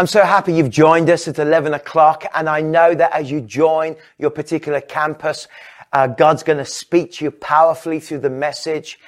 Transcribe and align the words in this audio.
I'm 0.00 0.06
so 0.06 0.22
happy 0.22 0.54
you've 0.54 0.70
joined 0.70 1.10
us 1.10 1.28
at 1.28 1.38
11 1.38 1.74
o'clock. 1.74 2.24
And 2.34 2.48
I 2.48 2.62
know 2.62 2.94
that 2.94 3.12
as 3.12 3.30
you 3.30 3.42
join 3.42 3.96
your 4.16 4.30
particular 4.30 4.80
campus, 4.80 5.46
uh, 5.92 6.06
God's 6.06 6.42
going 6.42 6.56
to 6.56 6.64
speak 6.64 7.12
to 7.12 7.26
you 7.26 7.30
powerfully 7.30 8.00
through 8.00 8.20
the 8.20 8.30
message. 8.30 8.98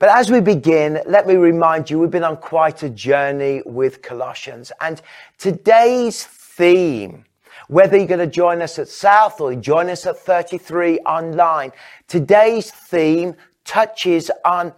But 0.00 0.08
as 0.08 0.28
we 0.28 0.40
begin, 0.40 1.02
let 1.06 1.28
me 1.28 1.36
remind 1.36 1.88
you, 1.88 2.00
we've 2.00 2.10
been 2.10 2.24
on 2.24 2.36
quite 2.36 2.82
a 2.82 2.90
journey 2.90 3.62
with 3.64 4.02
Colossians. 4.02 4.72
And 4.80 5.00
today's 5.38 6.24
theme, 6.24 7.26
whether 7.68 7.96
you're 7.96 8.08
going 8.08 8.18
to 8.18 8.26
join 8.26 8.60
us 8.60 8.76
at 8.80 8.88
South 8.88 9.40
or 9.40 9.54
join 9.54 9.88
us 9.88 10.04
at 10.04 10.18
33 10.18 10.98
online, 11.02 11.70
today's 12.08 12.72
theme 12.72 13.36
touches 13.64 14.32
on 14.44 14.72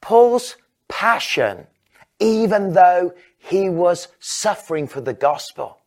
Paul's 0.00 0.56
passion, 0.88 1.66
even 2.18 2.72
though 2.72 3.12
he 3.48 3.68
was 3.70 4.08
suffering 4.20 4.86
for 4.86 5.00
the 5.00 5.14
gospel. 5.14 5.78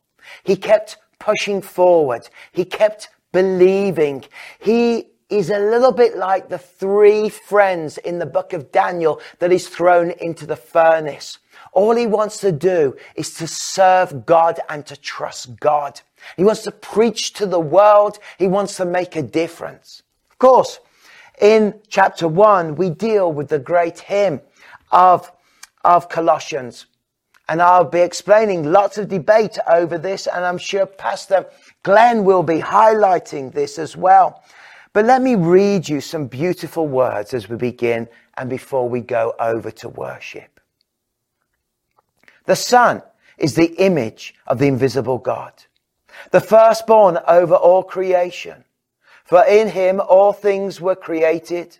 He 0.42 0.56
kept 0.56 0.98
pushing 1.18 1.62
forward. 1.62 2.28
He 2.50 2.64
kept 2.64 3.08
believing. 3.30 4.24
He 4.58 5.06
is 5.30 5.48
a 5.48 5.58
little 5.58 5.92
bit 5.92 6.16
like 6.16 6.48
the 6.48 6.58
three 6.58 7.28
friends 7.28 7.98
in 7.98 8.18
the 8.18 8.26
book 8.26 8.52
of 8.52 8.72
Daniel 8.72 9.20
that 9.38 9.52
is 9.52 9.68
thrown 9.68 10.10
into 10.10 10.44
the 10.44 10.56
furnace. 10.56 11.38
All 11.72 11.94
he 11.94 12.06
wants 12.06 12.38
to 12.38 12.52
do 12.52 12.96
is 13.14 13.32
to 13.34 13.46
serve 13.46 14.26
God 14.26 14.58
and 14.68 14.84
to 14.86 14.96
trust 14.96 15.58
God. 15.60 16.00
He 16.36 16.44
wants 16.44 16.62
to 16.64 16.72
preach 16.72 17.32
to 17.34 17.46
the 17.46 17.60
world. 17.60 18.18
He 18.38 18.48
wants 18.48 18.76
to 18.76 18.84
make 18.84 19.14
a 19.16 19.22
difference. 19.22 20.02
Of 20.30 20.38
course, 20.38 20.80
in 21.40 21.80
chapter 21.88 22.26
one, 22.26 22.74
we 22.74 22.90
deal 22.90 23.32
with 23.32 23.48
the 23.48 23.58
great 23.58 24.00
hymn 24.00 24.40
of, 24.90 25.32
of 25.84 26.08
Colossians. 26.08 26.86
And 27.48 27.60
I'll 27.60 27.84
be 27.84 28.00
explaining 28.00 28.70
lots 28.70 28.98
of 28.98 29.08
debate 29.08 29.58
over 29.68 29.98
this, 29.98 30.26
and 30.26 30.44
I'm 30.44 30.58
sure 30.58 30.86
Pastor 30.86 31.46
Glenn 31.82 32.24
will 32.24 32.42
be 32.42 32.60
highlighting 32.60 33.52
this 33.52 33.78
as 33.78 33.96
well. 33.96 34.42
But 34.92 35.06
let 35.06 35.22
me 35.22 35.34
read 35.34 35.88
you 35.88 36.00
some 36.00 36.26
beautiful 36.26 36.86
words 36.86 37.34
as 37.34 37.48
we 37.48 37.56
begin 37.56 38.08
and 38.36 38.48
before 38.48 38.88
we 38.88 39.00
go 39.00 39.34
over 39.38 39.70
to 39.70 39.88
worship. 39.88 40.60
The 42.44 42.56
Son 42.56 43.02
is 43.38 43.54
the 43.54 43.74
image 43.76 44.34
of 44.46 44.58
the 44.58 44.66
invisible 44.66 45.18
God, 45.18 45.52
the 46.30 46.40
firstborn 46.40 47.18
over 47.26 47.54
all 47.54 47.82
creation. 47.82 48.64
For 49.24 49.44
in 49.44 49.68
him 49.68 50.00
all 50.00 50.32
things 50.32 50.80
were 50.80 50.96
created, 50.96 51.78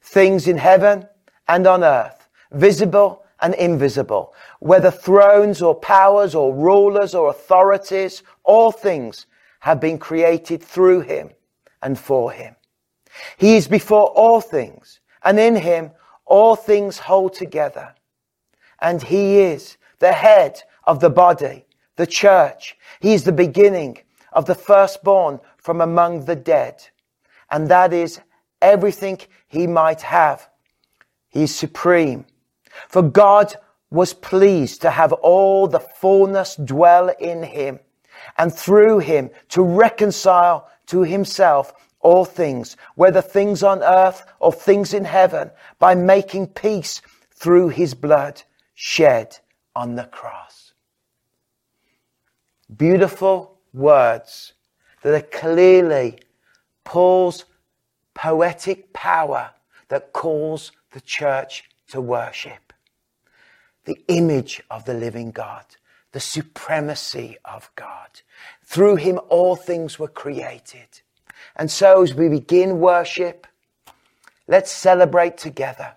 things 0.00 0.48
in 0.48 0.58
heaven 0.58 1.08
and 1.46 1.66
on 1.66 1.84
earth, 1.84 2.28
visible 2.50 3.23
and 3.44 3.52
invisible, 3.56 4.32
whether 4.60 4.90
thrones 4.90 5.60
or 5.60 5.74
powers 5.74 6.34
or 6.34 6.54
rulers 6.54 7.14
or 7.14 7.28
authorities, 7.28 8.22
all 8.42 8.72
things 8.72 9.26
have 9.60 9.78
been 9.78 9.98
created 9.98 10.62
through 10.62 11.00
him 11.00 11.28
and 11.82 11.98
for 11.98 12.32
him. 12.32 12.56
He 13.36 13.56
is 13.56 13.68
before 13.68 14.08
all 14.08 14.40
things, 14.40 15.00
and 15.22 15.38
in 15.38 15.56
him 15.56 15.90
all 16.24 16.56
things 16.56 16.96
hold 16.96 17.34
together. 17.34 17.94
And 18.80 19.02
he 19.02 19.40
is 19.40 19.76
the 19.98 20.12
head 20.12 20.62
of 20.84 21.00
the 21.00 21.10
body, 21.10 21.66
the 21.96 22.06
church. 22.06 22.78
He 23.00 23.12
is 23.12 23.24
the 23.24 23.32
beginning 23.32 23.98
of 24.32 24.46
the 24.46 24.54
firstborn 24.54 25.38
from 25.58 25.82
among 25.82 26.24
the 26.24 26.36
dead. 26.36 26.82
And 27.50 27.68
that 27.68 27.92
is 27.92 28.20
everything 28.62 29.18
he 29.48 29.66
might 29.66 30.00
have. 30.00 30.48
He 31.28 31.42
is 31.42 31.54
supreme. 31.54 32.24
For 32.88 33.02
God 33.02 33.54
was 33.90 34.12
pleased 34.12 34.82
to 34.82 34.90
have 34.90 35.12
all 35.12 35.66
the 35.68 35.80
fullness 35.80 36.56
dwell 36.56 37.08
in 37.20 37.42
him 37.42 37.78
and 38.36 38.52
through 38.52 38.98
him 38.98 39.30
to 39.50 39.62
reconcile 39.62 40.68
to 40.86 41.02
himself 41.02 41.72
all 42.00 42.24
things, 42.24 42.76
whether 42.96 43.22
things 43.22 43.62
on 43.62 43.82
earth 43.82 44.24
or 44.40 44.52
things 44.52 44.92
in 44.92 45.04
heaven, 45.04 45.50
by 45.78 45.94
making 45.94 46.48
peace 46.48 47.00
through 47.32 47.70
his 47.70 47.94
blood 47.94 48.42
shed 48.74 49.38
on 49.74 49.94
the 49.94 50.04
cross. 50.04 50.72
Beautiful 52.76 53.58
words 53.72 54.52
that 55.02 55.14
are 55.14 55.38
clearly 55.38 56.18
Paul's 56.84 57.44
poetic 58.12 58.92
power 58.92 59.50
that 59.88 60.12
calls 60.12 60.72
the 60.92 61.00
church 61.00 61.64
to 61.88 62.00
worship 62.00 62.63
the 63.84 63.98
image 64.08 64.62
of 64.70 64.84
the 64.84 64.94
living 64.94 65.30
God, 65.30 65.64
the 66.12 66.20
supremacy 66.20 67.36
of 67.44 67.70
God. 67.76 68.20
Through 68.64 68.96
him, 68.96 69.20
all 69.28 69.56
things 69.56 69.98
were 69.98 70.08
created. 70.08 71.00
And 71.56 71.70
so, 71.70 72.02
as 72.02 72.14
we 72.14 72.28
begin 72.28 72.80
worship, 72.80 73.46
let's 74.48 74.70
celebrate 74.70 75.36
together 75.36 75.94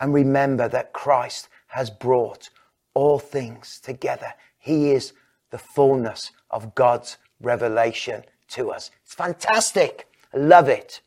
and 0.00 0.12
remember 0.12 0.68
that 0.68 0.92
Christ 0.92 1.48
has 1.68 1.90
brought 1.90 2.50
all 2.94 3.18
things 3.18 3.80
together. 3.80 4.32
He 4.58 4.92
is 4.92 5.12
the 5.50 5.58
fullness 5.58 6.32
of 6.50 6.74
God's 6.74 7.18
revelation 7.40 8.24
to 8.48 8.70
us. 8.70 8.90
It's 9.04 9.14
fantastic. 9.14 10.08
I 10.34 10.38
love 10.38 10.68
it. 10.68 11.00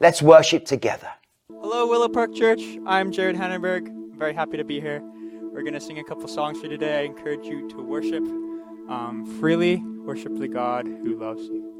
Let's 0.00 0.22
worship 0.22 0.64
together. 0.64 1.10
Hello, 1.48 1.86
Willow 1.86 2.08
Park 2.08 2.34
Church. 2.34 2.60
I'm 2.86 3.12
Jared 3.12 3.36
Hannenberg. 3.36 3.88
I'm 3.88 4.18
very 4.18 4.34
happy 4.34 4.56
to 4.56 4.64
be 4.64 4.80
here. 4.80 5.02
We're 5.56 5.62
going 5.62 5.72
to 5.72 5.80
sing 5.80 5.98
a 5.98 6.04
couple 6.04 6.28
songs 6.28 6.60
for 6.60 6.68
today. 6.68 6.98
I 6.98 7.04
encourage 7.04 7.46
you 7.46 7.66
to 7.70 7.82
worship 7.82 8.22
um, 8.90 9.24
freely, 9.40 9.76
worship 9.76 10.36
the 10.36 10.48
God 10.48 10.86
who 10.86 11.18
loves 11.18 11.44
you. 11.44 11.75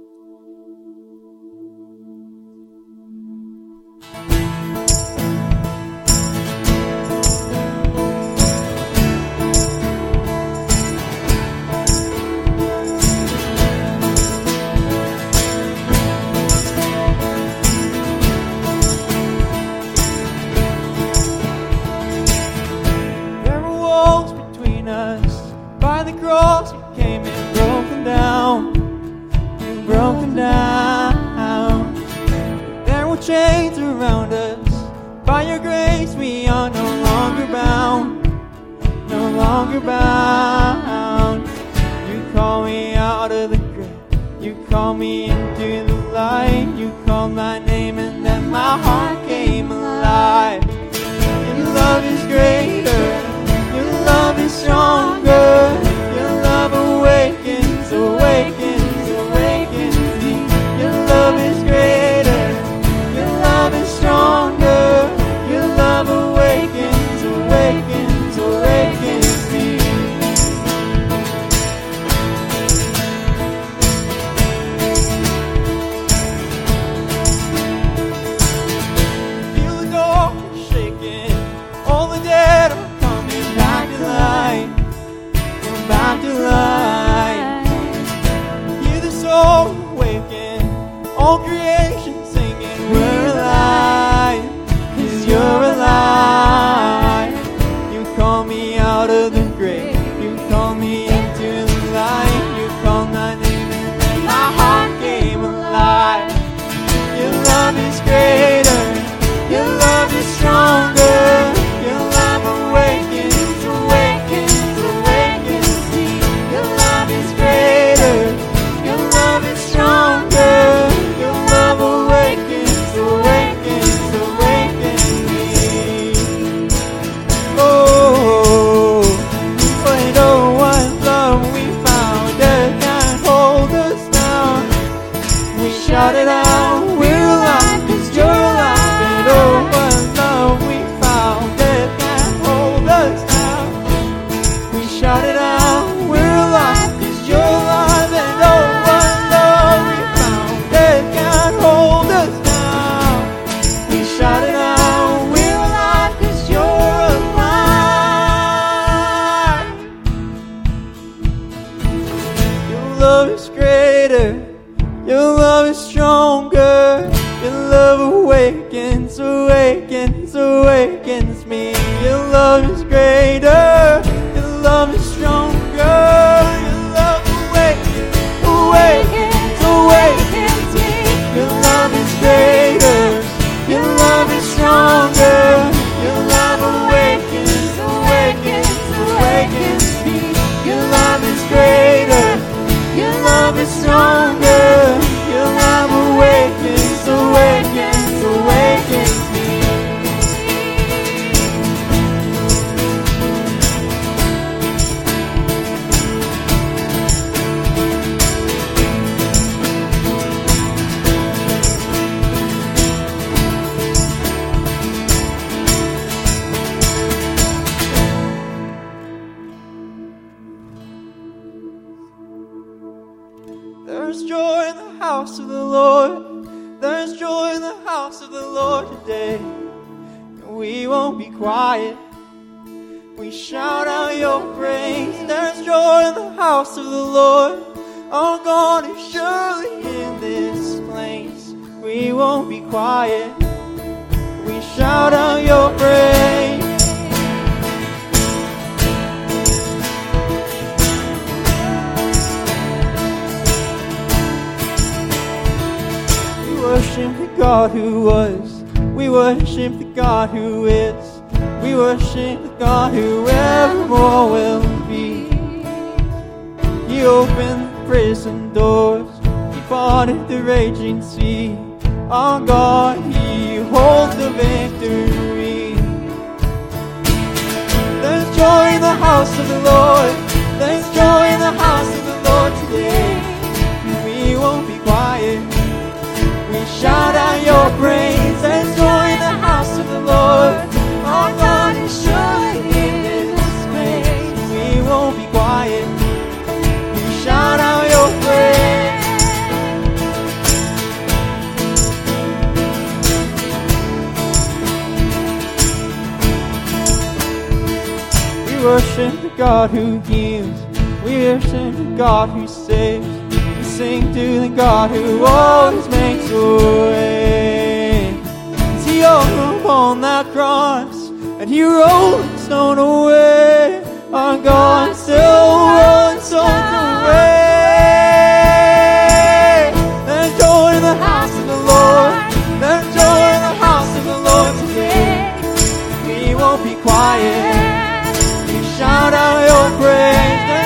be 336.67 336.75
quiet. 336.83 338.17
We 338.49 338.59
shout 338.77 339.15
out 339.15 339.39
your 339.51 339.79
praise. 339.79 340.66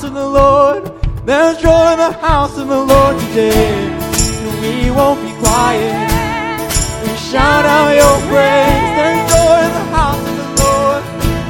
house 0.00 0.08
of 0.08 0.14
the 0.14 0.28
Lord. 0.28 0.82
There's 1.26 1.58
joy 1.58 1.92
in 1.92 1.98
the 1.98 2.12
house 2.12 2.56
of 2.56 2.68
the 2.68 2.84
Lord 2.92 3.20
today. 3.20 3.84
We 4.62 4.90
won't 4.90 5.20
be 5.20 5.32
quiet. 5.44 5.92
We 7.04 7.12
shout 7.28 7.66
out 7.66 7.92
your 7.92 8.16
praise. 8.32 8.80
There's 8.96 9.22
joy 9.28 9.56
in 9.60 9.72
the 9.76 9.86
house 9.92 10.24
of 10.30 10.36
the 10.40 10.48
Lord. 10.64 11.02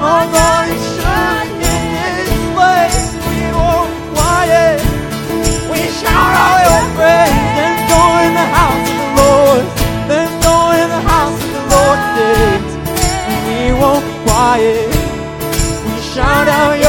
Our 0.02 0.26
God 0.34 0.66
is 0.66 0.82
shining 0.98 1.86
in 2.02 2.10
this 2.18 2.34
place. 2.58 3.00
We 3.30 3.38
won't 3.54 3.86
be 3.94 4.02
quiet. 4.18 4.82
We 5.70 5.80
shout 6.02 6.34
out 6.42 6.58
your 6.66 6.84
praise. 6.98 7.38
There's 7.54 7.80
join 7.86 8.30
the 8.34 8.48
house 8.58 8.86
of 8.90 8.98
the 8.98 9.10
Lord. 9.22 9.64
There's 10.10 10.34
joy 10.42 10.74
in 10.82 10.90
the 10.90 11.02
house 11.06 11.38
of 11.38 11.50
the 11.54 11.64
Lord 11.70 11.98
today. 12.02 12.58
And 13.30 13.38
we 13.46 13.60
won't 13.78 14.02
be 14.10 14.14
quiet. 14.26 14.90
We 15.86 15.94
shout 16.02 16.48
out 16.48 16.79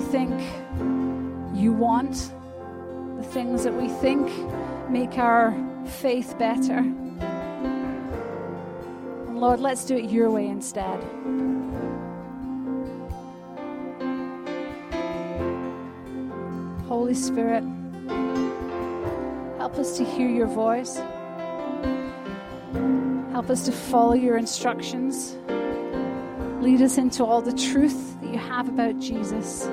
think 0.00 0.32
you 1.54 1.72
want, 1.72 2.32
the 3.16 3.22
things 3.22 3.64
that 3.64 3.74
we 3.74 3.88
think 3.88 4.30
make 4.90 5.18
our 5.18 5.54
faith 5.86 6.36
better. 6.38 6.78
And 9.28 9.38
Lord, 9.38 9.60
let's 9.60 9.84
do 9.84 9.96
it 9.96 10.10
your 10.10 10.30
way 10.30 10.46
instead. 10.46 11.02
Holy 16.88 17.14
Spirit, 17.14 17.62
help 19.58 19.76
us 19.78 19.96
to 19.98 20.04
hear 20.04 20.28
your 20.28 20.48
voice. 20.48 21.00
Help 23.32 23.48
us 23.48 23.64
to 23.64 23.72
follow 23.72 24.14
your 24.14 24.36
instructions. 24.36 25.36
Lead 26.60 26.82
us 26.82 26.98
into 26.98 27.24
all 27.24 27.40
the 27.40 27.54
truth 27.54 28.20
that 28.20 28.32
you 28.32 28.38
have 28.38 28.68
about 28.68 28.98
Jesus. 28.98 29.66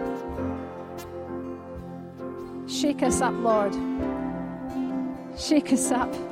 Shake 2.79 3.01
us 3.01 3.21
up, 3.21 3.33
Lord. 3.39 3.73
Shake 5.35 5.73
us 5.73 5.91
up. 5.91 6.26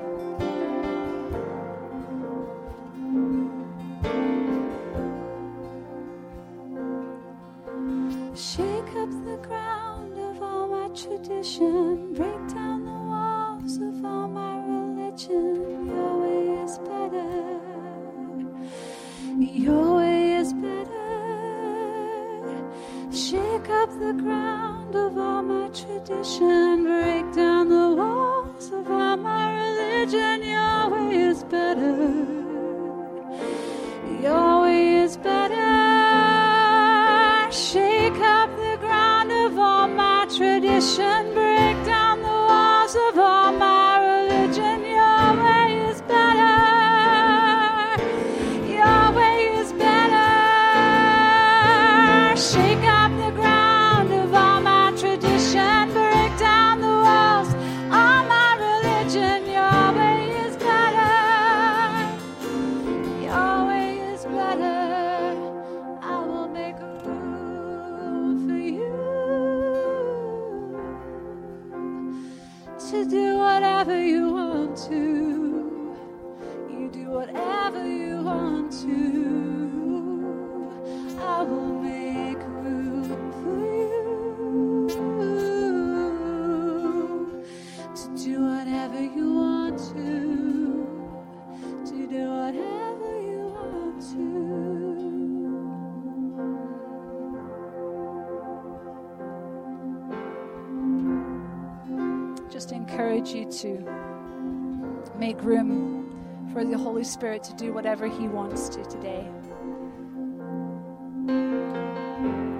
Spirit 107.05 107.43
to 107.43 107.53
do 107.53 107.71
whatever 107.73 108.07
He 108.07 108.27
wants 108.27 108.69
to 108.69 108.83
today. 108.85 109.27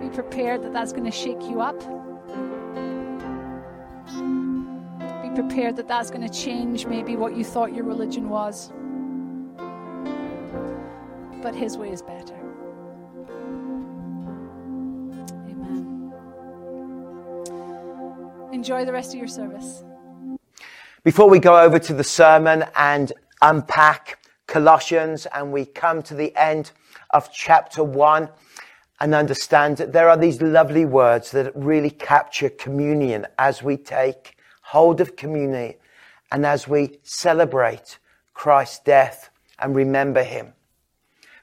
Be 0.01 0.10
prepared 0.10 0.63
that 0.63 0.73
that's 0.73 0.91
going 0.91 1.05
to 1.05 1.12
shake 1.12 1.41
you 1.43 1.62
up. 1.62 1.79
Be 5.21 5.29
prepared 5.36 5.75
that 5.77 5.88
that's 5.88 6.10
going 6.10 6.27
to 6.27 6.34
change 6.34 6.86
maybe 6.86 7.15
what 7.15 7.36
you 7.36 7.43
thought 7.43 7.73
your 7.73 7.86
religion 7.86 8.29
was. 8.29 8.71
But 11.41 11.53
His 11.55 11.77
way 11.77 11.91
is 11.91 12.01
better. 12.01 12.36
Amen. 15.49 16.13
Enjoy 18.53 18.86
the 18.86 18.93
rest 18.93 19.13
of 19.13 19.19
your 19.19 19.27
service. 19.27 19.84
Before 21.03 21.29
we 21.29 21.39
go 21.39 21.60
over 21.60 21.77
to 21.77 21.93
the 21.93 22.03
sermon 22.03 22.65
and 22.75 23.13
unpack 23.41 24.17
Colossians 24.56 25.26
and 25.26 25.52
we 25.52 25.65
come 25.65 26.02
to 26.02 26.13
the 26.13 26.34
end 26.34 26.72
of 27.10 27.30
chapter 27.30 27.84
one 27.84 28.30
and 29.02 29.13
understand 29.13 29.76
that 29.76 29.91
there 29.91 30.08
are 30.08 30.15
these 30.15 30.41
lovely 30.41 30.86
words 30.86 31.32
that 31.32 31.54
really 31.54 31.89
capture 31.89 32.48
communion 32.48 33.28
as 33.38 33.62
we 33.62 33.76
take 33.76 34.38
hold 34.62 35.02
of 35.02 35.18
communion 35.18 35.74
and 36.32 36.46
as 36.46 36.70
we 36.70 36.98
celebrate 37.04 38.00
Christ's 38.34 38.80
death 38.80 39.30
and 39.60 39.76
remember 39.76 40.24
him. 40.24 40.54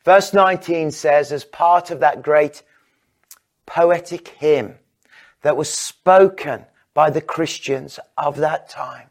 Verse 0.06 0.32
19 0.32 0.90
says, 0.90 1.32
as 1.32 1.44
part 1.44 1.90
of 1.90 2.00
that 2.00 2.22
great 2.22 2.62
poetic 3.66 4.28
hymn 4.28 4.76
that 5.42 5.58
was 5.58 5.70
spoken 5.70 6.64
by 6.94 7.10
the 7.10 7.20
Christians 7.20 8.00
of 8.16 8.38
that 8.38 8.70
time, 8.70 9.10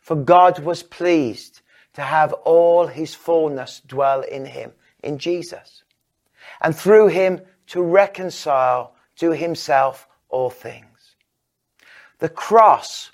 for 0.00 0.16
God 0.16 0.60
was 0.60 0.82
pleased 0.82 1.60
to 1.98 2.04
have 2.04 2.32
all 2.32 2.86
his 2.86 3.12
fullness 3.12 3.82
dwell 3.84 4.20
in 4.20 4.46
him, 4.46 4.70
in 5.02 5.18
Jesus, 5.18 5.82
and 6.60 6.72
through 6.74 7.08
him 7.08 7.40
to 7.66 7.82
reconcile 7.82 8.94
to 9.16 9.32
himself 9.32 10.06
all 10.28 10.48
things. 10.48 11.16
The 12.20 12.28
cross 12.28 13.10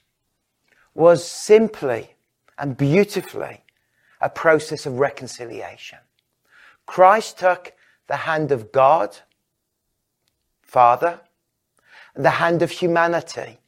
was 0.92 1.24
simply 1.24 2.14
and 2.58 2.76
beautifully 2.76 3.64
a 4.20 4.28
process 4.28 4.84
of 4.84 4.98
reconciliation. 4.98 5.98
Christ 6.84 7.38
took 7.38 7.72
the 8.06 8.16
hand 8.16 8.52
of 8.52 8.70
God, 8.70 9.16
Father, 10.60 11.20
and 12.14 12.22
the 12.22 12.30
hand 12.30 12.60
of 12.60 12.70
humanity, 12.70 13.58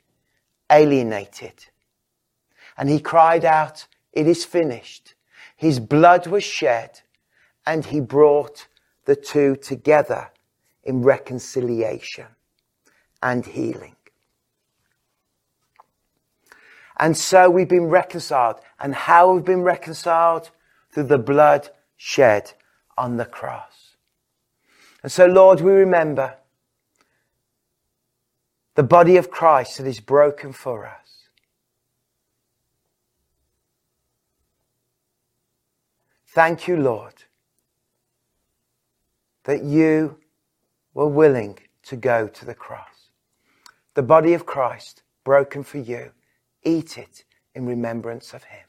alienated 0.71 1.65
and 2.77 2.89
he 2.89 3.01
cried 3.01 3.45
out, 3.45 3.87
It 4.17 4.27
is 4.27 4.47
finished. 4.47 5.15
His 5.55 5.79
blood 5.79 6.27
was 6.27 6.43
shed, 6.43 7.03
and 7.67 7.85
he 7.85 8.01
brought 8.01 8.67
the 9.05 9.15
two 9.15 9.57
together 9.57 10.31
in 10.83 11.03
reconciliation 11.03 12.27
and 13.23 13.45
healing. 13.45 13.95
And 16.99 17.15
so 17.15 17.51
we've 17.51 17.69
been 17.69 17.89
reconciled. 17.89 18.57
And 18.81 18.95
how 18.95 19.33
we've 19.33 19.45
been 19.45 19.63
reconciled? 19.63 20.51
Through 20.91 21.05
the 21.05 21.19
blood 21.19 21.69
shed 21.99 22.55
on 22.97 23.19
the 23.19 23.27
cross. 23.27 23.97
And 25.03 25.13
so, 25.13 25.27
Lord, 25.27 25.61
we 25.61 25.73
remember 25.73 26.37
the 28.77 28.83
body 28.83 29.19
of 29.19 29.31
Christ 29.31 29.77
that 29.77 29.87
is 29.87 30.01
broken 30.01 30.55
for 30.55 30.87
us. 30.87 31.06
Thank 36.37 36.68
you, 36.68 36.77
Lord, 36.77 37.14
that 39.44 39.64
you 39.64 40.18
were 40.92 41.09
willing 41.09 41.59
to 41.85 41.96
go 41.96 42.29
to 42.29 42.44
the 42.44 42.53
cross. 42.53 43.09
The 43.94 44.03
body 44.03 44.35
of 44.35 44.44
Christ 44.44 45.03
broken 45.25 45.62
for 45.62 45.79
you. 45.79 46.11
Eat 46.62 46.99
it 46.99 47.25
in 47.55 47.64
remembrance 47.64 48.35
of 48.35 48.44
him. 48.44 48.66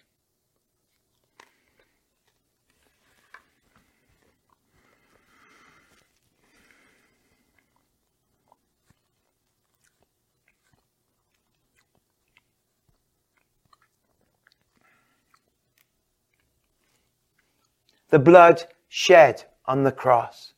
The 18.09 18.19
blood 18.19 18.63
shed 18.87 19.45
on 19.65 19.83
the 19.83 19.91
cross. 19.91 20.53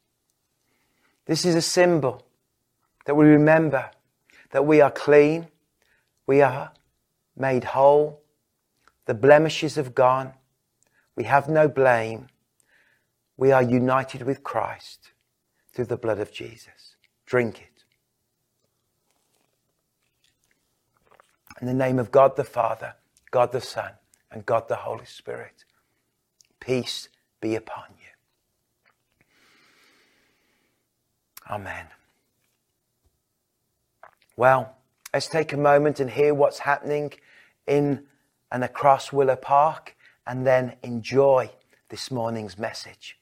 This 1.26 1.46
is 1.46 1.56
a 1.56 1.62
symbol 1.62 2.26
that 3.06 3.16
we 3.16 3.26
remember 3.26 3.90
that 4.52 4.66
we 4.66 4.82
are 4.82 4.92
clean, 4.92 5.48
we 6.26 6.42
are 6.42 6.72
made 7.36 7.64
whole, 7.64 8.22
the 9.06 9.14
blemishes 9.14 9.76
have 9.76 9.96
gone, 9.96 10.34
we 11.16 11.24
have 11.24 11.48
no 11.48 11.68
blame, 11.68 12.28
we 13.38 13.52
are 13.52 13.64
united 13.64 14.24
with 14.24 14.44
Christ 14.44 15.12
through 15.74 15.86
the 15.86 15.98
blood 15.98 16.20
of 16.20 16.32
Jesus. 16.32 16.96
Drink 17.26 17.62
it. 17.62 17.84
In 21.62 21.68
the 21.68 21.74
name 21.74 22.00
of 22.00 22.12
God 22.12 22.36
the 22.36 22.44
Father, 22.44 22.96
God 23.32 23.52
the 23.52 23.62
Son, 23.62 23.92
and 24.32 24.46
God 24.46 24.68
the 24.68 24.78
Holy 24.78 25.06
Spirit. 25.06 25.66
Peace 26.60 27.10
be 27.42 27.56
upon 27.56 27.86
you. 28.00 28.06
Amen. 31.50 31.88
Well, 34.36 34.76
let's 35.14 35.28
take 35.28 35.52
a 35.54 35.58
moment 35.58 36.00
and 36.00 36.10
hear 36.10 36.34
what's 36.34 36.60
happening 36.60 37.14
in 37.68 38.04
and 38.52 38.64
across 38.64 39.12
Willow 39.12 39.36
Park 39.36 39.96
and 40.26 40.46
then 40.46 40.76
enjoy 40.84 41.50
this 41.90 42.12
morning's 42.12 42.58
message. 42.58 43.18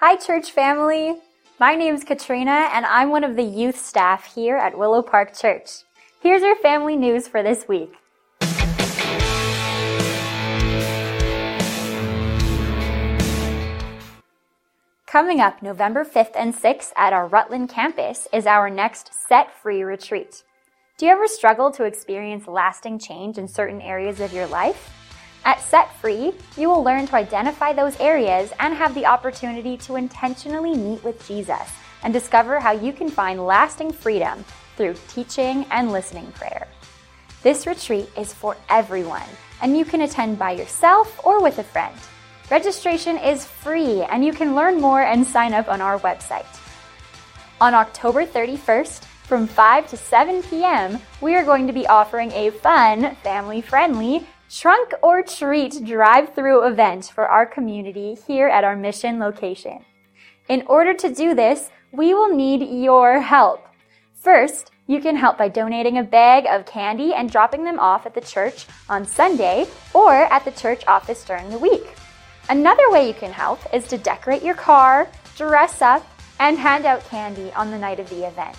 Hi, 0.00 0.16
church 0.16 0.50
family. 0.50 1.16
My 1.58 1.76
name 1.76 1.94
is 1.94 2.04
Katrina, 2.04 2.68
and 2.72 2.84
I'm 2.84 3.10
one 3.10 3.24
of 3.24 3.36
the 3.36 3.42
youth 3.42 3.78
staff 3.78 4.34
here 4.34 4.56
at 4.56 4.76
Willow 4.76 5.02
Park 5.02 5.36
Church. 5.36 5.70
Here's 6.20 6.42
your 6.42 6.56
family 6.56 6.96
news 6.96 7.28
for 7.28 7.42
this 7.42 7.66
week. 7.68 7.92
Coming 15.14 15.40
up 15.40 15.62
November 15.62 16.04
5th 16.04 16.32
and 16.34 16.52
6th 16.52 16.90
at 16.96 17.12
our 17.12 17.28
Rutland 17.28 17.68
campus 17.68 18.26
is 18.32 18.46
our 18.46 18.68
next 18.68 19.12
Set 19.14 19.56
Free 19.62 19.84
retreat. 19.84 20.42
Do 20.98 21.06
you 21.06 21.12
ever 21.12 21.28
struggle 21.28 21.70
to 21.70 21.84
experience 21.84 22.48
lasting 22.48 22.98
change 22.98 23.38
in 23.38 23.46
certain 23.46 23.80
areas 23.80 24.18
of 24.18 24.32
your 24.32 24.48
life? 24.48 24.92
At 25.44 25.60
Set 25.60 25.94
Free, 26.00 26.32
you 26.56 26.68
will 26.68 26.82
learn 26.82 27.06
to 27.06 27.14
identify 27.14 27.72
those 27.72 27.96
areas 28.00 28.52
and 28.58 28.74
have 28.74 28.92
the 28.96 29.06
opportunity 29.06 29.76
to 29.76 29.94
intentionally 29.94 30.74
meet 30.74 31.04
with 31.04 31.24
Jesus 31.28 31.70
and 32.02 32.12
discover 32.12 32.58
how 32.58 32.72
you 32.72 32.92
can 32.92 33.08
find 33.08 33.46
lasting 33.46 33.92
freedom 33.92 34.44
through 34.76 34.96
teaching 35.06 35.64
and 35.70 35.92
listening 35.92 36.26
prayer. 36.32 36.66
This 37.44 37.68
retreat 37.68 38.10
is 38.18 38.34
for 38.34 38.56
everyone, 38.68 39.30
and 39.62 39.78
you 39.78 39.84
can 39.84 40.00
attend 40.00 40.40
by 40.40 40.50
yourself 40.50 41.24
or 41.24 41.40
with 41.40 41.60
a 41.60 41.62
friend. 41.62 41.94
Registration 42.54 43.18
is 43.18 43.44
free 43.44 44.02
and 44.02 44.24
you 44.24 44.32
can 44.32 44.54
learn 44.54 44.80
more 44.80 45.02
and 45.02 45.26
sign 45.26 45.52
up 45.52 45.68
on 45.68 45.80
our 45.80 45.98
website. 45.98 46.46
On 47.60 47.74
October 47.74 48.24
31st, 48.24 49.02
from 49.26 49.48
5 49.48 49.88
to 49.88 49.96
7 49.96 50.40
p.m., 50.44 51.00
we 51.20 51.34
are 51.34 51.44
going 51.44 51.66
to 51.66 51.72
be 51.72 51.84
offering 51.88 52.30
a 52.30 52.50
fun, 52.50 53.16
family 53.24 53.60
friendly 53.60 54.24
trunk 54.48 54.94
or 55.02 55.20
treat 55.20 55.84
drive 55.84 56.32
through 56.36 56.64
event 56.64 57.06
for 57.12 57.26
our 57.26 57.44
community 57.44 58.16
here 58.24 58.46
at 58.46 58.62
our 58.62 58.76
mission 58.76 59.18
location. 59.18 59.84
In 60.48 60.62
order 60.68 60.94
to 60.94 61.12
do 61.12 61.34
this, 61.34 61.70
we 61.90 62.14
will 62.14 62.32
need 62.32 62.62
your 62.62 63.20
help. 63.20 63.66
First, 64.12 64.70
You 64.86 65.00
can 65.00 65.16
help 65.16 65.38
by 65.38 65.48
donating 65.48 65.96
a 65.96 66.02
bag 66.02 66.44
of 66.46 66.66
candy 66.66 67.14
and 67.14 67.32
dropping 67.32 67.64
them 67.64 67.80
off 67.80 68.04
at 68.04 68.14
the 68.14 68.20
church 68.20 68.66
on 68.86 69.06
Sunday 69.06 69.66
or 69.94 70.12
at 70.12 70.44
the 70.44 70.50
church 70.52 70.82
office 70.86 71.24
during 71.24 71.48
the 71.48 71.58
week. 71.58 71.86
Another 72.48 72.90
way 72.90 73.08
you 73.08 73.14
can 73.14 73.32
help 73.32 73.60
is 73.72 73.88
to 73.88 73.96
decorate 73.96 74.42
your 74.42 74.54
car, 74.54 75.08
dress 75.36 75.80
up, 75.80 76.06
and 76.38 76.58
hand 76.58 76.84
out 76.84 77.08
candy 77.08 77.50
on 77.54 77.70
the 77.70 77.78
night 77.78 78.00
of 78.00 78.10
the 78.10 78.26
event. 78.26 78.58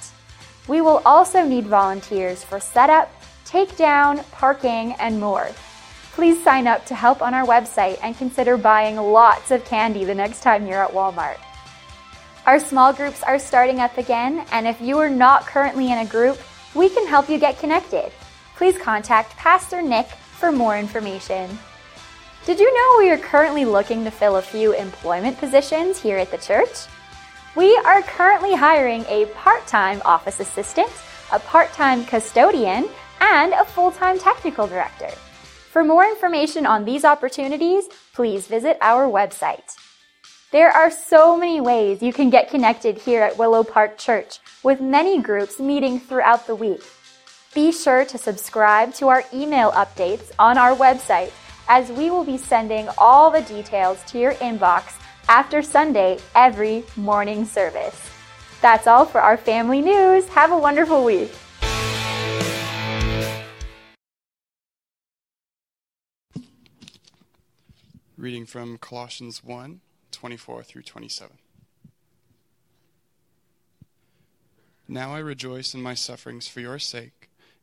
We 0.68 0.82
will 0.82 1.02
also 1.06 1.46
need 1.46 1.68
volunteers 1.68 2.44
for 2.44 2.60
setup, 2.60 3.12
takedown, 3.46 4.30
parking, 4.32 4.94
and 4.94 5.20
more. 5.20 5.50
Please 6.14 6.44
sign 6.44 6.66
up 6.66 6.86
to 6.86 6.96
help 6.96 7.22
on 7.22 7.34
our 7.36 7.46
website 7.46 8.00
and 8.02 8.18
consider 8.18 8.58
buying 8.58 8.96
lots 8.96 9.52
of 9.52 9.66
candy 9.66 10.04
the 10.04 10.16
next 10.16 10.42
time 10.42 10.66
you're 10.66 10.84
at 10.84 10.92
Walmart. 10.92 11.38
Our 12.48 12.60
small 12.60 12.94
groups 12.94 13.22
are 13.22 13.38
starting 13.38 13.82
up 13.82 13.98
again, 13.98 14.46
and 14.52 14.66
if 14.66 14.82
you 14.82 14.98
are 14.98 15.10
not 15.10 15.46
currently 15.46 15.92
in 15.92 16.00
a 16.00 16.06
group, 16.06 16.40
we 16.74 16.90
can 16.90 17.06
help 17.06 17.30
you 17.30 17.38
get 17.38 17.60
connected. 17.60 18.12
Please 18.56 18.78
contact 18.78 19.36
Pastor 19.38 19.82
Nick 19.82 20.08
for 20.08 20.52
more 20.52 20.78
information. 20.78 21.60
Did 22.46 22.60
you 22.60 22.72
know 22.72 23.04
we 23.04 23.10
are 23.10 23.18
currently 23.18 23.66
looking 23.66 24.04
to 24.04 24.12
fill 24.12 24.36
a 24.36 24.42
few 24.42 24.72
employment 24.74 25.40
positions 25.40 26.00
here 26.00 26.20
at 26.20 26.30
the 26.30 26.38
church? 26.38 26.86
We 27.56 27.76
are 27.78 28.04
currently 28.04 28.54
hiring 28.54 29.04
a 29.08 29.26
part 29.34 29.66
time 29.66 30.00
office 30.06 30.40
assistant, 30.40 30.92
a 31.32 31.40
part 31.40 31.74
time 31.74 32.06
custodian, 32.06 32.88
and 33.20 33.54
a 33.54 33.66
full 33.66 33.90
time 33.90 34.20
technical 34.20 34.68
director. 34.68 35.10
For 35.72 35.84
more 35.84 36.06
information 36.06 36.68
on 36.68 36.86
these 36.86 37.04
opportunities, 37.04 37.86
please 38.14 38.46
visit 38.46 38.78
our 38.80 39.08
website. 39.08 39.76
There 40.52 40.70
are 40.70 40.92
so 40.92 41.36
many 41.36 41.62
ways 41.62 42.04
you 42.04 42.14
can 42.14 42.30
get 42.30 42.52
connected 42.52 43.00
here 43.00 43.24
at 43.24 43.40
Willow 43.40 43.64
Park 43.64 43.98
Church, 43.98 44.38
with 44.62 44.80
many 44.80 45.20
groups 45.20 45.60
meeting 45.60 46.00
throughout 46.00 46.46
the 46.46 46.54
week. 46.54 46.84
Be 47.56 47.72
sure 47.72 48.06
to 48.06 48.20
subscribe 48.20 48.94
to 48.96 49.08
our 49.08 49.24
email 49.34 49.72
updates 49.72 50.32
on 50.38 50.60
our 50.60 50.76
website, 50.76 51.32
as 51.68 51.92
we 51.92 52.10
will 52.10 52.24
be 52.24 52.38
sending 52.38 52.88
all 52.98 53.32
the 53.32 53.42
details 53.42 54.04
to 54.08 54.20
your 54.20 54.34
inbox 54.36 54.94
after 55.28 55.62
Sunday 55.62 56.20
every 56.36 56.84
morning 56.96 57.46
service. 57.46 58.10
That's 58.62 58.88
all 58.88 59.06
for 59.06 59.22
our 59.22 59.38
family 59.38 59.82
news. 59.82 60.28
Have 60.30 60.52
a 60.52 60.58
wonderful 60.58 61.04
week. 61.04 61.32
Reading 68.18 68.46
from 68.46 68.78
Colossians 68.78 69.44
1 69.44 69.82
24 70.12 70.64
through 70.64 70.82
27. 70.82 71.38
Now 74.88 75.14
I 75.14 75.20
rejoice 75.20 75.74
in 75.74 75.82
my 75.82 75.94
sufferings 75.94 76.48
for 76.48 76.60
your 76.62 76.80
sake, 76.80 77.25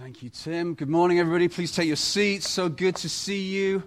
Thank 0.00 0.22
you, 0.22 0.30
Tim. 0.30 0.72
Good 0.72 0.88
morning, 0.88 1.18
everybody. 1.18 1.46
Please 1.46 1.72
take 1.72 1.86
your 1.86 1.94
seats. 1.94 2.48
So 2.48 2.70
good 2.70 2.96
to 2.96 3.08
see 3.10 3.42
you. 3.42 3.82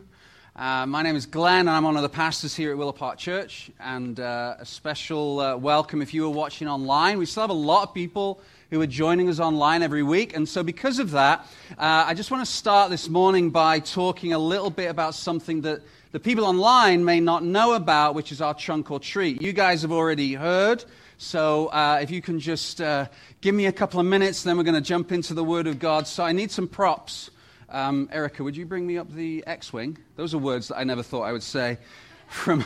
Uh, 0.56 0.86
my 0.86 1.02
name 1.02 1.16
is 1.16 1.26
Glenn, 1.26 1.62
and 1.62 1.72
I'm 1.72 1.86
one 1.86 1.96
of 1.96 2.04
the 2.04 2.10
pastors 2.10 2.54
here 2.56 2.70
at 2.70 2.78
Willow 2.78 2.92
Park 2.92 3.18
Church. 3.18 3.72
And 3.80 4.20
uh, 4.20 4.58
a 4.60 4.66
special 4.66 5.40
uh, 5.40 5.58
welcome 5.58 6.04
if 6.04 6.14
you 6.14 6.24
are 6.28 6.30
watching 6.30 6.68
online. 6.68 7.18
We 7.18 7.26
still 7.26 7.42
have 7.42 7.50
a 7.50 7.54
lot 7.54 7.88
of 7.88 7.96
people 7.96 8.42
who 8.70 8.80
are 8.80 8.86
joining 8.86 9.28
us 9.28 9.40
online 9.40 9.82
every 9.82 10.04
week. 10.04 10.36
And 10.36 10.48
so, 10.48 10.62
because 10.62 11.00
of 11.00 11.10
that, 11.12 11.48
uh, 11.80 12.06
I 12.06 12.14
just 12.14 12.30
want 12.30 12.46
to 12.46 12.52
start 12.52 12.92
this 12.92 13.10
morning 13.10 13.50
by 13.50 13.80
talking 13.80 14.34
a 14.34 14.40
little 14.40 14.70
bit 14.70 14.92
about 14.92 15.16
something 15.16 15.62
that 15.62 15.82
the 16.12 16.20
people 16.20 16.46
online 16.46 17.04
may 17.04 17.22
not 17.22 17.44
know 17.44 17.74
about, 17.74 18.14
which 18.14 18.32
is 18.32 18.40
our 18.40 18.54
trunk 18.54 18.92
or 18.92 19.00
treat. 19.00 19.42
You 19.42 19.52
guys 19.52 19.82
have 19.82 19.92
already 19.92 20.36
heard. 20.36 20.86
So, 21.18 21.68
uh, 21.68 22.00
if 22.02 22.12
you 22.12 22.22
can 22.22 22.40
just 22.40 22.82
uh, 22.82 23.08
give 23.42 23.56
me 23.56 23.68
a 23.68 23.72
couple 23.72 24.00
of 24.00 24.06
minutes, 24.06 24.44
then 24.44 24.58
we're 24.58 24.64
going 24.64 24.76
to 24.76 24.82
jump 24.82 25.12
into 25.12 25.34
the 25.34 25.44
Word 25.44 25.68
of 25.68 25.80
God. 25.80 26.08
So, 26.08 26.24
I 26.24 26.32
need 26.32 26.52
some 26.52 26.68
props. 26.68 27.30
Um, 27.70 28.10
Erica, 28.12 28.44
would 28.44 28.58
you 28.58 28.66
bring 28.66 28.86
me 28.86 28.98
up 28.98 29.12
the 29.12 29.44
X 29.48 29.72
Wing? 29.72 29.98
Those 30.16 30.34
are 30.34 30.38
words 30.38 30.68
that 30.68 30.78
I 30.78 30.84
never 30.84 31.04
thought 31.04 31.24
I 31.24 31.32
would 31.32 31.44
say 31.44 31.78
from, 32.28 32.66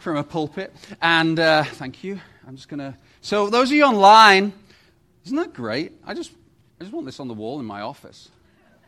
from 0.00 0.16
a 0.16 0.24
pulpit. 0.24 0.74
And 1.02 1.38
uh, 1.38 1.64
thank 1.64 2.04
you. 2.04 2.20
I'm 2.46 2.56
just 2.56 2.68
going 2.68 2.80
to. 2.80 2.96
So, 3.20 3.50
those 3.50 3.70
of 3.70 3.76
you 3.76 3.84
online, 3.84 4.52
isn't 5.24 5.36
that 5.36 5.52
great? 5.52 5.92
I 6.04 6.14
just, 6.14 6.32
I 6.80 6.84
just 6.84 6.92
want 6.92 7.06
this 7.06 7.20
on 7.20 7.28
the 7.28 7.34
wall 7.34 7.60
in 7.60 7.66
my 7.66 7.80
office. 7.80 8.30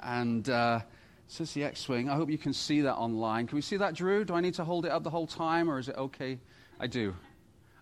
And 0.00 0.48
uh, 0.48 0.80
says 1.28 1.52
the 1.52 1.64
X 1.64 1.88
Wing. 1.88 2.08
I 2.08 2.16
hope 2.16 2.30
you 2.30 2.38
can 2.38 2.52
see 2.52 2.82
that 2.82 2.96
online. 2.96 3.46
Can 3.46 3.56
we 3.56 3.62
see 3.62 3.76
that, 3.76 3.94
Drew? 3.94 4.24
Do 4.24 4.34
I 4.34 4.40
need 4.40 4.54
to 4.54 4.64
hold 4.64 4.86
it 4.86 4.92
up 4.92 5.02
the 5.02 5.10
whole 5.10 5.26
time, 5.26 5.70
or 5.70 5.78
is 5.78 5.88
it 5.88 5.96
okay? 5.96 6.38
I 6.80 6.86
do. 6.86 7.14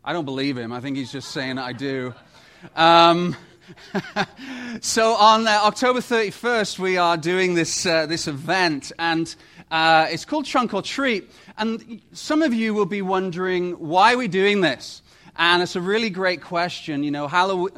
I 0.09 0.13
don't 0.13 0.25
believe 0.25 0.57
him. 0.57 0.73
I 0.73 0.79
think 0.79 0.97
he's 0.97 1.11
just 1.11 1.33
saying 1.33 1.59
I 1.59 1.73
do. 1.73 2.15
Um, 2.77 3.35
so 4.81 5.15
on 5.15 5.49
uh, 5.49 5.51
October 5.65 5.99
31st, 5.99 6.79
we 6.79 6.97
are 6.97 7.17
doing 7.17 7.55
this, 7.55 7.85
uh, 7.85 8.07
this 8.07 8.29
event, 8.29 8.93
and 9.01 9.35
uh, 9.69 10.07
it's 10.09 10.25
called 10.25 10.45
Trunk 10.45 10.75
or 10.75 10.81
Treat. 10.81 11.29
And 11.59 12.01
some 12.13 12.43
of 12.43 12.55
you 12.55 12.73
will 12.73 12.87
be 12.87 13.03
wondering, 13.03 13.73
why 13.73 14.15
are 14.15 14.17
we 14.17 14.29
doing 14.29 14.61
this? 14.61 15.03
And 15.35 15.61
it's 15.61 15.75
a 15.75 15.81
really 15.81 16.11
great 16.11 16.41
question. 16.41 17.03
You 17.03 17.11
know, 17.11 17.27
Halloween. 17.27 17.71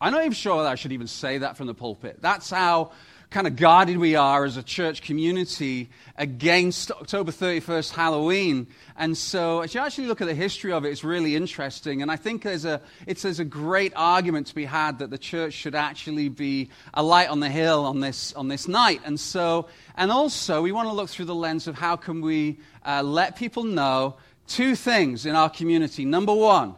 I'm 0.00 0.12
not 0.12 0.22
even 0.22 0.32
sure 0.32 0.62
that 0.62 0.72
I 0.72 0.76
should 0.76 0.92
even 0.92 1.06
say 1.06 1.36
that 1.36 1.58
from 1.58 1.66
the 1.66 1.74
pulpit. 1.74 2.16
That's 2.22 2.48
how 2.48 2.92
kind 3.34 3.48
of 3.48 3.56
guarded 3.56 3.98
we 3.98 4.14
are 4.14 4.44
as 4.44 4.56
a 4.56 4.62
church 4.62 5.02
community 5.02 5.90
against 6.16 6.92
October 6.92 7.32
31st 7.32 7.90
Halloween. 7.90 8.64
And 8.96 9.18
so, 9.18 9.62
as 9.62 9.74
you 9.74 9.80
actually 9.80 10.06
look 10.06 10.20
at 10.20 10.28
the 10.28 10.36
history 10.36 10.72
of 10.72 10.84
it, 10.84 10.90
it's 10.90 11.02
really 11.02 11.34
interesting. 11.34 12.00
And 12.00 12.12
I 12.12 12.14
think 12.14 12.42
there's 12.42 12.64
a, 12.64 12.80
it's, 13.08 13.22
there's 13.22 13.40
a 13.40 13.44
great 13.44 13.92
argument 13.96 14.46
to 14.46 14.54
be 14.54 14.64
had 14.64 15.00
that 15.00 15.10
the 15.10 15.18
church 15.18 15.52
should 15.52 15.74
actually 15.74 16.28
be 16.28 16.70
a 16.94 17.02
light 17.02 17.28
on 17.28 17.40
the 17.40 17.50
hill 17.50 17.84
on 17.84 17.98
this, 17.98 18.32
on 18.34 18.46
this 18.46 18.68
night. 18.68 19.00
And 19.04 19.18
so, 19.18 19.66
and 19.96 20.12
also, 20.12 20.62
we 20.62 20.70
want 20.70 20.88
to 20.88 20.94
look 20.94 21.08
through 21.10 21.24
the 21.24 21.34
lens 21.34 21.66
of 21.66 21.74
how 21.74 21.96
can 21.96 22.20
we 22.20 22.60
uh, 22.86 23.02
let 23.02 23.34
people 23.34 23.64
know 23.64 24.14
two 24.46 24.76
things 24.76 25.26
in 25.26 25.34
our 25.34 25.50
community. 25.50 26.04
Number 26.04 26.32
one, 26.32 26.76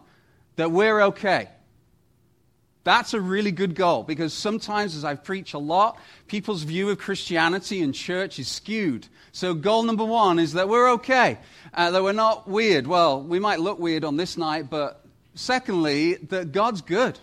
that 0.56 0.70
we're 0.70 1.02
okay. 1.02 1.50
That's 2.86 3.14
a 3.14 3.20
really 3.20 3.50
good 3.50 3.74
goal 3.74 4.04
because 4.04 4.32
sometimes, 4.32 4.94
as 4.94 5.04
I 5.04 5.16
preach 5.16 5.54
a 5.54 5.58
lot, 5.58 5.98
people's 6.28 6.62
view 6.62 6.88
of 6.90 6.98
Christianity 6.98 7.82
and 7.82 7.92
church 7.92 8.38
is 8.38 8.46
skewed. 8.46 9.08
So, 9.32 9.54
goal 9.54 9.82
number 9.82 10.04
one 10.04 10.38
is 10.38 10.52
that 10.52 10.68
we're 10.68 10.92
okay, 10.92 11.38
uh, 11.74 11.90
that 11.90 12.04
we're 12.04 12.12
not 12.12 12.46
weird. 12.46 12.86
Well, 12.86 13.20
we 13.20 13.40
might 13.40 13.58
look 13.58 13.80
weird 13.80 14.04
on 14.04 14.16
this 14.16 14.36
night, 14.36 14.70
but 14.70 15.04
secondly, 15.34 16.14
that 16.28 16.52
God's 16.52 16.80
good. 16.80 17.18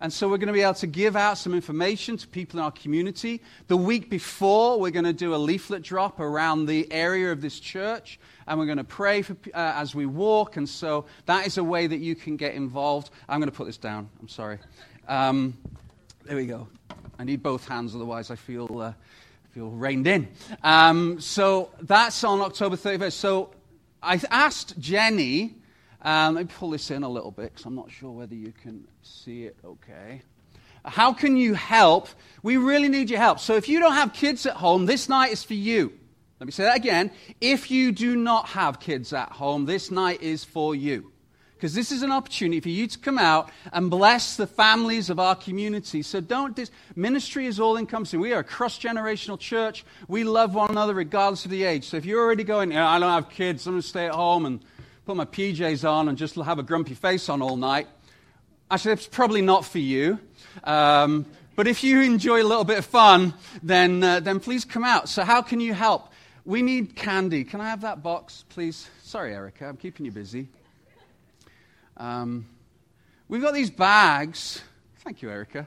And 0.00 0.12
so, 0.12 0.28
we're 0.28 0.38
going 0.38 0.46
to 0.46 0.52
be 0.52 0.62
able 0.62 0.74
to 0.74 0.86
give 0.86 1.16
out 1.16 1.36
some 1.36 1.52
information 1.52 2.16
to 2.18 2.28
people 2.28 2.60
in 2.60 2.64
our 2.64 2.70
community. 2.70 3.42
The 3.66 3.76
week 3.76 4.08
before, 4.08 4.78
we're 4.78 4.92
going 4.92 5.04
to 5.04 5.12
do 5.12 5.34
a 5.34 5.36
leaflet 5.36 5.82
drop 5.82 6.20
around 6.20 6.66
the 6.66 6.86
area 6.92 7.32
of 7.32 7.40
this 7.40 7.58
church 7.58 8.20
and 8.46 8.58
we're 8.58 8.66
going 8.66 8.78
to 8.78 8.84
pray 8.84 9.22
for, 9.22 9.32
uh, 9.54 9.72
as 9.76 9.94
we 9.94 10.06
walk. 10.06 10.56
And 10.56 10.68
so 10.68 11.06
that 11.26 11.46
is 11.46 11.58
a 11.58 11.64
way 11.64 11.86
that 11.86 11.98
you 11.98 12.14
can 12.14 12.36
get 12.36 12.54
involved. 12.54 13.10
I'm 13.28 13.40
going 13.40 13.50
to 13.50 13.56
put 13.56 13.66
this 13.66 13.78
down. 13.78 14.08
I'm 14.20 14.28
sorry. 14.28 14.58
Um, 15.08 15.56
there 16.24 16.36
we 16.36 16.46
go. 16.46 16.68
I 17.18 17.24
need 17.24 17.42
both 17.42 17.66
hands, 17.66 17.94
otherwise 17.94 18.30
I 18.30 18.36
feel, 18.36 18.80
uh, 18.80 18.92
feel 19.50 19.70
reined 19.70 20.06
in. 20.06 20.28
Um, 20.62 21.20
so 21.20 21.70
that's 21.80 22.22
on 22.24 22.40
October 22.40 22.76
31st. 22.76 23.12
So 23.12 23.50
I 24.02 24.20
asked 24.30 24.78
Jenny, 24.78 25.56
um, 26.02 26.34
let 26.34 26.46
me 26.46 26.52
pull 26.56 26.70
this 26.70 26.90
in 26.90 27.02
a 27.02 27.08
little 27.08 27.30
bit 27.30 27.52
because 27.52 27.66
I'm 27.66 27.74
not 27.74 27.90
sure 27.90 28.10
whether 28.10 28.34
you 28.34 28.52
can 28.62 28.86
see 29.02 29.44
it 29.44 29.56
okay. 29.64 30.22
How 30.84 31.12
can 31.12 31.36
you 31.36 31.54
help? 31.54 32.08
We 32.42 32.56
really 32.56 32.88
need 32.88 33.10
your 33.10 33.20
help. 33.20 33.38
So 33.38 33.54
if 33.54 33.68
you 33.68 33.78
don't 33.78 33.94
have 33.94 34.12
kids 34.12 34.46
at 34.46 34.54
home, 34.54 34.86
this 34.86 35.08
night 35.08 35.30
is 35.30 35.44
for 35.44 35.54
you. 35.54 35.92
Let 36.40 36.46
me 36.46 36.52
say 36.52 36.64
that 36.64 36.76
again. 36.76 37.12
If 37.40 37.70
you 37.70 37.92
do 37.92 38.16
not 38.16 38.48
have 38.48 38.80
kids 38.80 39.12
at 39.12 39.30
home, 39.30 39.64
this 39.64 39.92
night 39.92 40.22
is 40.22 40.44
for 40.44 40.74
you 40.74 41.11
because 41.62 41.74
this 41.74 41.92
is 41.92 42.02
an 42.02 42.10
opportunity 42.10 42.58
for 42.58 42.70
you 42.70 42.88
to 42.88 42.98
come 42.98 43.18
out 43.18 43.48
and 43.72 43.88
bless 43.88 44.34
the 44.34 44.48
families 44.48 45.10
of 45.10 45.20
our 45.20 45.36
community. 45.36 46.02
So 46.02 46.20
don't 46.20 46.56
dis- 46.56 46.72
ministry 46.96 47.46
is 47.46 47.60
all 47.60 47.76
encompassing. 47.76 48.18
We 48.18 48.32
are 48.32 48.40
a 48.40 48.44
cross 48.44 48.80
generational 48.80 49.38
church. 49.38 49.84
We 50.08 50.24
love 50.24 50.56
one 50.56 50.72
another 50.72 50.92
regardless 50.92 51.44
of 51.44 51.52
the 51.52 51.62
age. 51.62 51.84
So 51.84 51.96
if 51.96 52.04
you're 52.04 52.20
already 52.20 52.42
going, 52.42 52.76
I 52.76 52.98
don't 52.98 53.12
have 53.12 53.30
kids, 53.30 53.64
I'm 53.68 53.74
going 53.74 53.82
to 53.82 53.86
stay 53.86 54.06
at 54.06 54.12
home 54.12 54.44
and 54.44 54.58
put 55.06 55.14
my 55.14 55.24
PJs 55.24 55.88
on 55.88 56.08
and 56.08 56.18
just 56.18 56.34
have 56.34 56.58
a 56.58 56.64
grumpy 56.64 56.94
face 56.94 57.28
on 57.28 57.40
all 57.40 57.54
night, 57.54 57.86
actually, 58.68 58.94
it's 58.94 59.06
probably 59.06 59.40
not 59.40 59.64
for 59.64 59.78
you. 59.78 60.18
Um, 60.64 61.26
but 61.54 61.68
if 61.68 61.84
you 61.84 62.00
enjoy 62.00 62.42
a 62.42 62.48
little 62.48 62.64
bit 62.64 62.78
of 62.78 62.86
fun, 62.86 63.34
then, 63.62 64.02
uh, 64.02 64.18
then 64.18 64.40
please 64.40 64.64
come 64.64 64.82
out. 64.82 65.08
So, 65.08 65.22
how 65.22 65.42
can 65.42 65.60
you 65.60 65.74
help? 65.74 66.08
We 66.44 66.60
need 66.60 66.96
candy. 66.96 67.44
Can 67.44 67.60
I 67.60 67.70
have 67.70 67.82
that 67.82 68.02
box, 68.02 68.44
please? 68.48 68.90
Sorry, 69.04 69.32
Erica, 69.32 69.68
I'm 69.68 69.76
keeping 69.76 70.04
you 70.04 70.10
busy. 70.10 70.48
Um, 71.96 72.46
we've 73.28 73.42
got 73.42 73.54
these 73.54 73.70
bags. 73.70 74.62
Thank 74.98 75.22
you, 75.22 75.30
Erica, 75.30 75.66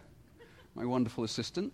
my 0.76 0.86
wonderful 0.86 1.24
assistant. 1.24 1.74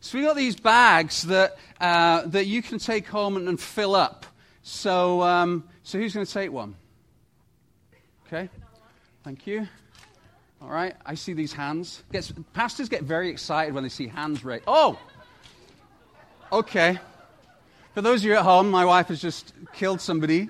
So 0.00 0.18
we've 0.18 0.26
got 0.26 0.36
these 0.36 0.56
bags 0.56 1.22
that, 1.22 1.56
uh, 1.80 2.22
that 2.26 2.46
you 2.46 2.60
can 2.60 2.78
take 2.78 3.06
home 3.06 3.36
and, 3.36 3.48
and 3.48 3.60
fill 3.60 3.94
up. 3.94 4.26
So, 4.62 5.22
um, 5.22 5.64
so 5.84 5.98
who's 5.98 6.12
going 6.12 6.26
to 6.26 6.32
take 6.32 6.50
one? 6.50 6.74
Okay. 8.26 8.48
Thank 9.22 9.46
you. 9.46 9.68
All 10.60 10.68
right. 10.68 10.96
I 11.06 11.14
see 11.14 11.34
these 11.34 11.52
hands. 11.52 12.02
Gets, 12.10 12.32
pastors 12.52 12.88
get 12.88 13.04
very 13.04 13.28
excited 13.28 13.74
when 13.74 13.84
they 13.84 13.88
see 13.88 14.08
hands 14.08 14.44
raised. 14.44 14.64
Oh! 14.66 14.98
Okay. 16.50 16.98
For 17.94 18.02
those 18.02 18.20
of 18.20 18.24
you 18.24 18.34
at 18.34 18.42
home, 18.42 18.70
my 18.70 18.84
wife 18.84 19.08
has 19.08 19.20
just 19.20 19.52
killed 19.72 20.00
somebody. 20.00 20.48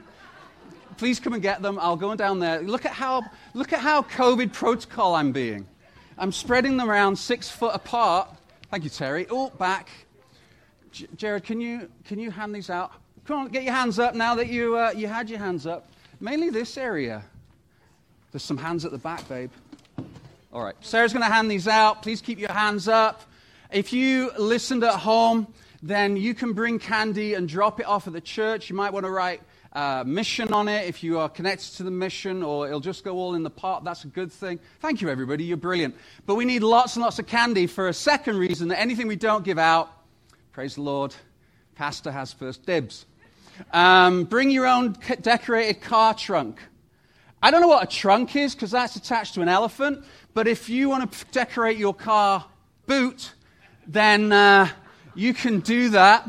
Please 0.97 1.21
come 1.21 1.33
and 1.33 1.43
get 1.43 1.63
them. 1.63 1.79
I'll 1.81 1.97
go 1.97 2.15
down 2.15 2.39
there. 2.39 2.61
Look 2.61 2.85
at 2.85 2.93
how, 2.93 3.23
look 3.55 3.73
at 3.73 3.81
how 3.81 4.03
COVID 4.03 4.53
protocol 4.53 5.15
I'm 5.15 5.33
being. 5.33 5.67
I'm 6.19 6.33
spreading 6.33 6.77
them 6.77 6.91
around 6.91 7.17
six 7.17 7.49
foot 7.49 7.75
apart. 7.75 8.29
Thank 8.71 8.85
you, 8.85 8.91
Terry. 8.91 9.27
Oh, 9.31 9.51
back. 9.51 9.89
J- 10.93 11.09
Jared, 11.17 11.45
can 11.45 11.61
you, 11.61 11.89
can 12.05 12.19
you 12.19 12.31
hand 12.31 12.55
these 12.55 12.71
out? 12.71 12.93
Come 13.25 13.41
on, 13.41 13.49
get 13.49 13.63
your 13.63 13.75
hands 13.75 13.99
up 13.99 14.15
now 14.15 14.35
that 14.35 14.49
you, 14.49 14.77
uh, 14.77 14.93
you 14.95 15.07
had 15.07 15.31
your 15.31 15.39
hands 15.39 15.67
up. 15.67 15.89
Mainly 16.21 16.51
this 16.51 16.77
area. 16.77 17.25
There's 18.31 18.43
some 18.43 18.59
hands 18.59 18.85
at 18.85 18.91
the 18.91 18.99
back, 18.99 19.29
babe. 19.29 19.51
All 20.53 20.63
right. 20.63 20.77
Sarah's 20.81 21.13
going 21.13 21.25
to 21.25 21.33
hand 21.33 21.51
these 21.51 21.67
out. 21.67 22.03
Please 22.03 22.21
keep 22.21 22.39
your 22.39 22.53
hands 22.53 22.89
up. 22.89 23.23
If 23.71 23.93
you 23.93 24.31
listened 24.39 24.85
at 24.85 24.95
home, 24.95 25.47
then 25.83 26.17
you 26.17 26.35
can 26.35 26.53
bring 26.53 26.79
candy 26.79 27.35
and 27.35 27.49
drop 27.49 27.81
it 27.81 27.87
off 27.87 28.07
at 28.07 28.13
the 28.13 28.21
church. 28.21 28.69
You 28.69 28.77
might 28.77 28.93
want 28.93 29.07
to 29.07 29.11
write 29.11 29.43
uh, 29.73 30.05
mission 30.07 30.53
on 30.53 30.69
it 30.69 30.87
if 30.87 31.03
you 31.03 31.19
are 31.19 31.29
connected 31.29 31.77
to 31.77 31.83
the 31.83 31.91
mission, 31.91 32.43
or 32.43 32.67
it'll 32.67 32.81
just 32.81 33.05
go 33.05 33.17
all 33.17 33.35
in 33.35 33.43
the 33.43 33.51
pot. 33.51 33.85
That's 33.85 34.05
a 34.05 34.09
good 34.09 34.31
thing. 34.31 34.61
Thank 34.81 35.01
you, 35.01 35.09
everybody. 35.09 35.45
You're 35.45 35.57
brilliant. 35.57 35.95
But 36.27 36.35
we 36.35 36.45
need 36.45 36.63
lots 36.63 36.97
and 36.97 37.03
lots 37.03 37.19
of 37.19 37.27
candy 37.27 37.67
for 37.67 37.89
a 37.89 37.95
second 37.95 38.37
reason 38.37 38.69
that 38.69 38.81
anything 38.81 39.07
we 39.07 39.17
don't 39.17 39.45
give 39.45 39.59
out, 39.59 39.91
praise 40.53 40.75
the 40.75 40.83
Lord, 40.83 41.15
Pastor 41.75 42.13
has 42.13 42.33
first 42.33 42.67
dibs. 42.67 43.07
Um, 43.73 44.25
bring 44.25 44.51
your 44.51 44.67
own 44.67 44.97
decorated 45.21 45.81
car 45.81 46.15
trunk. 46.15 46.61
I 47.43 47.51
don't 47.51 47.61
know 47.61 47.69
what 47.69 47.83
a 47.83 47.87
trunk 47.87 48.37
is 48.37 48.55
because 48.55 48.71
that's 48.71 48.97
attached 48.97 49.35
to 49.35 49.43
an 49.43 49.49
elephant, 49.49 50.05
but 50.33 50.47
if 50.47 50.69
you 50.69 50.89
want 50.89 51.11
to 51.11 51.25
decorate 51.33 51.77
your 51.77 51.95
car 51.95 52.45
boot, 52.87 53.33
then 53.87 54.33
uh, 54.33 54.69
you 55.15 55.35
can 55.35 55.61
do 55.61 55.91
that. 55.91 56.27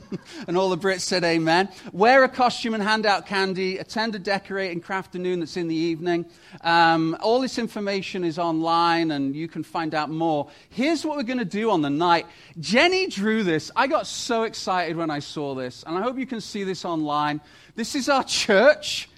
and 0.48 0.58
all 0.58 0.70
the 0.70 0.78
Brits 0.78 1.00
said 1.00 1.24
amen. 1.24 1.68
Wear 1.92 2.24
a 2.24 2.28
costume 2.28 2.74
and 2.74 2.82
hand 2.82 3.06
out 3.06 3.26
candy. 3.26 3.78
Attend 3.78 4.14
a 4.14 4.18
decorating 4.18 4.80
craft 4.80 5.04
afternoon 5.04 5.38
that's 5.38 5.58
in 5.58 5.68
the 5.68 5.74
evening. 5.74 6.24
Um, 6.62 7.14
all 7.20 7.38
this 7.38 7.58
information 7.58 8.24
is 8.24 8.38
online 8.38 9.10
and 9.10 9.36
you 9.36 9.46
can 9.46 9.62
find 9.62 9.94
out 9.94 10.08
more. 10.10 10.48
Here's 10.70 11.04
what 11.04 11.18
we're 11.18 11.24
going 11.24 11.38
to 11.38 11.44
do 11.44 11.70
on 11.70 11.82
the 11.82 11.90
night. 11.90 12.26
Jenny 12.58 13.06
drew 13.06 13.44
this. 13.44 13.70
I 13.76 13.86
got 13.86 14.06
so 14.06 14.44
excited 14.44 14.96
when 14.96 15.10
I 15.10 15.18
saw 15.18 15.54
this, 15.54 15.84
and 15.86 15.96
I 15.96 16.00
hope 16.00 16.18
you 16.18 16.26
can 16.26 16.40
see 16.40 16.64
this 16.64 16.86
online. 16.86 17.42
This 17.76 17.94
is 17.94 18.08
our 18.08 18.24
church 18.24 19.10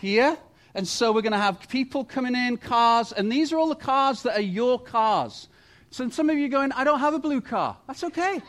here. 0.00 0.36
And 0.74 0.86
so 0.86 1.12
we're 1.12 1.22
going 1.22 1.32
to 1.32 1.38
have 1.38 1.68
people 1.68 2.04
coming 2.04 2.34
in, 2.34 2.56
cars, 2.56 3.12
and 3.12 3.30
these 3.30 3.52
are 3.52 3.58
all 3.58 3.68
the 3.68 3.76
cars 3.76 4.22
that 4.24 4.36
are 4.36 4.42
your 4.42 4.78
cars. 4.78 5.48
So 5.96 6.06
some 6.10 6.28
of 6.28 6.36
you 6.36 6.44
are 6.44 6.50
going, 6.50 6.72
I 6.72 6.84
don't 6.84 7.00
have 7.00 7.14
a 7.14 7.18
blue 7.18 7.40
car. 7.40 7.74
That's 7.86 8.04
okay. 8.04 8.42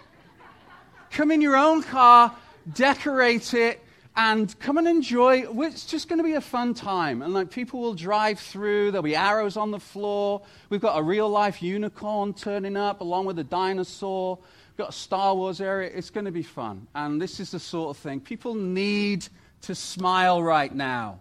come 1.11 1.31
in 1.31 1.39
your 1.39 1.55
own 1.55 1.81
car, 1.81 2.35
decorate 2.73 3.53
it, 3.53 3.81
and 4.17 4.53
come 4.59 4.77
and 4.77 4.85
enjoy. 4.85 5.45
It's 5.63 5.85
just 5.85 6.09
going 6.09 6.17
to 6.17 6.25
be 6.25 6.33
a 6.33 6.41
fun 6.41 6.73
time. 6.73 7.21
And 7.21 7.33
like 7.33 7.49
people 7.49 7.79
will 7.79 7.93
drive 7.93 8.37
through, 8.37 8.91
there'll 8.91 9.01
be 9.01 9.15
arrows 9.15 9.55
on 9.55 9.71
the 9.71 9.79
floor. 9.79 10.41
We've 10.69 10.81
got 10.81 10.99
a 10.99 11.01
real 11.01 11.29
life 11.29 11.61
unicorn 11.61 12.33
turning 12.33 12.75
up 12.75 12.99
along 12.99 13.27
with 13.27 13.39
a 13.39 13.45
dinosaur. 13.45 14.39
We've 14.71 14.77
got 14.79 14.89
a 14.89 14.97
Star 14.99 15.33
Wars 15.33 15.61
area. 15.61 15.89
It's 15.95 16.09
going 16.09 16.25
to 16.25 16.33
be 16.33 16.43
fun. 16.43 16.85
And 16.95 17.21
this 17.21 17.39
is 17.39 17.51
the 17.51 17.61
sort 17.61 17.95
of 17.95 18.03
thing 18.03 18.19
people 18.19 18.55
need 18.55 19.25
to 19.61 19.73
smile 19.73 20.43
right 20.43 20.75
now. 20.75 21.19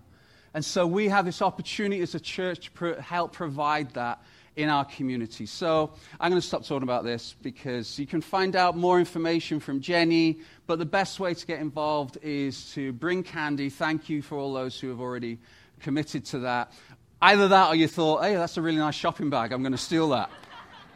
And 0.54 0.64
so 0.64 0.88
we 0.88 1.06
have 1.06 1.24
this 1.24 1.40
opportunity 1.40 2.02
as 2.02 2.16
a 2.16 2.20
church 2.20 2.72
to 2.80 3.00
help 3.00 3.32
provide 3.32 3.90
that 3.90 4.20
in 4.56 4.70
our 4.70 4.84
community. 4.86 5.44
So 5.44 5.92
I'm 6.18 6.30
going 6.30 6.40
to 6.40 6.46
stop 6.46 6.64
talking 6.64 6.82
about 6.82 7.04
this 7.04 7.36
because 7.42 7.98
you 7.98 8.06
can 8.06 8.22
find 8.22 8.56
out 8.56 8.76
more 8.76 8.98
information 8.98 9.60
from 9.60 9.80
Jenny. 9.80 10.40
But 10.66 10.78
the 10.78 10.86
best 10.86 11.20
way 11.20 11.34
to 11.34 11.46
get 11.46 11.60
involved 11.60 12.18
is 12.22 12.72
to 12.72 12.92
bring 12.94 13.22
candy. 13.22 13.68
Thank 13.68 14.08
you 14.08 14.22
for 14.22 14.38
all 14.38 14.54
those 14.54 14.80
who 14.80 14.88
have 14.88 15.00
already 15.00 15.38
committed 15.80 16.24
to 16.26 16.40
that. 16.40 16.72
Either 17.20 17.48
that 17.48 17.68
or 17.68 17.74
you 17.74 17.86
thought, 17.86 18.24
hey, 18.24 18.34
that's 18.34 18.56
a 18.56 18.62
really 18.62 18.78
nice 18.78 18.94
shopping 18.94 19.30
bag. 19.30 19.52
I'm 19.52 19.62
going 19.62 19.72
to 19.72 19.78
steal 19.78 20.08
that. 20.10 20.30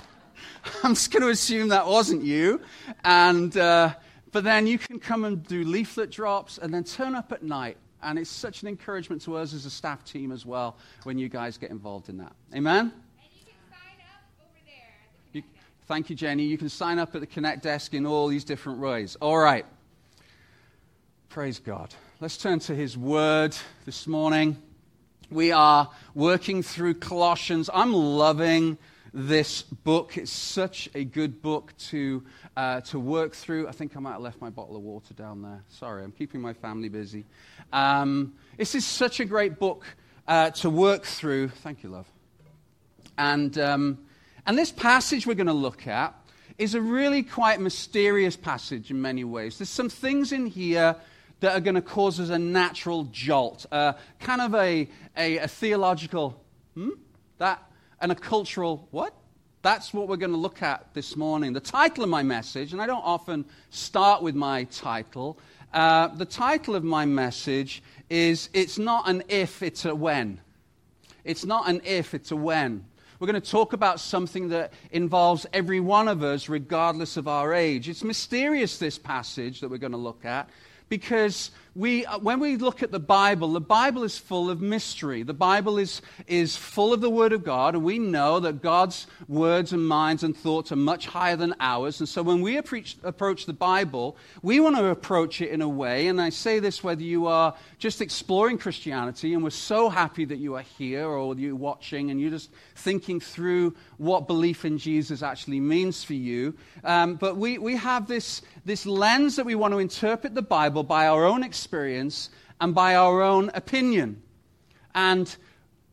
I'm 0.83 0.95
just 0.95 1.11
going 1.11 1.23
to 1.23 1.29
assume 1.29 1.69
that 1.69 1.87
wasn't 1.87 2.25
you. 2.25 2.63
And, 3.05 3.55
uh, 3.57 3.95
but 4.33 4.43
then 4.43 4.67
you 4.67 4.79
can 4.79 4.99
come 4.99 5.25
and 5.25 5.47
do 5.47 5.65
leaflet 5.65 6.11
drops 6.11 6.57
and 6.57 6.73
then 6.73 6.85
turn 6.85 7.15
up 7.15 7.31
at 7.31 7.43
night 7.43 7.77
and 8.03 8.19
it's 8.19 8.31
such 8.31 8.63
an 8.63 8.69
encouragement 8.69 9.21
to 9.23 9.37
us 9.37 9.53
as 9.53 9.67
a 9.67 9.71
staff 9.71 10.05
team 10.05 10.33
as 10.33 10.47
well 10.47 10.79
when 11.03 11.19
you 11.19 11.29
guys 11.29 11.59
get 11.59 11.71
involved 11.71 12.09
in 12.09 12.17
that. 12.17 12.33
Amen? 12.55 12.93
Thank 15.91 16.09
you, 16.09 16.15
Jenny. 16.15 16.45
You 16.45 16.57
can 16.57 16.69
sign 16.69 17.01
up 17.01 17.17
at 17.17 17.21
the 17.21 17.27
Connect 17.27 17.65
desk 17.65 17.95
in 17.95 18.07
all 18.07 18.29
these 18.29 18.45
different 18.45 18.79
ways. 18.79 19.17
All 19.21 19.37
right. 19.37 19.67
Praise 21.29 21.59
God. 21.59 21.93
Let's 22.21 22.37
turn 22.37 22.61
to 22.61 22.77
His 22.77 22.97
Word 22.97 23.57
this 23.87 24.07
morning. 24.07 24.57
We 25.33 25.51
are 25.51 25.91
working 26.15 26.63
through 26.63 26.95
Colossians. 26.95 27.69
I'm 27.75 27.93
loving 27.93 28.79
this 29.13 29.63
book. 29.63 30.17
It's 30.17 30.31
such 30.31 30.89
a 30.95 31.03
good 31.03 31.43
book 31.43 31.77
to, 31.89 32.23
uh, 32.57 32.83
to 32.83 33.01
work 33.01 33.35
through. 33.35 33.67
I 33.67 33.73
think 33.73 33.97
I 33.97 33.99
might 33.99 34.13
have 34.13 34.21
left 34.21 34.41
my 34.41 34.51
bottle 34.51 34.77
of 34.77 34.83
water 34.83 35.13
down 35.15 35.43
there. 35.43 35.65
Sorry, 35.71 36.05
I'm 36.05 36.13
keeping 36.13 36.41
my 36.41 36.53
family 36.53 36.89
busy. 36.89 37.27
Um, 37.73 38.35
this 38.57 38.77
is 38.77 38.87
such 38.87 39.19
a 39.19 39.25
great 39.25 39.59
book 39.59 39.85
uh, 40.29 40.51
to 40.51 40.71
work 40.71 41.03
through. 41.03 41.49
Thank 41.49 41.83
you, 41.83 41.89
love. 41.89 42.07
And, 43.19 43.59
um, 43.59 43.99
and 44.51 44.59
this 44.59 44.73
passage 44.73 45.29
we're 45.29 45.35
going 45.35 45.47
to 45.47 45.53
look 45.53 45.87
at 45.87 46.13
is 46.59 46.75
a 46.75 46.81
really 46.81 47.23
quite 47.23 47.61
mysterious 47.61 48.35
passage 48.35 48.91
in 48.91 49.01
many 49.01 49.23
ways. 49.23 49.59
There's 49.59 49.69
some 49.69 49.89
things 49.89 50.33
in 50.33 50.47
here 50.47 50.97
that 51.39 51.57
are 51.57 51.61
going 51.61 51.77
to 51.77 51.81
cause 51.81 52.19
us 52.19 52.31
a 52.31 52.39
natural 52.41 53.05
jolt, 53.13 53.65
uh, 53.71 53.93
kind 54.19 54.41
of 54.41 54.57
a, 54.57 54.89
a, 55.17 55.37
a 55.37 55.47
theological, 55.47 56.45
hmm? 56.75 56.89
That, 57.39 57.63
and 58.01 58.11
a 58.11 58.17
cultural, 58.17 58.89
what? 58.91 59.15
That's 59.63 59.95
what 59.95 60.09
we're 60.09 60.17
going 60.17 60.33
to 60.33 60.37
look 60.37 60.63
at 60.63 60.95
this 60.95 61.15
morning. 61.15 61.53
The 61.53 61.61
title 61.61 62.03
of 62.03 62.11
my 62.11 62.25
message, 62.25 62.73
and 62.73 62.83
I 62.83 62.87
don't 62.87 63.05
often 63.05 63.45
start 63.71 64.21
with 64.21 64.35
my 64.35 64.65
title, 64.65 65.39
uh, 65.73 66.09
the 66.09 66.27
title 66.27 66.75
of 66.75 66.83
my 66.83 67.07
message 67.07 67.85
is 68.09 68.49
It's 68.53 68.81
Not 68.81 69.09
an 69.09 69.23
If, 69.29 69.63
It's 69.63 69.85
a 69.85 69.95
When. 69.95 70.41
It's 71.25 71.45
not 71.45 71.69
an 71.69 71.83
if, 71.85 72.15
it's 72.15 72.31
a 72.31 72.37
when. 72.37 72.85
We're 73.21 73.27
going 73.27 73.43
to 73.43 73.51
talk 73.51 73.75
about 73.75 74.01
something 74.01 74.49
that 74.49 74.73
involves 74.91 75.45
every 75.53 75.79
one 75.79 76.09
of 76.09 76.23
us, 76.23 76.49
regardless 76.49 77.19
of 77.19 77.29
our 77.29 77.53
age. 77.53 77.87
It's 77.87 78.03
mysterious, 78.03 78.79
this 78.79 78.99
passage 78.99 79.61
that 79.61 79.69
we're 79.69 79.77
going 79.77 79.93
to 79.93 79.99
look 79.99 80.25
at, 80.25 80.49
because 80.89 81.51
we, 81.75 82.05
uh, 82.05 82.19
when 82.19 82.41
we 82.41 82.57
look 82.57 82.83
at 82.83 82.91
the 82.91 82.99
Bible, 82.99 83.53
the 83.53 83.61
Bible 83.61 84.03
is 84.03 84.19
full 84.19 84.51
of 84.51 84.61
mystery. 84.61 85.23
The 85.23 85.35
Bible 85.35 85.79
is, 85.79 86.03
is 86.27 86.57
full 86.57 86.93
of 86.93 87.01
the 87.01 87.11
Word 87.11 87.33
of 87.33 87.45
God, 87.45 87.75
and 87.75 87.85
we 87.85 87.99
know 87.99 88.41
that 88.41 88.61
God's 88.61 89.07
words 89.29 89.73
and 89.73 89.87
minds 89.87 90.25
and 90.25 90.37
thoughts 90.37 90.73
are 90.73 90.77
much 90.77 91.07
higher 91.07 91.37
than 91.37 91.55
ours. 91.61 92.01
And 92.01 92.09
so 92.09 92.23
when 92.23 92.41
we 92.41 92.57
approach, 92.57 92.97
approach 93.05 93.47
the 93.47 93.53
Bible, 93.53 94.17
we 94.43 94.59
want 94.59 94.77
to 94.77 94.87
approach 94.87 95.41
it 95.41 95.51
in 95.51 95.63
a 95.63 95.69
way, 95.69 96.09
and 96.09 96.21
I 96.21 96.31
say 96.31 96.59
this 96.59 96.83
whether 96.83 97.03
you 97.03 97.27
are 97.27 97.55
just 97.79 98.01
exploring 98.01 98.59
Christianity, 98.59 99.33
and 99.33 99.45
we're 99.45 99.51
so 99.51 99.89
happy 99.89 100.25
that 100.25 100.39
you 100.39 100.57
are 100.57 100.65
here, 100.77 101.07
or 101.07 101.37
you're 101.37 101.55
watching, 101.55 102.11
and 102.11 102.21
you're 102.21 102.31
just 102.31 102.51
thinking 102.75 103.21
through 103.21 103.77
what 103.99 104.27
belief 104.27 104.65
in 104.65 104.79
Jesus 104.79 105.23
actually 105.23 105.61
means 105.61 106.03
for 106.03 106.15
you. 106.15 106.55
Um, 106.83 107.15
but 107.15 107.37
we, 107.37 107.59
we 107.59 107.77
have 107.77 108.09
this, 108.09 108.43
this 108.65 108.87
lens 108.87 109.37
that 109.37 109.47
we 109.47 109.55
want 109.55 109.73
to 109.73 109.79
interpret 109.79 110.35
the 110.35 110.43
Bible 110.43 110.83
by 110.83 111.07
our 111.07 111.25
own 111.25 111.45
experience 111.45 111.60
and 112.61 112.75
by 112.75 112.95
our 112.95 113.23
own 113.23 113.51
opinion. 113.55 114.23
And 114.95 115.35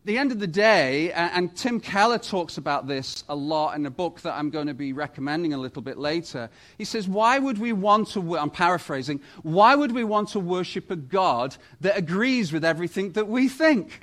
the 0.07 0.17
end 0.17 0.31
of 0.31 0.39
the 0.39 0.47
day, 0.47 1.11
and 1.11 1.53
Tim 1.55 1.81
Keller 1.81 2.17
talks 2.17 2.57
about 2.57 2.87
this 2.87 3.25
a 3.27 3.35
lot 3.35 3.75
in 3.75 3.85
a 3.85 3.89
book 3.89 4.21
that 4.21 4.35
I'm 4.35 4.49
going 4.49 4.67
to 4.67 4.73
be 4.73 4.93
recommending 4.93 5.53
a 5.53 5.57
little 5.57 5.81
bit 5.81 5.97
later. 5.97 6.49
He 6.77 6.85
says, 6.85 7.09
Why 7.09 7.37
would 7.37 7.57
we 7.57 7.73
want 7.73 8.07
to, 8.11 8.37
I'm 8.37 8.49
paraphrasing, 8.49 9.19
why 9.43 9.75
would 9.75 9.91
we 9.91 10.05
want 10.05 10.29
to 10.29 10.39
worship 10.39 10.89
a 10.91 10.95
God 10.95 11.57
that 11.81 11.97
agrees 11.97 12.53
with 12.53 12.63
everything 12.63 13.11
that 13.13 13.27
we 13.27 13.49
think? 13.49 14.01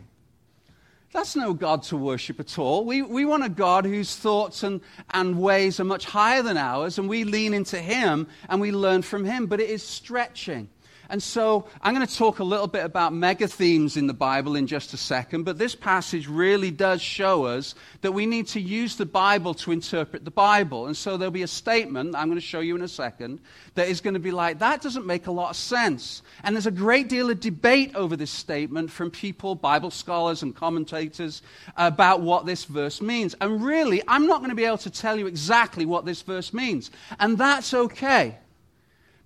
That's 1.15 1.37
no 1.37 1.55
God 1.55 1.85
to 1.85 1.97
worship 1.97 2.39
at 2.41 2.59
all. 2.59 2.85
We, 2.85 3.01
we 3.01 3.25
want 3.25 3.45
a 3.45 3.49
God 3.49 3.87
whose 3.87 4.17
thoughts 4.17 4.63
and, 4.63 4.81
and 5.11 5.41
ways 5.41 5.79
are 5.81 5.85
much 5.85 6.05
higher 6.05 6.43
than 6.43 6.57
ours, 6.57 6.99
and 6.99 7.09
we 7.09 7.25
lean 7.25 7.55
into 7.55 7.79
Him 7.79 8.27
and 8.49 8.61
we 8.61 8.73
learn 8.73 9.01
from 9.03 9.25
Him, 9.25 9.47
but 9.47 9.61
it 9.61 9.71
is 9.71 9.83
stretching. 9.83 10.69
And 11.09 11.23
so 11.23 11.69
I'm 11.83 11.95
going 11.95 12.07
to 12.07 12.17
talk 12.17 12.39
a 12.39 12.45
little 12.45 12.67
bit 12.67 12.85
about 12.85 13.13
mega 13.13 13.47
themes 13.47 13.97
in 13.97 14.07
the 14.07 14.15
Bible 14.15 14.57
in 14.57 14.67
just 14.67 14.95
a 14.95 14.97
second, 14.97 15.45
but 15.45 15.59
this 15.59 15.75
passage 15.75 16.27
really 16.29 16.71
does 16.71 17.03
show 17.03 17.45
us 17.45 17.75
that 18.01 18.13
we 18.13 18.27
need 18.27 18.47
to 18.49 18.61
use 18.61 18.97
the 18.97 19.07
Bible 19.07 19.55
to 19.55 19.73
interpret 19.73 20.25
the 20.25 20.31
Bible. 20.31 20.87
And 20.87 20.97
so 20.97 21.17
there'll 21.17 21.31
be 21.31 21.43
a 21.43 21.49
statement 21.49 22.15
I'm 22.15 22.29
going 22.29 22.41
to 22.41 22.47
show 22.47 22.61
you 22.61 22.77
in 22.77 22.83
a 22.83 22.89
second 22.89 23.41
that 23.75 23.89
is 23.89 24.01
going 24.01 24.15
to 24.15 24.21
be 24.21 24.31
like, 24.31 24.59
that 24.61 24.83
doesn't 24.83 25.07
make 25.07 25.27
a 25.27 25.33
lot 25.33 25.51
of 25.51 25.57
sense. 25.57 26.23
And 26.43 26.55
there's 26.55 26.67
a 26.67 26.71
great 26.71 27.09
deal 27.09 27.31
of 27.31 27.41
debate 27.41 27.95
over 27.95 28.17
this 28.17 28.31
statement 28.31 28.91
from 28.91 29.11
people, 29.11 29.55
Bible 29.55 29.91
scholars 29.91 30.43
and 30.43 30.55
commentators, 30.55 31.43
about 31.77 32.21
what 32.21 32.47
this 32.47 32.65
verse 32.65 33.01
means. 33.01 33.35
And 33.41 33.63
really, 33.63 34.03
I'm 34.09 34.27
not 34.27 34.39
going 34.39 34.51
to 34.51 34.57
be 34.57 34.65
able 34.65 34.79
to 34.79 34.91
tell 34.91 35.19
you 35.19 35.27
exactly 35.27 35.87
what 35.87 36.05
this 36.05 36.23
verse 36.23 36.53
means. 36.53 36.91
And 37.19 37.37
that's 37.39 37.75
okay. 37.75 38.39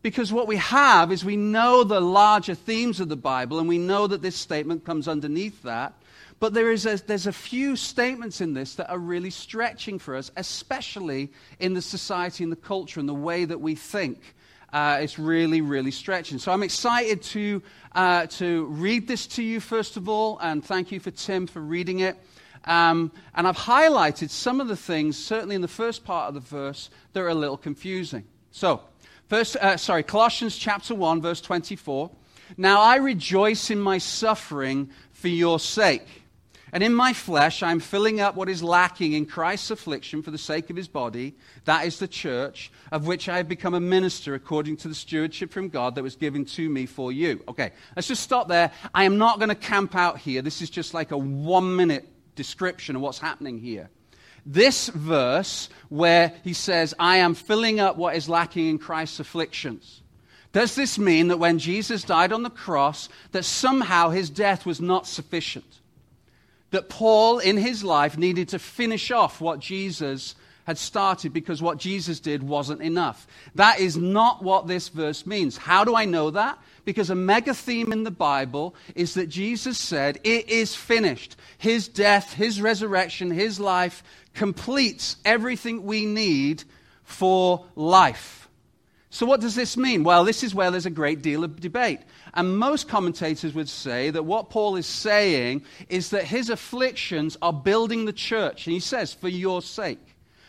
Because 0.09 0.33
what 0.33 0.47
we 0.47 0.57
have 0.57 1.13
is 1.13 1.23
we 1.23 1.37
know 1.37 1.85
the 1.85 2.01
larger 2.01 2.55
themes 2.55 2.99
of 2.99 3.11
the 3.11 3.17
Bible, 3.17 3.59
and 3.59 3.69
we 3.69 3.77
know 3.77 4.07
that 4.07 4.23
this 4.23 4.37
statement 4.37 4.87
comes 4.87 5.07
underneath 5.07 5.61
that. 5.65 5.93
But 6.41 6.55
there 6.55 6.73
is 6.73 6.87
a, 6.87 6.97
there's 6.97 7.27
a 7.27 7.33
few 7.33 7.77
statements 7.77 8.41
in 8.41 8.55
this 8.55 8.77
that 8.77 8.89
are 8.89 8.99
really 8.99 9.29
stretching 9.29 9.99
for 9.99 10.17
us, 10.17 10.31
especially 10.35 11.31
in 11.61 11.75
the 11.75 11.83
society 11.83 12.43
and 12.43 12.51
the 12.51 12.57
culture 12.57 13.01
and 13.01 13.07
the 13.07 13.13
way 13.13 13.45
that 13.45 13.61
we 13.61 13.75
think. 13.75 14.35
Uh, 14.73 14.97
it's 15.03 15.19
really, 15.19 15.61
really 15.61 15.91
stretching. 15.91 16.39
So 16.39 16.53
I'm 16.53 16.63
excited 16.63 17.21
to, 17.25 17.63
uh, 17.93 18.29
to 18.29 18.65
read 18.65 19.09
this 19.09 19.27
to 19.27 19.43
you, 19.43 19.61
first 19.61 19.99
of 19.99 20.09
all, 20.09 20.39
and 20.39 20.65
thank 20.65 20.91
you 20.91 21.01
for 21.01 21.11
Tim 21.11 21.47
for 21.47 21.61
reading 21.61 21.99
it. 21.99 22.17
Um, 22.65 23.13
and 23.35 23.47
I've 23.47 23.59
highlighted 23.59 24.31
some 24.31 24.63
of 24.63 24.69
the 24.69 24.77
things, 24.77 25.23
certainly 25.23 25.55
in 25.55 25.61
the 25.61 25.69
first 25.69 26.03
part 26.03 26.29
of 26.29 26.35
the 26.35 26.41
verse, 26.41 26.89
that 27.13 27.21
are 27.21 27.29
a 27.29 27.35
little 27.35 27.59
confusing. 27.59 28.25
So, 28.53 28.81
First, 29.29 29.57
uh, 29.57 29.77
sorry, 29.77 30.03
Colossians 30.03 30.57
chapter 30.57 30.95
1, 30.95 31.21
verse 31.21 31.43
24. 31.43 32.11
Now 32.57 32.81
I 32.81 32.97
rejoice 32.97 33.71
in 33.71 33.79
my 33.79 33.99
suffering 33.99 34.89
for 35.13 35.29
your 35.29 35.61
sake. 35.61 36.07
And 36.73 36.83
in 36.83 36.95
my 36.95 37.13
flesh, 37.13 37.63
I'm 37.63 37.81
filling 37.81 38.21
up 38.21 38.37
what 38.37 38.49
is 38.49 38.63
lacking 38.63 39.13
in 39.13 39.27
Christ's 39.27 39.71
affliction 39.71 40.23
for 40.23 40.31
the 40.31 40.39
sake 40.39 40.71
of 40.71 40.77
his 40.77 40.89
body. 40.89 41.35
That 41.67 41.87
is 41.87 41.99
the 41.99 42.09
church, 42.09 42.71
of 42.91 43.07
which 43.07 43.29
I 43.29 43.39
have 43.39 43.49
become 43.49 43.75
a 43.75 43.81
minister 43.81 44.35
according 44.35 44.79
to 44.79 44.89
the 44.89 44.95
stewardship 44.95 45.51
from 45.51 45.69
God 45.69 45.95
that 45.95 46.03
was 46.03 46.17
given 46.17 46.47
to 46.47 46.69
me 46.69 46.87
for 46.87 47.13
you. 47.13 47.43
Okay, 47.49 47.73
let's 47.97 48.09
just 48.09 48.23
stop 48.23 48.49
there. 48.49 48.71
I 48.95 49.05
am 49.05 49.19
not 49.19 49.39
going 49.39 49.51
to 49.51 49.55
camp 49.55 49.95
out 49.95 50.19
here. 50.19 50.41
This 50.41 50.63
is 50.63 50.71
just 50.71 50.95
like 50.95 51.11
a 51.11 51.19
one 51.19 51.77
minute 51.77 52.09
description 52.35 52.97
of 52.97 53.03
what's 53.03 53.19
happening 53.19 53.59
here 53.59 53.91
this 54.49 54.89
verse 54.89 55.69
where 55.91 56.33
he 56.43 56.55
says, 56.55 56.95
I 56.99 57.19
am 57.19 57.35
filling 57.35 57.81
up 57.81 57.99
what 57.99 58.17
is 58.17 58.31
lacking 58.31 58.67
in 58.67 58.79
Christ's 58.79 59.21
afflictions. 59.21 60.01
Does 60.53 60.75
this 60.75 60.99
mean 60.99 61.29
that 61.29 61.39
when 61.39 61.59
Jesus 61.59 62.03
died 62.03 62.33
on 62.33 62.43
the 62.43 62.51
cross, 62.51 63.11
that 63.33 63.45
somehow 63.45 64.09
his 64.09 64.31
death 64.31 64.65
was 64.65 64.81
not 64.81 65.07
sufficient? 65.07 65.81
That 66.71 66.89
Paul, 66.89 67.39
in 67.39 67.59
his 67.59 67.85
life, 67.85 68.17
needed 68.17 68.49
to 68.49 68.59
finish 68.59 69.11
off 69.11 69.41
what 69.41 69.61
Jesus 69.61 70.35
had 70.65 70.79
started 70.79 71.35
because 71.35 71.61
what 71.61 71.79
Jesus 71.79 72.19
did 72.19 72.43
wasn't 72.43 72.81
enough. 72.81 73.27
That 73.55 73.81
is 73.81 73.97
not 73.99 74.43
what 74.43 74.67
this 74.67 74.89
verse 74.89 75.27
means. 75.27 75.59
How 75.59 75.85
do 75.85 75.95
I 75.95 76.07
know 76.07 76.31
that? 76.31 76.59
Because 76.89 77.11
a 77.11 77.15
mega 77.15 77.53
theme 77.53 77.93
in 77.93 78.05
the 78.05 78.11
Bible 78.11 78.75
is 78.95 79.13
that 79.13 79.27
Jesus 79.27 79.77
said, 79.77 80.19
It 80.25 80.49
is 80.49 80.75
finished. 80.75 81.37
His 81.59 81.87
death, 81.87 82.33
his 82.33 82.63
resurrection, 82.63 83.31
his 83.31 83.61
life 83.61 84.03
completes 84.33 85.17
everything 85.23 85.83
we 85.83 86.07
need 86.07 86.65
for 87.05 87.67
life. 87.75 88.49
So, 89.11 89.27
what 89.27 89.43
does 89.43 89.55
this 89.55 89.77
mean? 89.77 90.03
Well, 90.03 90.25
this 90.25 90.43
is 90.43 90.55
where 90.55 90.71
there's 90.71 90.87
a 90.87 90.91
great 90.91 91.21
deal 91.21 91.45
of 91.45 91.61
debate. 91.61 92.01
And 92.33 92.57
most 92.57 92.89
commentators 92.89 93.53
would 93.53 93.69
say 93.69 94.09
that 94.09 94.25
what 94.25 94.49
Paul 94.49 94.77
is 94.77 94.87
saying 94.87 95.65
is 95.91 96.09
that 96.09 96.25
his 96.25 96.49
afflictions 96.49 97.37
are 97.43 97.53
building 97.53 98.07
the 98.07 98.15
church. 98.15 98.67
And 98.67 98.73
he 98.73 98.81
says, 98.81 99.13
for 99.13 99.29
your 99.29 99.61
sake. 99.61 100.08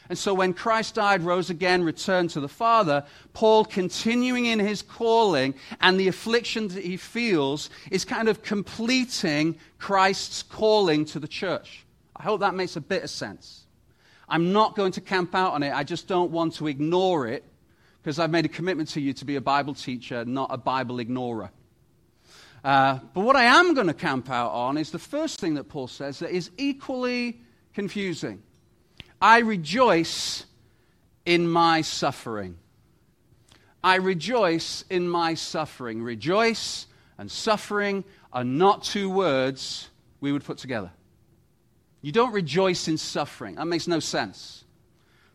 And 0.10 0.18
so 0.18 0.34
when 0.34 0.54
Christ 0.54 0.96
died, 0.96 1.22
rose 1.22 1.52
again, 1.52 1.84
returned 1.84 2.32
to 2.32 2.40
the 2.40 2.50
Father, 2.50 3.06
Paul, 3.34 3.64
continuing 3.64 4.48
in 4.48 4.58
his 4.58 4.82
calling 4.82 5.54
and 5.80 6.00
the 6.00 6.08
affliction 6.08 6.68
that 6.70 6.84
he 6.84 6.98
feels, 6.98 7.70
is 7.92 8.06
kind 8.06 8.28
of 8.28 8.42
completing 8.42 9.58
Christ's 9.78 10.42
calling 10.42 11.06
to 11.06 11.20
the 11.20 11.28
church. 11.28 11.86
I 12.16 12.24
hope 12.24 12.40
that 12.40 12.56
makes 12.56 12.76
a 12.76 12.82
bit 12.82 13.04
of 13.04 13.12
sense. 13.12 13.68
I'm 14.28 14.52
not 14.52 14.76
going 14.76 14.92
to 14.94 15.02
camp 15.02 15.36
out 15.36 15.54
on 15.54 15.62
it. 15.62 15.74
I 15.74 15.84
just 15.84 16.08
don't 16.08 16.32
want 16.32 16.56
to 16.56 16.68
ignore 16.68 17.28
it 17.28 17.44
because 18.02 18.18
I've 18.18 18.32
made 18.32 18.46
a 18.46 18.50
commitment 18.50 18.90
to 18.90 19.02
you 19.02 19.14
to 19.14 19.26
be 19.26 19.36
a 19.36 19.42
Bible 19.42 19.76
teacher, 19.76 20.26
not 20.26 20.50
a 20.52 20.58
Bible 20.58 21.00
ignorer. 21.00 21.52
Uh, 22.64 23.00
but 23.14 23.22
what 23.22 23.36
I 23.36 23.44
am 23.44 23.74
going 23.74 23.88
to 23.88 23.94
camp 23.94 24.30
out 24.30 24.52
on 24.52 24.78
is 24.78 24.92
the 24.92 25.00
first 25.00 25.40
thing 25.40 25.54
that 25.54 25.70
Paul 25.70 25.88
says 25.88 26.20
that 26.20 26.32
is 26.32 26.50
equally 26.58 27.42
confusing. 27.74 28.42
I 29.22 29.40
rejoice 29.40 30.46
in 31.26 31.48
my 31.48 31.82
suffering. 31.82 32.58
I 33.84 33.96
rejoice 33.96 34.84
in 34.90 35.08
my 35.08 35.34
suffering. 35.34 36.02
Rejoice 36.02 36.88
and 37.18 37.30
suffering 37.30 38.04
are 38.32 38.44
not 38.44 38.84
two 38.84 39.10
words 39.10 39.90
we 40.22 40.32
would 40.32 40.44
put 40.44 40.58
together. 40.58 40.92
You 42.02 42.12
don't 42.12 42.32
rejoice 42.32 42.88
in 42.88 42.98
suffering. 42.98 43.56
That 43.56 43.66
makes 43.66 43.88
no 43.88 44.00
sense. 44.00 44.64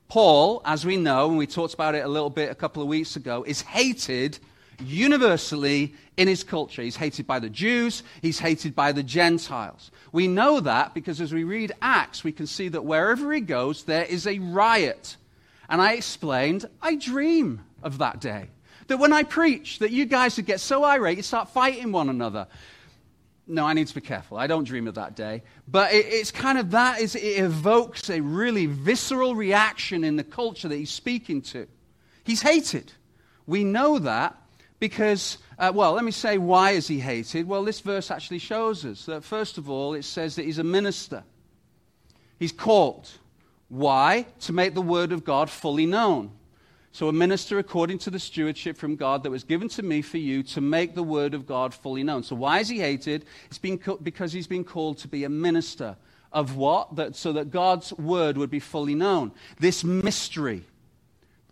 Paul, 0.08 0.62
as 0.64 0.86
we 0.86 0.96
know, 0.96 1.28
and 1.28 1.38
we 1.38 1.46
talked 1.46 1.74
about 1.74 1.94
it 1.94 2.04
a 2.04 2.08
little 2.08 2.30
bit 2.30 2.50
a 2.50 2.54
couple 2.54 2.82
of 2.82 2.88
weeks 2.88 3.16
ago, 3.16 3.44
is 3.46 3.60
hated 3.62 4.38
universally 4.80 5.94
in 6.16 6.28
his 6.28 6.44
culture. 6.44 6.82
He's 6.82 6.96
hated 6.96 7.26
by 7.26 7.38
the 7.38 7.50
Jews, 7.50 8.02
he's 8.22 8.38
hated 8.38 8.74
by 8.74 8.92
the 8.92 9.02
Gentiles. 9.02 9.90
We 10.12 10.28
know 10.28 10.60
that 10.60 10.94
because 10.94 11.20
as 11.20 11.32
we 11.32 11.44
read 11.44 11.72
Acts, 11.82 12.24
we 12.24 12.32
can 12.32 12.46
see 12.46 12.68
that 12.68 12.84
wherever 12.84 13.32
he 13.32 13.40
goes, 13.40 13.84
there 13.84 14.04
is 14.04 14.26
a 14.26 14.38
riot. 14.38 15.16
And 15.68 15.80
I 15.80 15.92
explained, 15.92 16.66
I 16.82 16.96
dream 16.96 17.64
of 17.82 17.98
that 17.98 18.20
day. 18.20 18.50
That 18.88 18.98
when 18.98 19.12
I 19.12 19.22
preach, 19.22 19.78
that 19.78 19.90
you 19.90 20.04
guys 20.04 20.36
would 20.36 20.46
get 20.46 20.60
so 20.60 20.84
irate, 20.84 21.16
you 21.16 21.22
start 21.22 21.48
fighting 21.48 21.90
one 21.90 22.10
another. 22.10 22.46
No, 23.46 23.66
I 23.66 23.74
need 23.74 23.88
to 23.88 23.94
be 23.94 24.00
careful. 24.00 24.38
I 24.38 24.46
don't 24.46 24.64
dream 24.64 24.86
of 24.88 24.94
that 24.94 25.16
day. 25.16 25.42
But 25.68 25.92
it, 25.92 26.06
it's 26.06 26.30
kind 26.30 26.58
of 26.58 26.70
that 26.70 27.00
is 27.00 27.14
it 27.14 27.38
evokes 27.38 28.08
a 28.08 28.20
really 28.20 28.66
visceral 28.66 29.34
reaction 29.34 30.04
in 30.04 30.16
the 30.16 30.24
culture 30.24 30.68
that 30.68 30.76
he's 30.76 30.90
speaking 30.90 31.42
to. 31.42 31.66
He's 32.24 32.40
hated. 32.40 32.92
We 33.46 33.64
know 33.64 33.98
that 33.98 34.36
because, 34.88 35.38
uh, 35.58 35.72
well, 35.74 35.94
let 35.94 36.04
me 36.04 36.10
say, 36.10 36.36
why 36.36 36.72
is 36.72 36.86
he 36.86 37.00
hated? 37.00 37.48
Well, 37.48 37.64
this 37.64 37.80
verse 37.80 38.10
actually 38.10 38.38
shows 38.38 38.84
us 38.84 39.06
that, 39.06 39.24
first 39.24 39.56
of 39.56 39.70
all, 39.70 39.94
it 39.94 40.04
says 40.04 40.36
that 40.36 40.44
he's 40.44 40.58
a 40.58 40.64
minister. 40.64 41.24
He's 42.38 42.52
called. 42.52 43.10
Why? 43.70 44.26
To 44.40 44.52
make 44.52 44.74
the 44.74 44.82
word 44.82 45.10
of 45.10 45.24
God 45.24 45.48
fully 45.48 45.86
known. 45.86 46.32
So, 46.92 47.08
a 47.08 47.14
minister 47.14 47.58
according 47.58 47.96
to 48.00 48.10
the 48.10 48.18
stewardship 48.18 48.76
from 48.76 48.94
God 48.96 49.22
that 49.22 49.30
was 49.30 49.42
given 49.42 49.70
to 49.70 49.82
me 49.82 50.02
for 50.02 50.18
you 50.18 50.42
to 50.42 50.60
make 50.60 50.94
the 50.94 51.02
word 51.02 51.32
of 51.32 51.46
God 51.46 51.72
fully 51.72 52.02
known. 52.02 52.22
So, 52.22 52.36
why 52.36 52.58
is 52.58 52.68
he 52.68 52.78
hated? 52.78 53.24
It's 53.46 53.56
been 53.56 53.78
co- 53.78 53.96
because 53.96 54.34
he's 54.34 54.46
been 54.46 54.64
called 54.64 54.98
to 54.98 55.08
be 55.08 55.24
a 55.24 55.30
minister 55.30 55.96
of 56.30 56.56
what? 56.56 56.94
That, 56.96 57.16
so 57.16 57.32
that 57.32 57.50
God's 57.50 57.90
word 57.94 58.36
would 58.36 58.50
be 58.50 58.60
fully 58.60 58.94
known. 58.94 59.32
This 59.58 59.82
mystery. 59.82 60.64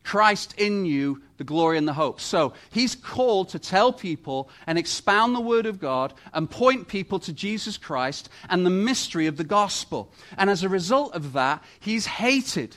Christ 0.04 0.54
in 0.58 0.84
you, 0.84 1.22
the 1.36 1.44
glory 1.44 1.78
and 1.78 1.86
the 1.86 1.92
hope. 1.92 2.20
So 2.20 2.54
he's 2.70 2.94
called 2.94 3.50
to 3.50 3.58
tell 3.58 3.92
people 3.92 4.48
and 4.66 4.78
expound 4.78 5.34
the 5.34 5.40
word 5.40 5.66
of 5.66 5.80
God 5.80 6.14
and 6.32 6.50
point 6.50 6.88
people 6.88 7.18
to 7.20 7.32
Jesus 7.32 7.76
Christ 7.76 8.28
and 8.48 8.66
the 8.66 8.70
mystery 8.70 9.26
of 9.26 9.36
the 9.36 9.44
gospel. 9.44 10.12
And 10.36 10.50
as 10.50 10.62
a 10.62 10.68
result 10.68 11.14
of 11.14 11.32
that, 11.34 11.62
he's 11.80 12.06
hated. 12.06 12.76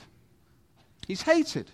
He's 1.06 1.22
hated. 1.22 1.70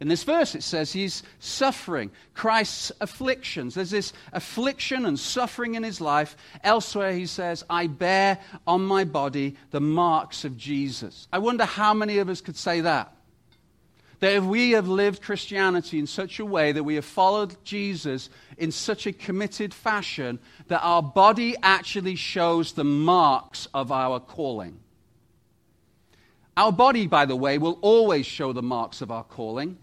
In 0.00 0.08
this 0.08 0.24
verse, 0.24 0.56
it 0.56 0.64
says 0.64 0.92
he's 0.92 1.22
suffering 1.38 2.10
Christ's 2.34 2.90
afflictions. 3.00 3.76
There's 3.76 3.92
this 3.92 4.12
affliction 4.32 5.06
and 5.06 5.16
suffering 5.16 5.76
in 5.76 5.84
his 5.84 6.00
life. 6.00 6.36
Elsewhere, 6.64 7.12
he 7.12 7.26
says, 7.26 7.62
I 7.70 7.86
bear 7.86 8.40
on 8.66 8.84
my 8.84 9.04
body 9.04 9.56
the 9.70 9.80
marks 9.80 10.44
of 10.44 10.56
Jesus. 10.56 11.28
I 11.32 11.38
wonder 11.38 11.64
how 11.64 11.94
many 11.94 12.18
of 12.18 12.28
us 12.28 12.40
could 12.40 12.56
say 12.56 12.80
that. 12.80 13.14
That 14.22 14.34
if 14.34 14.44
we 14.44 14.70
have 14.70 14.86
lived 14.86 15.20
Christianity 15.20 15.98
in 15.98 16.06
such 16.06 16.38
a 16.38 16.44
way 16.44 16.70
that 16.70 16.84
we 16.84 16.94
have 16.94 17.04
followed 17.04 17.56
Jesus 17.64 18.30
in 18.56 18.70
such 18.70 19.08
a 19.08 19.12
committed 19.12 19.74
fashion 19.74 20.38
that 20.68 20.78
our 20.78 21.02
body 21.02 21.56
actually 21.60 22.14
shows 22.14 22.70
the 22.70 22.84
marks 22.84 23.66
of 23.74 23.90
our 23.90 24.20
calling. 24.20 24.78
Our 26.56 26.70
body, 26.70 27.08
by 27.08 27.24
the 27.26 27.34
way, 27.34 27.58
will 27.58 27.80
always 27.80 28.24
show 28.24 28.52
the 28.52 28.62
marks 28.62 29.00
of 29.00 29.10
our 29.10 29.24
calling. 29.24 29.76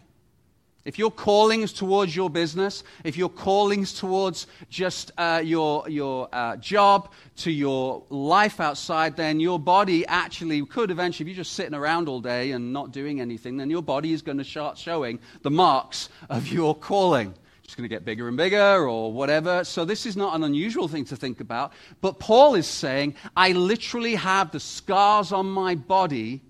If 0.85 0.97
your 0.97 1.11
calling 1.11 1.61
is 1.61 1.73
towards 1.73 2.15
your 2.15 2.29
business, 2.29 2.83
if 3.03 3.17
your 3.17 3.29
calling 3.29 3.81
is 3.83 3.93
towards 3.93 4.47
just 4.69 5.11
uh, 5.17 5.41
your, 5.43 5.87
your 5.89 6.29
uh, 6.31 6.55
job, 6.55 7.11
to 7.37 7.51
your 7.51 8.03
life 8.09 8.59
outside, 8.59 9.15
then 9.15 9.39
your 9.39 9.59
body 9.59 10.05
actually 10.07 10.65
could 10.65 10.91
eventually, 10.91 11.29
if 11.29 11.35
you're 11.35 11.43
just 11.43 11.53
sitting 11.53 11.73
around 11.73 12.07
all 12.07 12.21
day 12.21 12.51
and 12.51 12.73
not 12.73 12.91
doing 12.91 13.21
anything, 13.21 13.57
then 13.57 13.69
your 13.69 13.81
body 13.81 14.13
is 14.13 14.21
going 14.21 14.37
to 14.37 14.43
start 14.43 14.77
showing 14.77 15.19
the 15.41 15.51
marks 15.51 16.09
of 16.29 16.47
your 16.47 16.75
calling. 16.75 17.33
It's 17.63 17.75
going 17.75 17.87
to 17.87 17.93
get 17.93 18.03
bigger 18.03 18.27
and 18.27 18.35
bigger 18.35 18.89
or 18.89 19.13
whatever. 19.13 19.63
So 19.63 19.85
this 19.85 20.05
is 20.05 20.17
not 20.17 20.35
an 20.35 20.43
unusual 20.43 20.87
thing 20.87 21.05
to 21.05 21.15
think 21.15 21.39
about. 21.39 21.71
But 22.01 22.19
Paul 22.19 22.55
is 22.55 22.65
saying, 22.65 23.15
I 23.35 23.51
literally 23.51 24.15
have 24.15 24.51
the 24.51 24.59
scars 24.59 25.31
on 25.31 25.45
my 25.45 25.75
body 25.75 26.41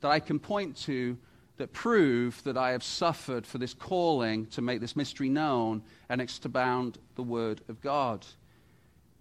that 0.00 0.08
I 0.08 0.20
can 0.20 0.38
point 0.38 0.76
to 0.82 1.18
that 1.60 1.74
prove 1.74 2.42
that 2.44 2.56
I 2.56 2.70
have 2.70 2.82
suffered 2.82 3.46
for 3.46 3.58
this 3.58 3.74
calling 3.74 4.46
to 4.46 4.62
make 4.62 4.80
this 4.80 4.96
mystery 4.96 5.28
known 5.28 5.82
and 6.08 6.18
expound 6.18 6.96
the 7.16 7.22
word 7.22 7.60
of 7.68 7.82
God. 7.82 8.24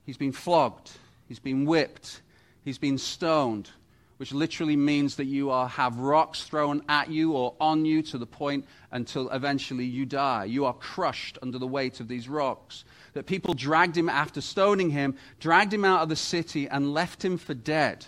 He's 0.06 0.16
been 0.16 0.32
flogged, 0.32 0.90
he's 1.28 1.40
been 1.40 1.66
whipped, 1.66 2.22
he's 2.64 2.78
been 2.78 2.98
stoned, 2.98 3.70
which 4.16 4.32
literally 4.32 4.78
means 4.78 5.18
that 5.18 5.26
you 5.26 5.50
are, 5.50 5.68
have 5.68 6.00
rocks 6.00 6.44
thrown 6.44 6.82
at 6.88 7.10
you 7.10 7.34
or 7.34 7.56
on 7.60 7.84
you 7.84 8.02
to 8.04 8.18
the 8.18 8.26
point 8.26 8.66
until 8.92 9.30
eventually 9.32 9.86
you 9.86 10.06
die. 10.06 10.46
You 10.46 10.64
are 10.64 10.74
crushed 10.74 11.38
under 11.42 11.60
the 11.60 11.68
weight 11.68 12.00
of 12.00 12.08
these 12.08 12.30
rocks. 12.30 12.86
That 13.14 13.26
people 13.26 13.54
dragged 13.54 13.98
him 13.98 14.08
after 14.08 14.40
stoning 14.40 14.92
him, 14.92 15.16
dragged 15.42 15.74
him 15.74 15.84
out 15.84 16.04
of 16.04 16.10
the 16.10 16.16
city, 16.16 16.70
and 16.70 16.94
left 16.94 17.24
him 17.24 17.38
for 17.38 17.54
dead. 17.54 18.06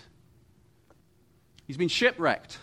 He's 1.66 1.76
been 1.76 1.88
shipwrecked 1.88 2.58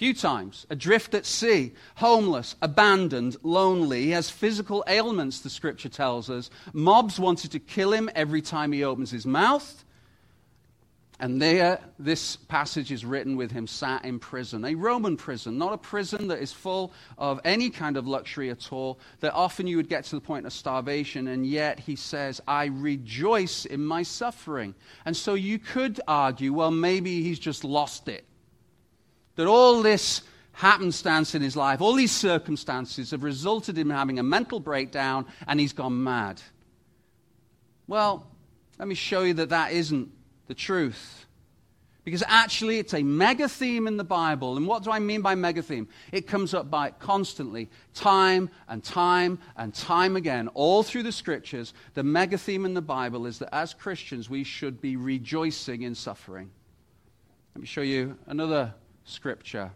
few 0.00 0.14
times, 0.14 0.66
adrift 0.70 1.12
at 1.12 1.26
sea, 1.26 1.74
homeless, 1.96 2.56
abandoned, 2.62 3.36
lonely. 3.42 4.04
He 4.04 4.10
has 4.12 4.30
physical 4.30 4.82
ailments, 4.86 5.40
the 5.40 5.50
scripture 5.50 5.90
tells 5.90 6.30
us. 6.30 6.48
Mobs 6.72 7.20
wanted 7.20 7.52
to 7.52 7.58
kill 7.58 7.92
him 7.92 8.08
every 8.14 8.40
time 8.40 8.72
he 8.72 8.82
opens 8.82 9.10
his 9.10 9.26
mouth. 9.26 9.84
And 11.18 11.42
there, 11.42 11.80
this 11.98 12.36
passage 12.36 12.90
is 12.90 13.04
written 13.04 13.36
with 13.36 13.50
him 13.50 13.66
sat 13.66 14.06
in 14.06 14.18
prison, 14.18 14.64
a 14.64 14.74
Roman 14.74 15.18
prison, 15.18 15.58
not 15.58 15.74
a 15.74 15.76
prison 15.76 16.28
that 16.28 16.38
is 16.38 16.50
full 16.50 16.94
of 17.18 17.38
any 17.44 17.68
kind 17.68 17.98
of 17.98 18.08
luxury 18.08 18.48
at 18.48 18.72
all, 18.72 18.98
that 19.18 19.34
often 19.34 19.66
you 19.66 19.76
would 19.76 19.90
get 19.90 20.04
to 20.04 20.16
the 20.16 20.22
point 20.22 20.46
of 20.46 20.54
starvation, 20.54 21.28
and 21.28 21.44
yet 21.44 21.78
he 21.78 21.94
says, 21.94 22.40
I 22.48 22.64
rejoice 22.64 23.66
in 23.66 23.84
my 23.84 24.02
suffering. 24.02 24.74
And 25.04 25.14
so 25.14 25.34
you 25.34 25.58
could 25.58 26.00
argue, 26.08 26.54
well, 26.54 26.70
maybe 26.70 27.22
he's 27.22 27.38
just 27.38 27.64
lost 27.64 28.08
it. 28.08 28.24
That 29.40 29.46
all 29.46 29.80
this 29.80 30.20
happenstance 30.52 31.34
in 31.34 31.40
his 31.40 31.56
life, 31.56 31.80
all 31.80 31.94
these 31.94 32.12
circumstances 32.12 33.12
have 33.12 33.22
resulted 33.22 33.78
in 33.78 33.86
him 33.86 33.96
having 33.96 34.18
a 34.18 34.22
mental 34.22 34.60
breakdown 34.60 35.24
and 35.46 35.58
he's 35.58 35.72
gone 35.72 36.04
mad. 36.04 36.42
Well, 37.86 38.26
let 38.78 38.86
me 38.86 38.94
show 38.94 39.22
you 39.22 39.32
that 39.32 39.48
that 39.48 39.72
isn't 39.72 40.10
the 40.46 40.52
truth. 40.52 41.24
Because 42.04 42.22
actually, 42.26 42.80
it's 42.80 42.92
a 42.92 43.02
mega 43.02 43.48
theme 43.48 43.86
in 43.86 43.96
the 43.96 44.04
Bible. 44.04 44.58
And 44.58 44.66
what 44.66 44.82
do 44.82 44.90
I 44.90 44.98
mean 44.98 45.22
by 45.22 45.34
mega 45.36 45.62
theme? 45.62 45.88
It 46.12 46.26
comes 46.26 46.52
up 46.52 46.70
by 46.70 46.90
constantly, 46.90 47.70
time 47.94 48.50
and 48.68 48.84
time 48.84 49.38
and 49.56 49.72
time 49.72 50.16
again, 50.16 50.48
all 50.48 50.82
through 50.82 51.04
the 51.04 51.12
scriptures. 51.12 51.72
The 51.94 52.02
mega 52.02 52.36
theme 52.36 52.66
in 52.66 52.74
the 52.74 52.82
Bible 52.82 53.24
is 53.24 53.38
that 53.38 53.54
as 53.54 53.72
Christians, 53.72 54.28
we 54.28 54.44
should 54.44 54.82
be 54.82 54.96
rejoicing 54.96 55.80
in 55.80 55.94
suffering. 55.94 56.50
Let 57.54 57.62
me 57.62 57.66
show 57.66 57.80
you 57.80 58.18
another 58.26 58.74
scripture. 59.10 59.72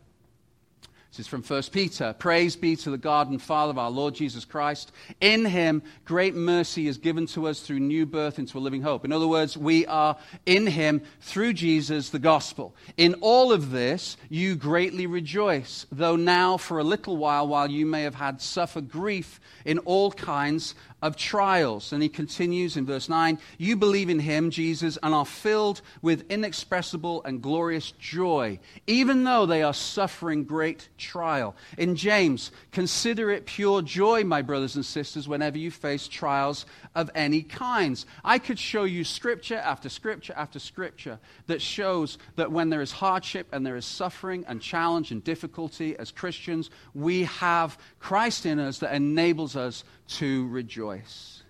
This 1.15 1.27
is 1.27 1.29
from 1.29 1.45
1 1.45 1.63
Peter. 1.71 2.13
Praise 2.19 2.57
be 2.57 2.75
to 2.75 2.91
the 2.91 2.99
God 2.99 3.31
and 3.31 3.41
Father 3.41 3.71
of 3.71 3.79
our 3.79 3.89
Lord 3.89 4.17
Jesus 4.17 4.45
Christ. 4.45 4.91
In 5.21 5.45
him, 5.45 5.85
great 6.05 6.35
mercy 6.35 6.89
is 6.89 6.99
given 6.99 7.27
to 7.27 7.47
us 7.47 7.61
through 7.61 7.79
new 7.79 8.05
birth 8.05 8.41
into 8.41 8.59
a 8.59 8.61
living 8.61 8.83
hope. 8.83 9.05
In 9.05 9.13
other 9.13 9.29
words, 9.29 9.57
we 9.57 9.87
are 9.87 10.17
in 10.45 10.67
him 10.67 11.03
through 11.21 11.53
Jesus, 11.53 12.11
the 12.11 12.19
gospel. 12.19 12.75
In 12.97 13.15
all 13.21 13.53
of 13.53 13.71
this, 13.71 14.17
you 14.29 14.57
greatly 14.57 15.07
rejoice, 15.07 15.87
though 15.93 16.17
now 16.17 16.57
for 16.57 16.81
a 16.81 16.85
little 16.85 17.17
while, 17.17 17.47
while 17.47 17.71
you 17.71 17.87
may 17.87 18.03
have 18.03 18.17
had 18.17 18.41
suffered 18.41 18.91
grief 18.91 19.39
in 19.65 19.79
all 19.79 20.11
kinds 20.11 20.75
of 21.05 21.17
trials. 21.17 21.93
And 21.93 22.03
he 22.03 22.09
continues 22.09 22.79
in 22.79 22.87
verse 22.87 23.11
9 23.11 23.39
You 23.59 23.77
believe 23.77 24.09
in 24.09 24.19
him, 24.19 24.51
Jesus, 24.51 24.99
and 25.03 25.15
are 25.15 25.27
filled 25.27 25.83
with 26.01 26.25
inexpressible 26.31 27.23
and 27.25 27.43
glorious 27.43 27.93
joy, 27.93 28.59
even 28.87 29.23
though 29.23 29.45
they 29.45 29.63
are 29.63 29.75
suffering 29.75 30.45
great 30.45 30.89
trial. 30.97 31.55
In 31.77 31.95
James, 31.95 32.51
consider 32.73 33.31
it 33.31 33.45
pure 33.45 33.83
joy, 33.83 34.25
my 34.25 34.41
brothers 34.41 34.77
and 34.77 34.85
sisters, 34.85 35.29
whenever 35.29 35.59
you 35.59 35.71
face 35.71 36.09
trials 36.09 36.65
of 36.95 37.11
any 37.15 37.43
kinds. 37.43 38.07
I 38.25 38.39
could 38.39 38.59
show 38.59 38.85
you 38.85 39.05
scripture 39.05 39.59
after 39.59 39.91
scripture 39.91 40.33
after 40.35 40.59
scripture 40.59 41.19
that 41.49 41.61
shows 41.61 42.17
that 42.37 42.51
when 42.51 42.71
there 42.71 42.81
is 42.81 42.93
hardship 42.93 43.49
and 43.53 43.67
there 43.67 43.77
is 43.77 43.85
suffering 43.85 44.47
and 44.49 44.59
challenge 44.63 45.11
and 45.11 45.23
difficulty 45.23 45.99
as 45.99 46.11
Christians, 46.11 46.71
we 46.95 47.25
have 47.25 47.77
Christ 47.99 48.47
in 48.47 48.59
us 48.59 48.79
that 48.79 48.95
enables 48.95 49.55
us 49.55 49.85
to 50.09 50.49
rejoice. 50.49 51.43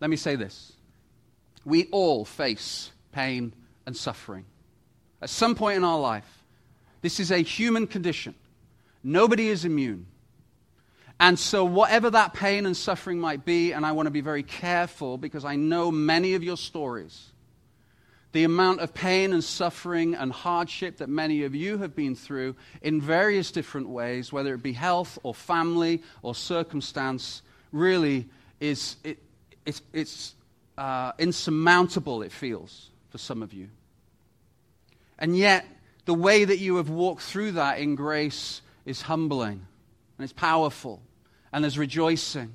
Let 0.00 0.10
me 0.10 0.16
say 0.16 0.36
this 0.36 0.72
we 1.64 1.86
all 1.90 2.24
face 2.24 2.90
pain 3.12 3.52
and 3.86 3.96
suffering 3.96 4.44
at 5.22 5.30
some 5.30 5.54
point 5.54 5.78
in 5.78 5.84
our 5.84 5.98
life. 5.98 6.44
This 7.00 7.20
is 7.20 7.30
a 7.30 7.38
human 7.38 7.86
condition. 7.86 8.34
Nobody 9.02 9.48
is 9.48 9.64
immune. 9.64 10.06
And 11.20 11.38
so, 11.38 11.64
whatever 11.64 12.10
that 12.10 12.34
pain 12.34 12.66
and 12.66 12.76
suffering 12.76 13.20
might 13.20 13.44
be, 13.44 13.72
and 13.72 13.86
I 13.86 13.92
want 13.92 14.06
to 14.06 14.10
be 14.10 14.20
very 14.20 14.42
careful 14.42 15.16
because 15.16 15.44
I 15.44 15.56
know 15.56 15.92
many 15.92 16.34
of 16.34 16.42
your 16.42 16.56
stories, 16.56 17.32
the 18.34 18.42
amount 18.42 18.80
of 18.80 18.92
pain 18.92 19.32
and 19.32 19.44
suffering 19.44 20.16
and 20.16 20.32
hardship 20.32 20.96
that 20.96 21.08
many 21.08 21.44
of 21.44 21.54
you 21.54 21.78
have 21.78 21.94
been 21.94 22.16
through 22.16 22.56
in 22.82 23.00
various 23.00 23.52
different 23.52 23.88
ways, 23.88 24.32
whether 24.32 24.52
it 24.54 24.62
be 24.62 24.72
health 24.72 25.20
or 25.22 25.32
family 25.32 26.02
or 26.20 26.34
circumstance, 26.34 27.42
really 27.70 28.28
is 28.58 28.96
it, 29.04 29.22
it's, 29.64 29.82
it's 29.92 30.34
uh, 30.76 31.12
insurmountable, 31.16 32.22
it 32.22 32.32
feels, 32.32 32.90
for 33.10 33.18
some 33.18 33.40
of 33.40 33.52
you. 33.52 33.68
And 35.16 35.36
yet, 35.36 35.64
the 36.04 36.14
way 36.14 36.44
that 36.44 36.58
you 36.58 36.74
have 36.78 36.90
walked 36.90 37.22
through 37.22 37.52
that 37.52 37.78
in 37.78 37.94
grace 37.94 38.62
is 38.84 39.00
humbling 39.00 39.64
and 40.18 40.24
it's 40.24 40.32
powerful 40.32 41.00
and 41.52 41.62
there's 41.62 41.78
rejoicing, 41.78 42.52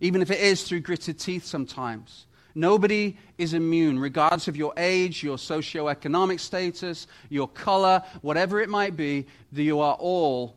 even 0.00 0.22
if 0.22 0.30
it 0.30 0.38
is 0.38 0.62
through 0.62 0.78
gritted 0.78 1.18
teeth 1.18 1.44
sometimes. 1.44 2.26
Nobody 2.54 3.16
is 3.38 3.54
immune, 3.54 3.98
regardless 3.98 4.48
of 4.48 4.56
your 4.56 4.72
age, 4.76 5.22
your 5.22 5.36
socioeconomic 5.36 6.40
status, 6.40 7.06
your 7.28 7.48
color, 7.48 8.02
whatever 8.20 8.60
it 8.60 8.68
might 8.68 8.96
be, 8.96 9.26
you 9.52 9.80
are 9.80 9.94
all 9.94 10.56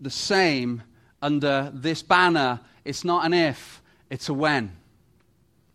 the 0.00 0.10
same 0.10 0.82
under 1.20 1.70
this 1.74 2.02
banner. 2.02 2.60
It's 2.84 3.04
not 3.04 3.24
an 3.24 3.34
if, 3.34 3.82
it's 4.10 4.28
a 4.28 4.34
when. 4.34 4.72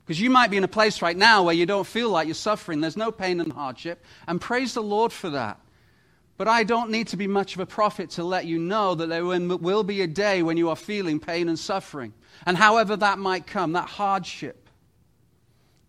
Because 0.05 0.21
you 0.21 0.29
might 0.29 0.49
be 0.49 0.57
in 0.57 0.63
a 0.63 0.69
place 0.69 1.01
right 1.01 1.17
now 1.17 1.43
where 1.43 1.53
you 1.53 1.65
don't 1.65 1.87
feel 1.87 2.09
like 2.09 2.27
you're 2.27 2.35
suffering, 2.35 2.79
there's 2.79 2.95
no 2.95 3.11
pain 3.11 3.41
and 3.41 3.51
hardship, 3.51 4.05
and 4.27 4.39
praise 4.39 4.73
the 4.73 4.83
Lord 4.83 5.11
for 5.11 5.29
that. 5.31 5.59
But 6.37 6.47
I 6.47 6.63
don't 6.63 6.91
need 6.91 7.07
to 7.07 7.17
be 7.17 7.27
much 7.27 7.55
of 7.55 7.61
a 7.61 7.65
prophet 7.65 8.11
to 8.11 8.23
let 8.23 8.45
you 8.45 8.59
know 8.59 8.95
that 8.95 9.07
there 9.09 9.25
will 9.25 9.83
be 9.83 10.01
a 10.01 10.07
day 10.07 10.43
when 10.43 10.55
you 10.55 10.69
are 10.69 10.75
feeling 10.75 11.19
pain 11.19 11.49
and 11.49 11.57
suffering. 11.57 12.13
And 12.45 12.55
however 12.55 12.95
that 12.95 13.17
might 13.17 13.47
come, 13.47 13.73
that 13.73 13.89
hardship, 13.89 14.66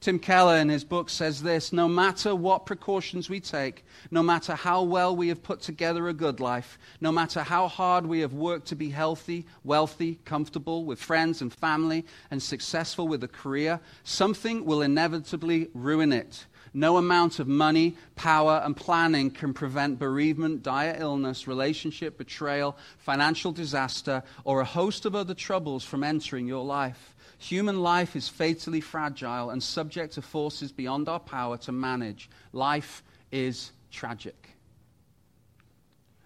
Tim 0.00 0.20
Keller 0.20 0.58
in 0.58 0.68
his 0.68 0.84
book 0.84 1.10
says 1.10 1.42
this 1.42 1.72
No 1.72 1.88
matter 1.88 2.34
what 2.34 2.66
precautions 2.66 3.28
we 3.28 3.40
take, 3.40 3.84
no 4.12 4.22
matter 4.22 4.54
how 4.54 4.84
well 4.84 5.14
we 5.14 5.26
have 5.28 5.42
put 5.42 5.60
together 5.60 6.06
a 6.08 6.14
good 6.14 6.38
life, 6.38 6.78
no 7.00 7.10
matter 7.10 7.42
how 7.42 7.66
hard 7.66 8.06
we 8.06 8.20
have 8.20 8.32
worked 8.32 8.68
to 8.68 8.76
be 8.76 8.90
healthy, 8.90 9.44
wealthy, 9.64 10.20
comfortable 10.24 10.84
with 10.84 11.00
friends 11.00 11.42
and 11.42 11.52
family, 11.52 12.06
and 12.30 12.40
successful 12.40 13.08
with 13.08 13.24
a 13.24 13.28
career, 13.28 13.80
something 14.04 14.64
will 14.64 14.82
inevitably 14.82 15.68
ruin 15.74 16.12
it. 16.12 16.46
No 16.72 16.96
amount 16.96 17.40
of 17.40 17.48
money, 17.48 17.96
power, 18.14 18.62
and 18.64 18.76
planning 18.76 19.32
can 19.32 19.52
prevent 19.52 19.98
bereavement, 19.98 20.62
dire 20.62 20.96
illness, 20.96 21.48
relationship 21.48 22.18
betrayal, 22.18 22.76
financial 22.98 23.50
disaster, 23.50 24.22
or 24.44 24.60
a 24.60 24.64
host 24.64 25.06
of 25.06 25.16
other 25.16 25.34
troubles 25.34 25.82
from 25.82 26.04
entering 26.04 26.46
your 26.46 26.64
life. 26.64 27.16
Human 27.38 27.80
life 27.80 28.16
is 28.16 28.28
fatally 28.28 28.80
fragile 28.80 29.50
and 29.50 29.62
subject 29.62 30.14
to 30.14 30.22
forces 30.22 30.72
beyond 30.72 31.08
our 31.08 31.20
power 31.20 31.56
to 31.58 31.72
manage. 31.72 32.28
Life 32.52 33.02
is 33.30 33.70
tragic. 33.90 34.50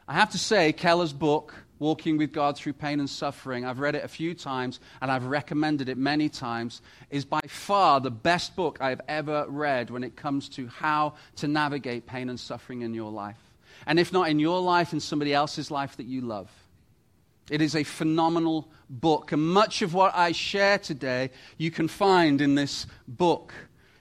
I 0.09 0.15
have 0.15 0.31
to 0.31 0.39
say, 0.39 0.73
Keller's 0.73 1.13
book 1.13 1.55
Walking 1.79 2.17
with 2.17 2.33
God 2.33 2.57
Through 2.57 2.75
Pain 2.75 3.01
and 3.01 3.11
Suffering, 3.11 3.65
I've 3.65 3.81
read 3.81 3.97
it 3.97 4.05
a 4.05 4.09
few 4.09 4.35
times 4.35 4.79
and 5.01 5.11
I've 5.11 5.25
recommended 5.25 5.89
it 5.89 5.99
many 5.99 6.29
times, 6.29 6.81
is 7.11 7.25
by 7.25 7.41
far 7.49 8.01
the 8.01 8.11
best 8.11 8.55
book 8.55 8.79
I've 8.81 9.01
ever 9.09 9.47
read 9.49 9.91
when 9.91 10.05
it 10.05 10.15
comes 10.15 10.49
to 10.51 10.69
how 10.69 11.15
to 11.37 11.49
navigate 11.49 12.07
pain 12.07 12.29
and 12.29 12.39
suffering 12.39 12.83
in 12.83 12.95
your 12.95 13.11
life. 13.11 13.41
And 13.85 13.99
if 13.99 14.13
not 14.13 14.29
in 14.29 14.39
your 14.39 14.61
life, 14.61 14.93
in 14.93 15.01
somebody 15.01 15.35
else's 15.35 15.73
life 15.73 15.97
that 15.97 16.07
you 16.07 16.21
love. 16.21 16.49
It 17.53 17.61
is 17.61 17.77
a 17.77 17.85
phenomenal 17.85 18.67
book. 18.89 19.31
And 19.31 19.47
much 19.47 19.83
of 19.83 19.93
what 19.93 20.17
I 20.17 20.33
share 20.33 20.79
today 20.79 21.29
you 21.59 21.71
can 21.71 21.87
find 21.87 22.41
in 22.41 22.55
this 22.55 22.87
book. 23.07 23.53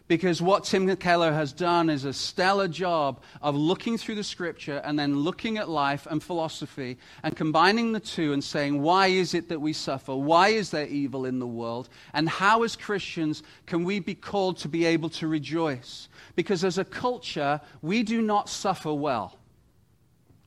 Because 0.07 0.41
what 0.41 0.63
Tim 0.63 0.93
Keller 0.95 1.33
has 1.33 1.51
done 1.51 1.89
is 1.89 2.05
a 2.05 2.13
stellar 2.13 2.69
job 2.69 3.21
of 3.41 3.57
looking 3.57 3.97
through 3.97 4.15
the 4.15 4.23
scripture 4.23 4.81
and 4.85 4.97
then 4.97 5.19
looking 5.19 5.57
at 5.57 5.67
life 5.67 6.07
and 6.09 6.23
philosophy 6.23 6.97
and 7.23 7.35
combining 7.35 7.91
the 7.91 7.99
two 7.99 8.31
and 8.31 8.41
saying, 8.41 8.81
why 8.81 9.07
is 9.07 9.33
it 9.33 9.49
that 9.49 9.59
we 9.59 9.73
suffer? 9.73 10.15
Why 10.15 10.49
is 10.49 10.69
there 10.71 10.87
evil 10.87 11.25
in 11.25 11.39
the 11.39 11.47
world? 11.47 11.89
And 12.13 12.29
how, 12.29 12.63
as 12.63 12.77
Christians, 12.77 13.43
can 13.65 13.83
we 13.83 13.99
be 13.99 14.15
called 14.15 14.59
to 14.59 14.69
be 14.69 14.85
able 14.85 15.09
to 15.09 15.27
rejoice? 15.27 16.07
Because 16.37 16.63
as 16.63 16.77
a 16.77 16.85
culture, 16.85 17.59
we 17.81 18.01
do 18.03 18.21
not 18.21 18.47
suffer 18.47 18.93
well. 18.93 19.40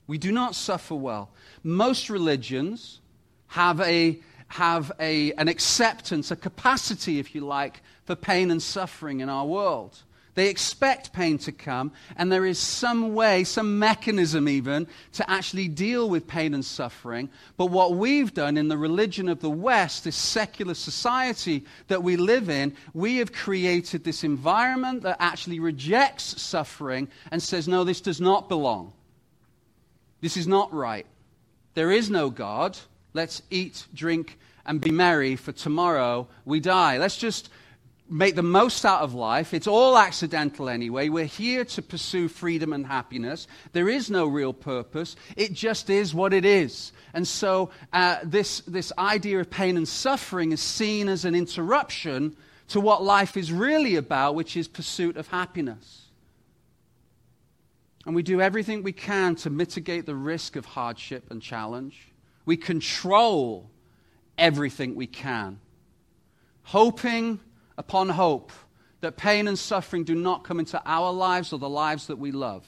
We 0.07 0.19
do 0.19 0.33
not 0.33 0.55
suffer 0.55 0.95
well. 0.95 1.31
Most 1.63 2.11
religions 2.11 3.01
have, 3.49 3.81
a, 3.81 4.21
have 4.49 4.93
a, 5.01 5.33
an 5.33 5.49
acceptance, 5.49 6.31
a 6.31 6.37
capacity, 6.37 7.19
if 7.19 7.35
you 7.35 7.41
like, 7.43 7.81
for 8.05 8.15
pain 8.15 8.51
and 8.51 8.63
suffering 8.63 9.21
in 9.21 9.29
our 9.29 9.47
world. 9.47 10.03
They 10.35 10.49
expect 10.49 11.13
pain 11.13 11.39
to 11.39 11.53
come, 11.53 11.93
and 12.17 12.31
there 12.31 12.45
is 12.45 12.59
some 12.59 13.15
way, 13.15 13.45
some 13.45 13.79
mechanism 13.79 14.49
even, 14.49 14.89
to 15.13 15.31
actually 15.31 15.69
deal 15.69 16.11
with 16.11 16.27
pain 16.27 16.55
and 16.55 16.65
suffering. 16.65 17.31
But 17.57 17.67
what 17.67 17.95
we've 17.95 18.35
done 18.35 18.57
in 18.57 18.67
the 18.67 18.77
religion 18.77 19.29
of 19.29 19.41
the 19.41 19.51
West, 19.51 20.03
this 20.03 20.17
secular 20.17 20.75
society 20.75 21.65
that 21.87 22.03
we 22.03 22.17
live 22.17 22.51
in, 22.51 22.77
we 22.95 23.19
have 23.19 23.33
created 23.33 24.03
this 24.03 24.25
environment 24.25 25.03
that 25.03 25.19
actually 25.21 25.61
rejects 25.61 26.43
suffering 26.43 27.09
and 27.31 27.41
says, 27.41 27.69
no, 27.69 27.85
this 27.85 28.01
does 28.01 28.21
not 28.21 28.49
belong. 28.49 28.93
This 30.25 30.39
is 30.39 30.49
not 30.49 30.73
right. 30.73 31.05
There 31.75 31.91
is 31.91 32.09
no 32.09 32.31
God. 32.31 32.79
Let's 33.13 33.43
eat, 33.51 33.87
drink, 33.93 34.39
and 34.65 34.81
be 34.81 34.91
merry, 34.91 35.37
for 35.37 35.53
tomorrow 35.53 36.29
we 36.47 36.61
die. 36.61 36.97
Let's 36.97 37.19
just 37.19 37.51
make 38.09 38.35
the 38.35 38.43
most 38.43 38.87
out 38.87 39.03
of 39.03 39.13
life. 39.13 39.53
It's 39.53 39.67
all 39.67 39.99
accidental 39.99 40.71
anyway. 40.71 41.11
We're 41.11 41.27
here 41.27 41.67
to 41.67 41.83
pursue 41.83 42.29
freedom 42.29 42.73
and 42.73 42.87
happiness. 42.87 43.47
There 43.73 43.91
is 43.91 44.09
no 44.09 44.25
real 44.25 44.55
purpose. 44.55 45.15
It 45.37 45.53
just 45.53 45.91
is 45.91 46.15
what 46.15 46.33
it 46.33 46.47
is. 46.47 46.93
And 47.13 47.29
so, 47.29 47.69
uh, 47.93 48.21
this, 48.25 48.61
this 48.61 48.95
idea 48.97 49.41
of 49.41 49.51
pain 49.51 49.77
and 49.77 49.87
suffering 49.87 50.53
is 50.53 50.61
seen 50.63 51.11
as 51.11 51.27
an 51.27 51.35
interruption 51.35 52.35
to 52.69 52.81
what 52.81 53.03
life 53.03 53.37
is 53.37 53.53
really 53.53 53.97
about, 53.97 54.37
which 54.37 54.57
is 54.57 54.69
pursuit 54.69 55.19
of 55.19 55.29
happiness. 55.29 56.05
And 58.07 58.15
we 58.15 58.23
do 58.23 58.41
everything 58.41 58.83
we 58.83 58.93
can 58.93 59.35
to 59.37 59.51
mitigate 59.51 60.07
the 60.07 60.15
risk 60.15 60.57
of 60.57 60.65
hardship 60.65 61.31
and 61.31 61.41
challenge. 61.41 62.13
We 62.45 62.57
control 62.57 63.71
everything 64.37 64.95
we 64.95 65.07
can, 65.07 65.61
hoping 66.65 67.41
upon 67.79 68.11
hope 68.11 68.53
that 69.01 69.17
pain 69.17 69.49
and 69.49 69.59
suffering 69.59 70.05
do 70.05 70.15
not 70.15 70.45
come 70.45 70.59
into 70.59 70.81
our 70.85 71.13
lives 71.13 71.53
or 71.53 71.59
the 71.59 71.69
lives 71.69 72.09
that 72.09 72.17
we 72.17 72.33
love. 72.33 72.67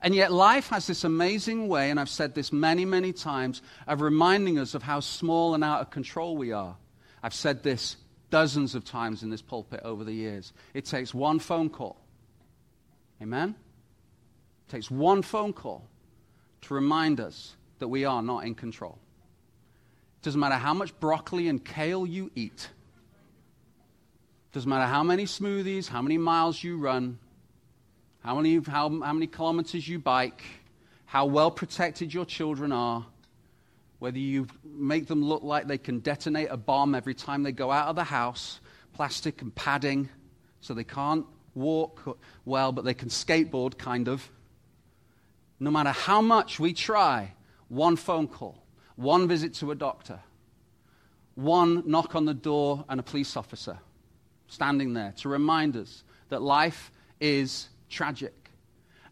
And 0.00 0.14
yet, 0.14 0.30
life 0.32 0.68
has 0.68 0.86
this 0.86 1.04
amazing 1.04 1.66
way, 1.68 1.90
and 1.90 1.98
I've 1.98 2.10
said 2.10 2.34
this 2.34 2.52
many, 2.52 2.84
many 2.84 3.12
times, 3.12 3.62
of 3.86 4.02
reminding 4.02 4.58
us 4.58 4.74
of 4.74 4.82
how 4.82 5.00
small 5.00 5.54
and 5.54 5.64
out 5.64 5.80
of 5.80 5.90
control 5.90 6.36
we 6.36 6.52
are. 6.52 6.76
I've 7.22 7.32
said 7.32 7.62
this 7.62 7.96
dozens 8.28 8.74
of 8.74 8.84
times 8.84 9.22
in 9.22 9.30
this 9.30 9.40
pulpit 9.40 9.80
over 9.82 10.04
the 10.04 10.12
years. 10.12 10.52
It 10.74 10.84
takes 10.84 11.14
one 11.14 11.38
phone 11.38 11.70
call. 11.70 12.04
Amen? 13.22 13.54
It 14.66 14.70
takes 14.70 14.90
one 14.90 15.22
phone 15.22 15.52
call 15.52 15.86
to 16.62 16.74
remind 16.74 17.20
us 17.20 17.56
that 17.78 17.88
we 17.88 18.04
are 18.04 18.22
not 18.22 18.44
in 18.44 18.54
control. 18.54 18.98
It 20.20 20.24
doesn't 20.24 20.40
matter 20.40 20.54
how 20.56 20.74
much 20.74 20.98
broccoli 21.00 21.48
and 21.48 21.62
kale 21.64 22.06
you 22.06 22.30
eat. 22.34 22.70
It 24.50 24.54
Doesn't 24.54 24.68
matter 24.68 24.86
how 24.86 25.02
many 25.02 25.24
smoothies, 25.24 25.88
how 25.88 26.00
many 26.00 26.16
miles 26.16 26.62
you 26.62 26.78
run, 26.78 27.18
how 28.20 28.36
many, 28.36 28.56
how, 28.66 28.88
how 28.88 29.12
many 29.12 29.26
kilometers 29.26 29.86
you 29.86 29.98
bike, 29.98 30.42
how 31.04 31.26
well 31.26 31.50
protected 31.50 32.14
your 32.14 32.24
children 32.24 32.72
are, 32.72 33.04
whether 33.98 34.18
you 34.18 34.46
make 34.64 35.06
them 35.06 35.22
look 35.22 35.42
like 35.42 35.66
they 35.66 35.78
can 35.78 35.98
detonate 35.98 36.48
a 36.50 36.56
bomb 36.56 36.94
every 36.94 37.14
time 37.14 37.42
they 37.42 37.52
go 37.52 37.70
out 37.70 37.88
of 37.88 37.96
the 37.96 38.04
house, 38.04 38.60
plastic 38.94 39.42
and 39.42 39.54
padding, 39.54 40.08
so 40.60 40.72
they 40.72 40.84
can't 40.84 41.26
walk 41.54 42.18
well, 42.44 42.72
but 42.72 42.84
they 42.84 42.94
can 42.94 43.08
skateboard, 43.08 43.76
kind 43.76 44.08
of. 44.08 44.30
No 45.60 45.70
matter 45.70 45.90
how 45.90 46.20
much 46.20 46.58
we 46.58 46.72
try, 46.72 47.32
one 47.68 47.96
phone 47.96 48.28
call, 48.28 48.62
one 48.96 49.28
visit 49.28 49.54
to 49.54 49.70
a 49.70 49.74
doctor, 49.74 50.20
one 51.34 51.82
knock 51.86 52.14
on 52.14 52.24
the 52.24 52.34
door 52.34 52.84
and 52.88 53.00
a 53.00 53.02
police 53.02 53.36
officer 53.36 53.78
standing 54.48 54.94
there 54.94 55.12
to 55.18 55.28
remind 55.28 55.76
us 55.76 56.04
that 56.28 56.42
life 56.42 56.90
is 57.20 57.68
tragic. 57.88 58.32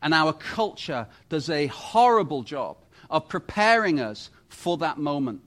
And 0.02 0.12
our 0.12 0.32
culture 0.32 1.06
does 1.28 1.48
a 1.48 1.68
horrible 1.68 2.42
job 2.42 2.76
of 3.08 3.28
preparing 3.28 4.00
us 4.00 4.30
for 4.48 4.76
that 4.78 4.98
moment. 4.98 5.42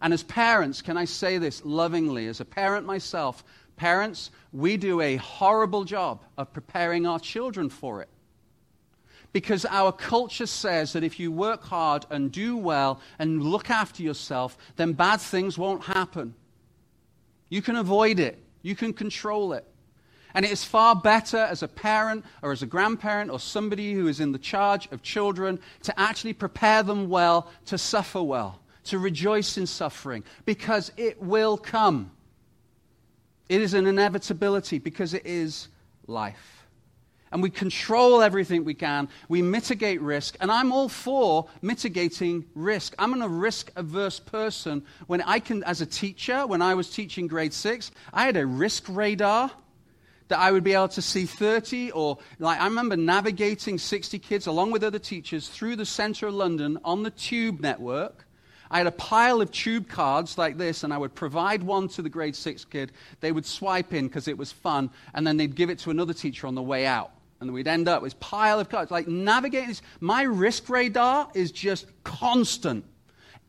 And 0.00 0.12
as 0.12 0.22
parents, 0.22 0.82
can 0.82 0.96
I 0.96 1.06
say 1.06 1.38
this 1.38 1.64
lovingly? 1.64 2.26
As 2.26 2.40
a 2.40 2.44
parent 2.44 2.84
myself, 2.84 3.42
parents, 3.76 4.30
we 4.52 4.76
do 4.76 5.00
a 5.00 5.16
horrible 5.16 5.84
job 5.84 6.22
of 6.36 6.52
preparing 6.52 7.06
our 7.06 7.18
children 7.18 7.70
for 7.70 8.02
it. 8.02 8.08
Because 9.34 9.66
our 9.66 9.90
culture 9.90 10.46
says 10.46 10.92
that 10.92 11.02
if 11.02 11.18
you 11.18 11.32
work 11.32 11.64
hard 11.64 12.06
and 12.08 12.30
do 12.30 12.56
well 12.56 13.00
and 13.18 13.42
look 13.42 13.68
after 13.68 14.00
yourself, 14.00 14.56
then 14.76 14.92
bad 14.92 15.20
things 15.20 15.58
won't 15.58 15.82
happen. 15.82 16.36
You 17.48 17.60
can 17.60 17.74
avoid 17.74 18.20
it. 18.20 18.38
You 18.62 18.76
can 18.76 18.92
control 18.92 19.52
it. 19.52 19.66
And 20.34 20.44
it 20.44 20.52
is 20.52 20.62
far 20.62 20.94
better 20.94 21.38
as 21.38 21.64
a 21.64 21.68
parent 21.68 22.24
or 22.42 22.52
as 22.52 22.62
a 22.62 22.66
grandparent 22.66 23.28
or 23.28 23.40
somebody 23.40 23.92
who 23.92 24.06
is 24.06 24.20
in 24.20 24.30
the 24.30 24.38
charge 24.38 24.86
of 24.92 25.02
children 25.02 25.58
to 25.82 25.98
actually 25.98 26.34
prepare 26.34 26.84
them 26.84 27.08
well 27.08 27.50
to 27.66 27.76
suffer 27.76 28.22
well, 28.22 28.60
to 28.84 29.00
rejoice 29.00 29.58
in 29.58 29.66
suffering, 29.66 30.22
because 30.44 30.92
it 30.96 31.20
will 31.20 31.56
come. 31.56 32.12
It 33.48 33.60
is 33.60 33.74
an 33.74 33.88
inevitability 33.88 34.78
because 34.78 35.12
it 35.12 35.26
is 35.26 35.66
life 36.06 36.53
and 37.34 37.42
we 37.42 37.50
control 37.50 38.22
everything 38.22 38.64
we 38.64 38.74
can. 38.74 39.08
We 39.28 39.42
mitigate 39.42 40.00
risk. 40.00 40.36
And 40.40 40.52
I'm 40.52 40.70
all 40.70 40.88
for 40.88 41.48
mitigating 41.62 42.44
risk. 42.54 42.94
I'm 42.96 43.20
a 43.20 43.28
risk 43.28 43.72
averse 43.74 44.20
person. 44.20 44.84
When 45.08 45.20
I 45.20 45.40
can, 45.40 45.64
as 45.64 45.80
a 45.80 45.86
teacher, 45.86 46.46
when 46.46 46.62
I 46.62 46.74
was 46.74 46.90
teaching 46.90 47.26
grade 47.26 47.52
six, 47.52 47.90
I 48.12 48.24
had 48.24 48.36
a 48.36 48.46
risk 48.46 48.84
radar 48.88 49.50
that 50.28 50.38
I 50.38 50.52
would 50.52 50.62
be 50.62 50.74
able 50.74 50.88
to 50.88 51.02
see 51.02 51.26
30 51.26 51.90
or 51.90 52.18
like 52.38 52.60
I 52.60 52.66
remember 52.66 52.96
navigating 52.96 53.78
60 53.78 54.16
kids 54.20 54.46
along 54.46 54.70
with 54.70 54.84
other 54.84 55.00
teachers 55.00 55.48
through 55.48 55.74
the 55.74 55.84
center 55.84 56.28
of 56.28 56.34
London 56.34 56.78
on 56.84 57.02
the 57.02 57.10
tube 57.10 57.58
network. 57.58 58.26
I 58.70 58.78
had 58.78 58.86
a 58.86 58.92
pile 58.92 59.40
of 59.40 59.50
tube 59.50 59.88
cards 59.88 60.38
like 60.38 60.56
this, 60.56 60.84
and 60.84 60.92
I 60.92 60.98
would 60.98 61.14
provide 61.14 61.62
one 61.62 61.88
to 61.88 62.02
the 62.02 62.08
grade 62.08 62.34
six 62.34 62.64
kid. 62.64 62.92
They 63.20 63.30
would 63.30 63.44
swipe 63.44 63.92
in 63.92 64.06
because 64.06 64.26
it 64.26 64.38
was 64.38 64.50
fun, 64.52 64.90
and 65.12 65.26
then 65.26 65.36
they'd 65.36 65.54
give 65.54 65.68
it 65.68 65.80
to 65.80 65.90
another 65.90 66.14
teacher 66.14 66.46
on 66.46 66.54
the 66.54 66.62
way 66.62 66.86
out 66.86 67.13
and 67.46 67.54
we'd 67.54 67.68
end 67.68 67.88
up 67.88 68.02
with 68.02 68.18
pile 68.20 68.60
of 68.60 68.68
cards. 68.68 68.90
Like 68.90 69.08
navigating 69.08 69.68
this, 69.68 69.82
my 70.00 70.22
risk 70.22 70.68
radar 70.68 71.28
is 71.34 71.52
just 71.52 71.86
constant. 72.02 72.84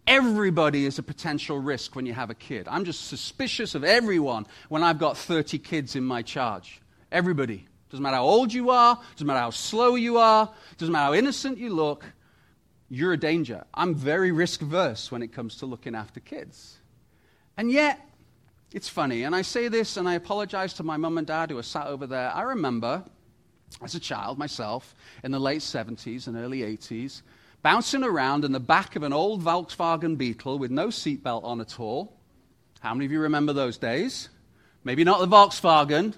Everybody 0.08 0.86
is 0.86 1.00
a 1.00 1.04
potential 1.04 1.58
risk 1.58 1.96
when 1.96 2.06
you 2.06 2.14
have 2.14 2.30
a 2.30 2.36
kid. 2.36 2.68
I'm 2.70 2.86
just 2.86 3.08
suspicious 3.08 3.74
of 3.74 3.84
everyone 3.84 4.46
when 4.70 4.84
I've 4.84 5.00
got 5.00 5.18
30 5.18 5.58
kids 5.60 5.96
in 5.96 6.04
my 6.04 6.22
charge. 6.22 6.82
Everybody. 7.12 7.68
Doesn't 7.90 8.04
matter 8.04 8.18
how 8.18 8.24
old 8.24 8.52
you 8.52 8.72
are, 8.72 9.00
doesn't 9.14 9.26
matter 9.26 9.40
how 9.40 9.52
slow 9.52 9.96
you 9.96 10.18
are, 10.18 10.52
doesn't 10.78 10.92
matter 10.92 11.06
how 11.06 11.14
innocent 11.14 11.58
you 11.58 11.70
look, 11.70 12.04
you're 12.90 13.14
a 13.14 13.18
danger. 13.18 13.64
I'm 13.74 13.96
very 13.96 14.32
risk 14.32 14.62
averse 14.62 15.12
when 15.12 15.22
it 15.22 15.32
comes 15.32 15.58
to 15.58 15.66
looking 15.66 15.96
after 15.96 16.20
kids. 16.20 16.78
And 17.58 17.72
yet, 17.72 18.00
it's 18.72 18.90
funny, 18.90 19.24
and 19.24 19.34
I 19.34 19.42
say 19.42 19.70
this 19.70 19.96
and 19.96 20.10
I 20.10 20.16
apologize 20.16 20.74
to 20.74 20.84
my 20.84 20.98
mum 20.98 21.18
and 21.18 21.26
dad 21.26 21.52
who 21.52 21.58
are 21.58 21.64
sat 21.64 21.88
over 21.88 22.06
there. 22.06 22.30
I 22.36 22.42
remember 22.42 23.06
as 23.84 23.96
a 23.96 24.00
child 24.00 24.38
myself 24.38 24.96
in 25.24 25.32
the 25.32 25.40
late 25.40 25.62
70s 25.62 26.28
and 26.28 26.38
early 26.38 26.60
80s, 26.60 27.22
bouncing 27.62 28.04
around 28.04 28.46
in 28.46 28.52
the 28.52 28.60
back 28.60 28.96
of 28.96 29.04
an 29.04 29.14
old 29.14 29.44
Volkswagen 29.44 30.18
Beetle 30.18 30.60
with 30.60 30.72
no 30.72 30.88
seatbelt 30.88 31.44
on 31.44 31.62
at 31.62 31.80
all. 31.80 32.14
How 32.80 32.94
many 32.94 33.06
of 33.06 33.12
you 33.12 33.20
remember 33.22 33.54
those 33.54 33.78
days? 33.78 34.30
Maybe 34.84 35.04
not 35.04 35.20
the 35.20 35.28
Volkswagen, 35.28 36.14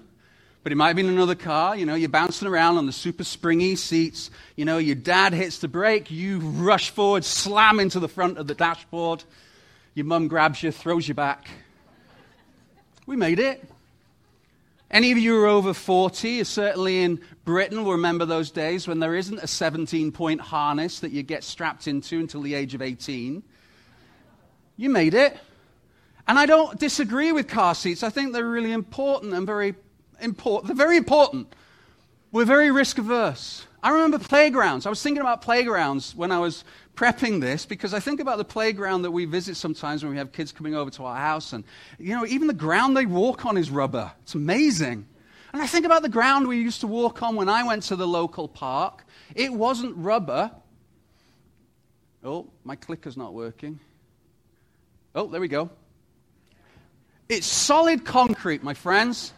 But 0.62 0.72
it 0.72 0.76
might 0.76 0.88
have 0.88 0.96
been 0.96 1.08
another 1.08 1.34
car. 1.34 1.76
You 1.76 1.86
know, 1.86 1.94
you're 1.94 2.08
bouncing 2.08 2.46
around 2.48 2.76
on 2.76 2.86
the 2.86 2.92
super 2.92 3.24
springy 3.24 3.76
seats. 3.76 4.30
You 4.56 4.64
know, 4.64 4.78
your 4.78 4.96
dad 4.96 5.32
hits 5.32 5.60
the 5.60 5.68
brake. 5.68 6.10
You 6.10 6.40
rush 6.40 6.90
forward, 6.90 7.24
slam 7.24 7.80
into 7.80 8.00
the 8.00 8.08
front 8.08 8.38
of 8.38 8.46
the 8.46 8.54
dashboard. 8.54 9.24
Your 9.94 10.04
mum 10.06 10.28
grabs 10.28 10.62
you, 10.62 10.70
throws 10.70 11.08
you 11.08 11.14
back. 11.14 11.48
We 13.06 13.16
made 13.16 13.38
it. 13.38 13.64
Any 14.90 15.12
of 15.12 15.18
you 15.18 15.34
who 15.34 15.42
are 15.42 15.48
over 15.48 15.74
40, 15.74 16.44
certainly 16.44 17.02
in 17.02 17.20
Britain, 17.44 17.84
will 17.84 17.92
remember 17.92 18.24
those 18.24 18.50
days 18.50 18.88
when 18.88 19.00
there 19.00 19.14
isn't 19.14 19.38
a 19.38 19.46
17 19.46 20.12
point 20.12 20.40
harness 20.40 21.00
that 21.00 21.12
you 21.12 21.22
get 21.22 21.44
strapped 21.44 21.86
into 21.86 22.18
until 22.18 22.40
the 22.40 22.54
age 22.54 22.74
of 22.74 22.80
18. 22.80 23.42
You 24.76 24.90
made 24.90 25.12
it. 25.12 25.36
And 26.26 26.38
I 26.38 26.46
don't 26.46 26.78
disagree 26.78 27.32
with 27.32 27.48
car 27.48 27.74
seats. 27.74 28.02
I 28.02 28.10
think 28.10 28.32
they're 28.32 28.48
really 28.48 28.72
important 28.72 29.34
and 29.34 29.46
very 29.46 29.74
important. 30.20 30.68
They're 30.68 30.86
very 30.86 30.96
important. 30.96 31.54
We're 32.32 32.44
very 32.44 32.70
risk 32.70 32.98
averse. 32.98 33.66
I 33.82 33.90
remember 33.90 34.18
playgrounds. 34.18 34.86
I 34.86 34.90
was 34.90 35.02
thinking 35.02 35.20
about 35.20 35.42
playgrounds 35.42 36.14
when 36.14 36.32
I 36.32 36.38
was 36.38 36.64
prepping 36.98 37.40
this 37.40 37.64
because 37.64 37.94
I 37.94 38.00
think 38.00 38.18
about 38.18 38.38
the 38.38 38.44
playground 38.44 39.02
that 39.02 39.12
we 39.12 39.24
visit 39.24 39.56
sometimes 39.56 40.02
when 40.02 40.10
we 40.10 40.18
have 40.18 40.32
kids 40.32 40.50
coming 40.50 40.74
over 40.74 40.90
to 40.90 41.04
our 41.04 41.16
house. 41.16 41.52
And, 41.52 41.62
you 41.96 42.12
know, 42.12 42.26
even 42.26 42.48
the 42.48 42.54
ground 42.54 42.96
they 42.96 43.06
walk 43.06 43.46
on 43.46 43.56
is 43.56 43.70
rubber. 43.70 44.10
It's 44.22 44.34
amazing. 44.34 45.06
And 45.52 45.62
I 45.62 45.68
think 45.68 45.86
about 45.86 46.02
the 46.02 46.08
ground 46.08 46.48
we 46.48 46.60
used 46.60 46.80
to 46.80 46.88
walk 46.88 47.22
on 47.22 47.36
when 47.36 47.48
I 47.48 47.62
went 47.62 47.84
to 47.84 47.96
the 47.96 48.06
local 48.06 48.48
park. 48.48 49.04
It 49.36 49.52
wasn't 49.52 49.96
rubber. 49.96 50.50
Oh, 52.24 52.48
my 52.64 52.74
clicker's 52.74 53.16
not 53.16 53.32
working. 53.32 53.78
Oh, 55.14 55.28
there 55.28 55.40
we 55.40 55.46
go. 55.46 55.70
It's 57.28 57.46
solid 57.46 58.04
concrete, 58.04 58.64
my 58.64 58.74
friends, 58.74 59.32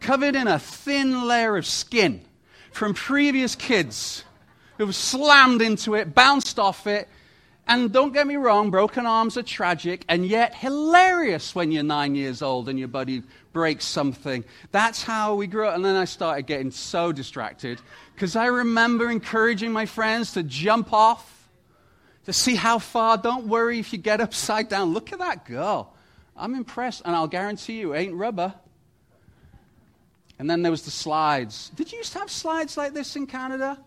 covered 0.00 0.34
in 0.34 0.48
a 0.48 0.58
thin 0.58 1.28
layer 1.28 1.56
of 1.56 1.64
skin 1.64 2.22
from 2.72 2.92
previous 2.92 3.54
kids 3.54 4.24
who 4.78 4.92
slammed 4.92 5.62
into 5.62 5.94
it, 5.94 6.14
bounced 6.14 6.58
off 6.58 6.86
it. 6.86 7.08
And 7.66 7.90
don't 7.92 8.12
get 8.12 8.26
me 8.26 8.36
wrong, 8.36 8.70
broken 8.70 9.06
arms 9.06 9.38
are 9.38 9.42
tragic 9.42 10.04
and 10.08 10.26
yet 10.26 10.54
hilarious 10.54 11.54
when 11.54 11.72
you're 11.72 11.82
nine 11.82 12.14
years 12.14 12.42
old 12.42 12.68
and 12.68 12.78
your 12.78 12.88
buddy 12.88 13.22
breaks 13.54 13.86
something. 13.86 14.44
That's 14.70 15.02
how 15.02 15.34
we 15.34 15.46
grew 15.46 15.66
up. 15.66 15.74
And 15.74 15.84
then 15.84 15.96
I 15.96 16.04
started 16.04 16.46
getting 16.46 16.70
so 16.70 17.10
distracted 17.10 17.80
because 18.14 18.36
I 18.36 18.46
remember 18.46 19.10
encouraging 19.10 19.72
my 19.72 19.86
friends 19.86 20.32
to 20.32 20.42
jump 20.42 20.92
off 20.92 21.48
to 22.26 22.34
see 22.34 22.54
how 22.54 22.78
far. 22.78 23.16
Don't 23.16 23.46
worry 23.46 23.78
if 23.78 23.92
you 23.92 23.98
get 23.98 24.20
upside 24.20 24.68
down. 24.68 24.92
Look 24.92 25.12
at 25.12 25.20
that 25.20 25.46
girl. 25.46 25.94
I'm 26.36 26.54
impressed. 26.54 27.02
And 27.06 27.16
I'll 27.16 27.28
guarantee 27.28 27.78
you, 27.78 27.94
ain't 27.94 28.14
rubber. 28.14 28.54
And 30.38 30.50
then 30.50 30.62
there 30.62 30.70
was 30.70 30.82
the 30.82 30.90
slides. 30.90 31.70
Did 31.76 31.92
you 31.92 31.98
used 31.98 32.12
to 32.12 32.18
have 32.18 32.30
slides 32.30 32.76
like 32.76 32.92
this 32.92 33.16
in 33.16 33.26
Canada? 33.26 33.78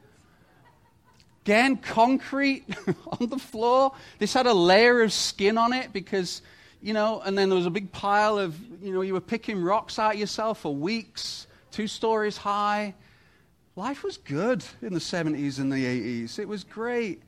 Again, 1.47 1.77
concrete 1.77 2.65
on 3.21 3.29
the 3.29 3.39
floor. 3.39 3.93
This 4.19 4.33
had 4.33 4.47
a 4.47 4.53
layer 4.53 5.01
of 5.01 5.13
skin 5.13 5.57
on 5.57 5.71
it 5.71 5.93
because, 5.93 6.41
you 6.81 6.91
know, 6.91 7.21
and 7.21 7.37
then 7.37 7.47
there 7.47 7.55
was 7.55 7.65
a 7.65 7.69
big 7.69 7.93
pile 7.93 8.37
of, 8.37 8.59
you 8.83 8.91
know, 8.91 8.99
you 8.99 9.13
were 9.13 9.21
picking 9.21 9.63
rocks 9.63 9.97
out 9.97 10.17
yourself 10.17 10.59
for 10.59 10.75
weeks, 10.75 11.47
two 11.71 11.87
stories 11.87 12.35
high. 12.35 12.95
Life 13.77 14.03
was 14.03 14.17
good 14.17 14.61
in 14.81 14.93
the 14.93 14.99
70s 14.99 15.59
and 15.59 15.71
the 15.71 15.85
80s. 15.85 16.37
It 16.37 16.49
was 16.49 16.65
great. 16.65 17.21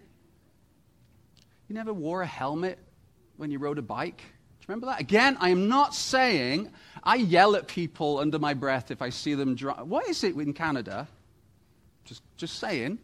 You 1.69 1.75
never 1.75 1.93
wore 1.93 2.21
a 2.21 2.27
helmet 2.27 2.77
when 3.37 3.51
you 3.51 3.57
rode 3.57 3.77
a 3.77 3.81
bike. 3.81 4.21
Remember 4.67 4.87
that? 4.87 4.99
Again, 4.99 5.37
I 5.39 5.51
am 5.51 5.69
not 5.69 5.95
saying 5.95 6.69
I 7.01 7.15
yell 7.15 7.55
at 7.55 7.69
people 7.69 8.17
under 8.17 8.37
my 8.37 8.53
breath 8.53 8.91
if 8.91 9.01
I 9.01 9.11
see 9.11 9.35
them 9.35 9.55
drive. 9.55 9.87
What 9.87 10.09
is 10.09 10.25
it 10.25 10.35
in 10.35 10.51
Canada? 10.51 11.07
Just, 12.03 12.21
just 12.35 12.59
saying 12.59 12.99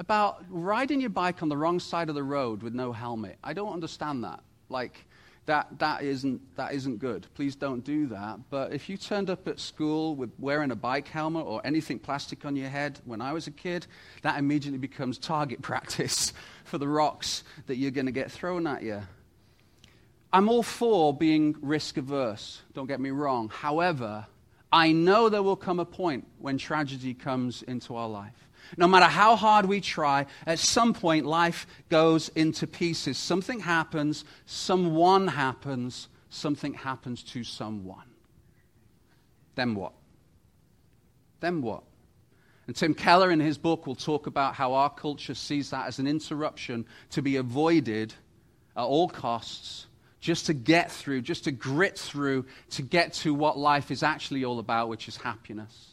about 0.00 0.42
riding 0.48 1.00
your 1.00 1.10
bike 1.10 1.42
on 1.42 1.50
the 1.50 1.56
wrong 1.56 1.78
side 1.78 2.08
of 2.08 2.14
the 2.14 2.22
road 2.22 2.62
with 2.62 2.74
no 2.74 2.90
helmet. 2.90 3.36
I 3.44 3.52
don't 3.52 3.72
understand 3.72 4.24
that. 4.24 4.40
Like, 4.70 5.06
that, 5.44 5.78
that, 5.78 6.02
isn't, 6.02 6.40
that 6.56 6.72
isn't 6.72 7.00
good. 7.00 7.26
Please 7.34 7.54
don't 7.54 7.84
do 7.84 8.06
that. 8.06 8.38
But 8.48 8.72
if 8.72 8.88
you 8.88 8.96
turned 8.96 9.28
up 9.28 9.46
at 9.46 9.60
school 9.60 10.16
with 10.16 10.30
wearing 10.38 10.70
a 10.70 10.76
bike 10.76 11.06
helmet 11.06 11.44
or 11.44 11.60
anything 11.64 11.98
plastic 11.98 12.46
on 12.46 12.56
your 12.56 12.70
head 12.70 12.98
when 13.04 13.20
I 13.20 13.34
was 13.34 13.46
a 13.46 13.50
kid, 13.50 13.86
that 14.22 14.38
immediately 14.38 14.78
becomes 14.78 15.18
target 15.18 15.60
practice 15.62 16.32
for 16.64 16.78
the 16.78 16.88
rocks 16.88 17.44
that 17.66 17.76
you're 17.76 17.90
going 17.90 18.06
to 18.06 18.12
get 18.12 18.30
thrown 18.30 18.66
at 18.66 18.82
you. 18.82 19.02
I'm 20.32 20.48
all 20.48 20.62
for 20.62 21.12
being 21.12 21.56
risk 21.60 21.98
averse, 21.98 22.62
don't 22.72 22.86
get 22.86 23.00
me 23.00 23.10
wrong. 23.10 23.50
However, 23.50 24.26
I 24.72 24.92
know 24.92 25.28
there 25.28 25.42
will 25.42 25.56
come 25.56 25.80
a 25.80 25.84
point 25.84 26.26
when 26.38 26.56
tragedy 26.56 27.12
comes 27.12 27.62
into 27.62 27.96
our 27.96 28.08
life. 28.08 28.48
No 28.76 28.86
matter 28.86 29.06
how 29.06 29.36
hard 29.36 29.66
we 29.66 29.80
try, 29.80 30.26
at 30.46 30.58
some 30.58 30.94
point 30.94 31.26
life 31.26 31.66
goes 31.88 32.28
into 32.30 32.66
pieces. 32.66 33.18
Something 33.18 33.60
happens, 33.60 34.24
someone 34.46 35.28
happens, 35.28 36.08
something 36.28 36.74
happens 36.74 37.22
to 37.24 37.44
someone. 37.44 38.06
Then 39.54 39.74
what? 39.74 39.92
Then 41.40 41.62
what? 41.62 41.82
And 42.66 42.76
Tim 42.76 42.94
Keller, 42.94 43.32
in 43.32 43.40
his 43.40 43.58
book, 43.58 43.86
will 43.86 43.96
talk 43.96 44.26
about 44.26 44.54
how 44.54 44.74
our 44.74 44.90
culture 44.90 45.34
sees 45.34 45.70
that 45.70 45.88
as 45.88 45.98
an 45.98 46.06
interruption 46.06 46.86
to 47.10 47.22
be 47.22 47.36
avoided 47.36 48.14
at 48.76 48.84
all 48.84 49.08
costs, 49.08 49.86
just 50.20 50.46
to 50.46 50.54
get 50.54 50.92
through, 50.92 51.22
just 51.22 51.44
to 51.44 51.50
grit 51.50 51.98
through, 51.98 52.46
to 52.70 52.82
get 52.82 53.12
to 53.14 53.34
what 53.34 53.58
life 53.58 53.90
is 53.90 54.02
actually 54.02 54.44
all 54.44 54.60
about, 54.60 54.88
which 54.88 55.08
is 55.08 55.16
happiness. 55.16 55.89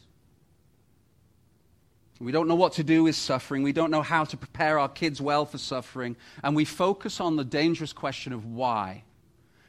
We 2.20 2.32
don't 2.32 2.48
know 2.48 2.56
what 2.56 2.72
to 2.74 2.84
do 2.84 3.04
with 3.04 3.14
suffering. 3.14 3.62
We 3.62 3.72
don't 3.72 3.90
know 3.90 4.02
how 4.02 4.24
to 4.24 4.36
prepare 4.36 4.78
our 4.78 4.88
kids 4.88 5.20
well 5.20 5.46
for 5.46 5.58
suffering. 5.58 6.16
And 6.42 6.56
we 6.56 6.64
focus 6.64 7.20
on 7.20 7.36
the 7.36 7.44
dangerous 7.44 7.92
question 7.92 8.32
of 8.32 8.44
why. 8.44 9.04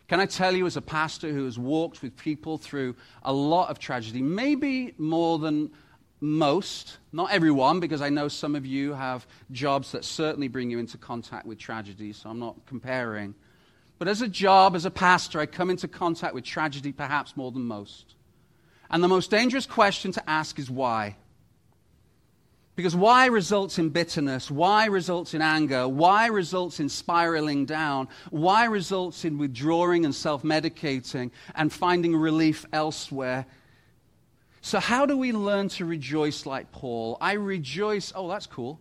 Can 0.07 0.19
I 0.19 0.25
tell 0.25 0.55
you, 0.55 0.65
as 0.65 0.75
a 0.75 0.81
pastor 0.81 1.31
who 1.31 1.45
has 1.45 1.59
walked 1.59 2.01
with 2.01 2.17
people 2.17 2.57
through 2.57 2.95
a 3.21 3.31
lot 3.31 3.69
of 3.69 3.77
tragedy, 3.77 4.23
maybe 4.23 4.95
more 4.97 5.37
than 5.37 5.69
most, 6.19 6.97
not 7.13 7.31
everyone, 7.31 7.79
because 7.79 8.01
I 8.01 8.09
know 8.09 8.27
some 8.27 8.55
of 8.55 8.65
you 8.65 8.93
have 8.93 9.27
jobs 9.51 9.91
that 9.91 10.03
certainly 10.03 10.47
bring 10.47 10.71
you 10.71 10.79
into 10.79 10.97
contact 10.97 11.45
with 11.45 11.59
tragedy, 11.59 12.11
so 12.11 12.31
I'm 12.31 12.39
not 12.39 12.55
comparing. 12.65 13.35
But 13.99 14.07
as 14.07 14.23
a 14.23 14.27
job, 14.27 14.75
as 14.75 14.85
a 14.85 14.91
pastor, 14.91 15.39
I 15.39 15.45
come 15.45 15.69
into 15.69 15.87
contact 15.87 16.33
with 16.33 16.43
tragedy 16.43 16.91
perhaps 16.91 17.37
more 17.37 17.51
than 17.51 17.65
most. 17.65 18.15
And 18.89 19.03
the 19.03 19.07
most 19.07 19.29
dangerous 19.29 19.67
question 19.67 20.11
to 20.13 20.29
ask 20.29 20.57
is 20.57 20.71
why? 20.71 21.17
Because 22.79 22.95
why 22.95 23.25
results 23.25 23.77
in 23.77 23.89
bitterness? 23.89 24.49
Why 24.49 24.85
results 24.85 25.33
in 25.33 25.41
anger? 25.41 25.85
Why 25.85 26.27
results 26.27 26.79
in 26.79 26.87
spiraling 26.87 27.65
down? 27.65 28.07
Why 28.29 28.63
results 28.67 29.25
in 29.25 29.37
withdrawing 29.37 30.05
and 30.05 30.15
self 30.15 30.43
medicating 30.43 31.31
and 31.55 31.73
finding 31.73 32.15
relief 32.15 32.65
elsewhere? 32.71 33.45
So, 34.61 34.79
how 34.79 35.05
do 35.05 35.17
we 35.17 35.33
learn 35.33 35.67
to 35.75 35.83
rejoice 35.83 36.45
like 36.45 36.71
Paul? 36.71 37.17
I 37.19 37.33
rejoice. 37.33 38.13
Oh, 38.15 38.29
that's 38.29 38.47
cool. 38.47 38.79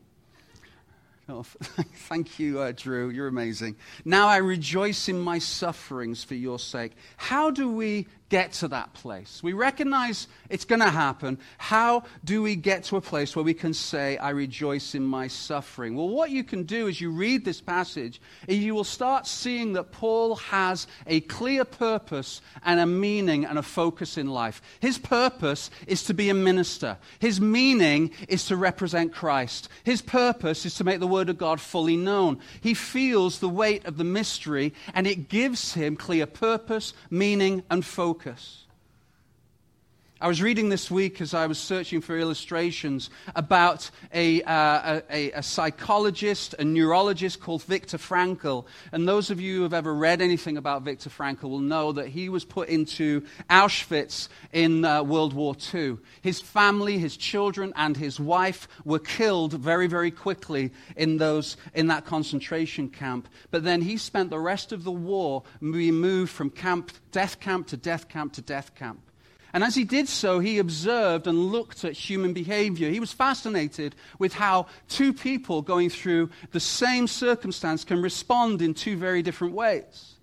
Oh, 1.29 1.43
thank 2.09 2.39
you, 2.39 2.61
uh, 2.61 2.73
Drew. 2.77 3.11
You're 3.11 3.27
amazing. 3.27 3.75
Now 4.05 4.29
I 4.29 4.37
rejoice 4.37 5.09
in 5.09 5.19
my 5.19 5.41
sufferings 5.41 6.23
for 6.23 6.37
your 6.37 6.61
sake. 6.61 6.93
How 7.17 7.51
do 7.51 7.69
we 7.69 8.07
get 8.29 8.53
to 8.53 8.69
that 8.69 8.93
place? 8.93 9.43
We 9.43 9.53
recognize 9.53 10.29
it's 10.51 10.65
going 10.65 10.81
to 10.81 10.91
happen. 10.91 11.39
How 11.57 12.05
do 12.25 12.43
we 12.43 12.57
get 12.57 12.85
to 12.85 12.97
a 12.97 13.01
place 13.01 13.35
where 13.35 13.45
we 13.45 13.55
can 13.55 13.73
say, 13.73 14.19
I 14.19 14.31
rejoice 14.31 14.95
in 14.95 15.03
my 15.05 15.29
suffering? 15.29 15.97
Well, 15.97 16.09
what 16.09 16.31
you 16.31 16.45
can 16.45 16.65
do 16.65 16.89
as 16.89 17.01
you 17.01 17.11
read 17.11 17.45
this 17.45 17.61
passage 17.61 18.21
is 18.47 18.59
you 18.59 18.75
will 18.75 18.85
start 18.85 19.27
seeing 19.27 19.73
that 19.75 19.93
Paul 19.93 20.37
has 20.37 20.87
a 21.07 21.21
clear 21.21 21.65
purpose 21.65 22.43
and 22.65 22.81
a 22.81 22.87
meaning 22.87 23.45
and 23.45 23.59
a 23.59 23.63
focus 23.63 24.19
in 24.19 24.27
life. 24.27 24.61
His 24.81 24.99
purpose 24.99 25.71
is 25.87 26.03
to 26.05 26.15
be 26.15 26.29
a 26.29 26.35
minister, 26.35 26.99
his 27.19 27.41
meaning 27.41 28.11
is 28.29 28.47
to 28.47 28.57
represent 28.57 29.13
Christ, 29.13 29.69
his 29.85 30.03
purpose 30.03 30.67
is 30.67 30.75
to 30.75 30.85
make 30.85 31.01
the 31.01 31.07
Word 31.07 31.31
of 31.31 31.39
God 31.39 31.61
fully 31.61 31.97
known. 31.97 32.41
He 32.61 32.75
feels 32.75 33.39
the 33.39 33.49
weight 33.49 33.87
of 33.87 33.97
the 33.97 34.05
mystery, 34.05 34.75
and 34.93 35.07
it 35.07 35.29
gives 35.29 35.75
him 35.75 35.97
clear 35.97 36.27
purpose, 36.27 36.93
meaning, 37.11 37.63
and 37.71 37.85
focus 37.85 38.18
focus. 38.19 38.68
I 40.21 40.27
was 40.27 40.43
reading 40.43 40.69
this 40.69 40.91
week 40.91 41.21
as 41.21 41.33
I 41.33 41.47
was 41.47 41.61
searching 41.61 42.01
for 42.01 42.19
illustrations 42.19 43.09
about 43.37 43.89
a, 44.13 44.43
uh, 44.43 45.01
a, 45.09 45.31
a, 45.31 45.43
psychologist, 45.45 46.57
a 46.59 46.65
neurologist 46.65 47.39
called 47.39 47.63
Viktor 47.63 47.99
Frankl. 47.99 48.65
And 48.91 49.07
those 49.07 49.31
of 49.31 49.41
you 49.41 49.59
who 49.59 49.63
have 49.63 49.75
ever 49.75 49.95
read 49.95 50.21
anything 50.21 50.57
about 50.57 50.83
Viktor 50.83 51.09
Frankl 51.09 51.45
will 51.45 51.61
know 51.61 51.93
that 51.93 52.09
he 52.09 52.29
was 52.31 52.45
put 52.45 52.69
into 52.69 53.25
Auschwitz 53.49 54.29
in 54.53 54.85
uh, 54.85 55.05
World 55.05 55.35
War 55.35 55.55
II. 55.73 55.99
His 56.21 56.41
family, 56.41 56.99
his 56.99 57.17
children, 57.17 57.73
and 57.77 57.97
his 57.97 58.19
wife 58.19 58.67
were 58.85 58.99
killed 58.99 59.53
very, 59.53 59.87
very 59.87 60.11
quickly 60.11 60.73
in, 60.97 61.19
those, 61.19 61.57
in 61.75 61.87
that 61.89 62.07
concentration 62.07 62.89
camp. 62.89 63.29
But 63.53 63.63
then 63.63 63.83
he 63.83 63.97
spent 63.97 64.31
the 64.31 64.41
rest 64.41 64.73
of 64.73 64.83
the 64.83 64.91
war 64.91 65.45
being 65.61 65.95
moved 65.95 66.33
from 66.33 66.51
camp, 66.51 66.91
death 67.13 67.39
camp 67.39 67.69
to 67.69 67.77
death 67.77 68.09
camp 68.09 68.33
to 68.33 68.43
death 68.43 68.75
camp. 68.75 69.01
And 69.53 69.65
as 69.65 69.75
he 69.75 69.85
did 69.85 70.09
so, 70.09 70.41
he 70.41 70.59
observed 70.59 71.27
and 71.27 71.47
looked 71.51 71.85
at 71.85 71.93
human 71.93 72.33
behavior. 72.33 72.91
He 72.91 73.01
was 73.01 73.13
fascinated 73.13 73.95
with 74.19 74.35
how 74.35 74.67
two 74.89 75.13
people 75.15 75.63
going 75.63 75.89
through 75.89 76.31
the 76.53 76.61
same 76.61 77.07
circumstance 77.07 77.85
can 77.85 78.03
respond 78.03 78.61
in 78.61 78.75
two 78.75 78.97
very 78.97 79.23
different 79.23 79.55
ways. 79.55 80.18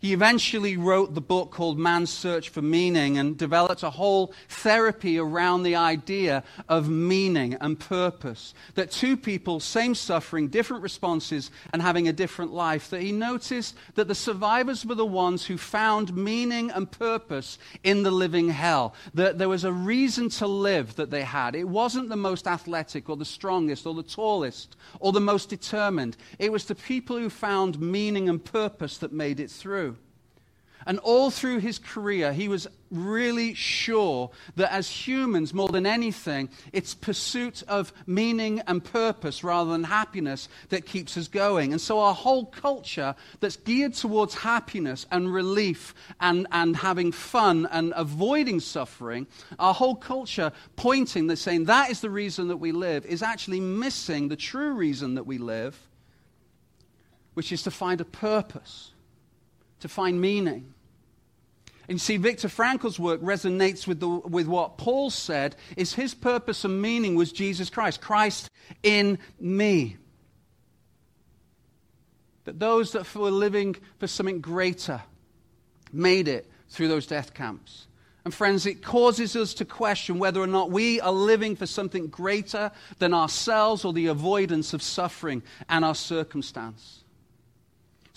He 0.00 0.12
eventually 0.12 0.76
wrote 0.76 1.14
the 1.14 1.20
book 1.20 1.50
called 1.50 1.76
Man's 1.76 2.10
Search 2.10 2.50
for 2.50 2.62
Meaning 2.62 3.18
and 3.18 3.36
developed 3.36 3.82
a 3.82 3.90
whole 3.90 4.32
therapy 4.48 5.18
around 5.18 5.64
the 5.64 5.74
idea 5.74 6.44
of 6.68 6.88
meaning 6.88 7.54
and 7.54 7.80
purpose. 7.80 8.54
That 8.76 8.92
two 8.92 9.16
people, 9.16 9.58
same 9.58 9.96
suffering, 9.96 10.48
different 10.48 10.84
responses, 10.84 11.50
and 11.72 11.82
having 11.82 12.06
a 12.06 12.12
different 12.12 12.52
life. 12.52 12.90
That 12.90 13.02
he 13.02 13.10
noticed 13.10 13.74
that 13.96 14.06
the 14.06 14.14
survivors 14.14 14.86
were 14.86 14.94
the 14.94 15.04
ones 15.04 15.46
who 15.46 15.58
found 15.58 16.14
meaning 16.14 16.70
and 16.70 16.88
purpose 16.88 17.58
in 17.82 18.04
the 18.04 18.12
living 18.12 18.50
hell. 18.50 18.94
That 19.14 19.38
there 19.38 19.48
was 19.48 19.64
a 19.64 19.72
reason 19.72 20.28
to 20.30 20.46
live 20.46 20.94
that 20.94 21.10
they 21.10 21.22
had. 21.22 21.56
It 21.56 21.68
wasn't 21.68 22.08
the 22.08 22.14
most 22.14 22.46
athletic 22.46 23.08
or 23.08 23.16
the 23.16 23.24
strongest 23.24 23.84
or 23.84 23.94
the 23.94 24.04
tallest 24.04 24.76
or 25.00 25.10
the 25.10 25.20
most 25.20 25.48
determined. 25.48 26.16
It 26.38 26.52
was 26.52 26.66
the 26.66 26.76
people 26.76 27.18
who 27.18 27.30
found 27.30 27.80
meaning 27.80 28.28
and 28.28 28.44
purpose 28.44 28.98
that 28.98 29.12
made 29.12 29.40
it 29.40 29.50
through. 29.50 29.87
And 30.86 30.98
all 31.00 31.30
through 31.30 31.58
his 31.58 31.78
career, 31.78 32.32
he 32.32 32.48
was 32.48 32.66
really 32.90 33.52
sure 33.54 34.30
that 34.56 34.72
as 34.72 34.88
humans, 34.88 35.52
more 35.52 35.68
than 35.68 35.84
anything, 35.84 36.48
it's 36.72 36.94
pursuit 36.94 37.62
of 37.68 37.92
meaning 38.06 38.60
and 38.66 38.82
purpose 38.82 39.44
rather 39.44 39.70
than 39.70 39.84
happiness 39.84 40.48
that 40.70 40.86
keeps 40.86 41.16
us 41.16 41.28
going. 41.28 41.72
And 41.72 41.80
so 41.80 41.98
our 42.00 42.14
whole 42.14 42.46
culture 42.46 43.14
that's 43.40 43.56
geared 43.56 43.94
towards 43.94 44.34
happiness 44.34 45.04
and 45.10 45.32
relief 45.32 45.94
and, 46.20 46.46
and 46.52 46.76
having 46.76 47.12
fun 47.12 47.68
and 47.70 47.92
avoiding 47.96 48.60
suffering, 48.60 49.26
our 49.58 49.74
whole 49.74 49.96
culture 49.96 50.52
pointing, 50.76 51.26
that 51.26 51.36
saying 51.36 51.64
that 51.64 51.90
is 51.90 52.00
the 52.00 52.10
reason 52.10 52.48
that 52.48 52.56
we 52.56 52.72
live, 52.72 53.04
is 53.04 53.22
actually 53.22 53.60
missing 53.60 54.28
the 54.28 54.36
true 54.36 54.72
reason 54.72 55.16
that 55.16 55.26
we 55.26 55.38
live, 55.38 55.78
which 57.34 57.52
is 57.52 57.62
to 57.64 57.70
find 57.70 58.00
a 58.00 58.04
purpose, 58.04 58.92
to 59.80 59.88
find 59.88 60.20
meaning. 60.20 60.74
And 61.88 61.94
you 61.94 61.98
see, 61.98 62.18
Viktor 62.18 62.50
Frankl's 62.50 62.98
work 62.98 63.20
resonates 63.22 63.86
with, 63.86 64.00
the, 64.00 64.08
with 64.08 64.46
what 64.46 64.76
Paul 64.76 65.08
said 65.08 65.56
is 65.76 65.94
his 65.94 66.14
purpose 66.14 66.64
and 66.64 66.82
meaning 66.82 67.14
was 67.14 67.32
Jesus 67.32 67.70
Christ, 67.70 68.02
Christ 68.02 68.50
in 68.82 69.18
me. 69.40 69.96
That 72.44 72.60
those 72.60 72.92
that 72.92 73.14
were 73.14 73.30
living 73.30 73.76
for 73.98 74.06
something 74.06 74.40
greater 74.40 75.02
made 75.90 76.28
it 76.28 76.50
through 76.68 76.88
those 76.88 77.06
death 77.06 77.32
camps. 77.32 77.86
And 78.24 78.34
friends, 78.34 78.66
it 78.66 78.82
causes 78.82 79.34
us 79.36 79.54
to 79.54 79.64
question 79.64 80.18
whether 80.18 80.42
or 80.42 80.46
not 80.46 80.70
we 80.70 81.00
are 81.00 81.12
living 81.12 81.56
for 81.56 81.64
something 81.64 82.08
greater 82.08 82.70
than 82.98 83.14
ourselves 83.14 83.86
or 83.86 83.94
the 83.94 84.08
avoidance 84.08 84.74
of 84.74 84.82
suffering 84.82 85.42
and 85.70 85.82
our 85.82 85.94
circumstance. 85.94 87.04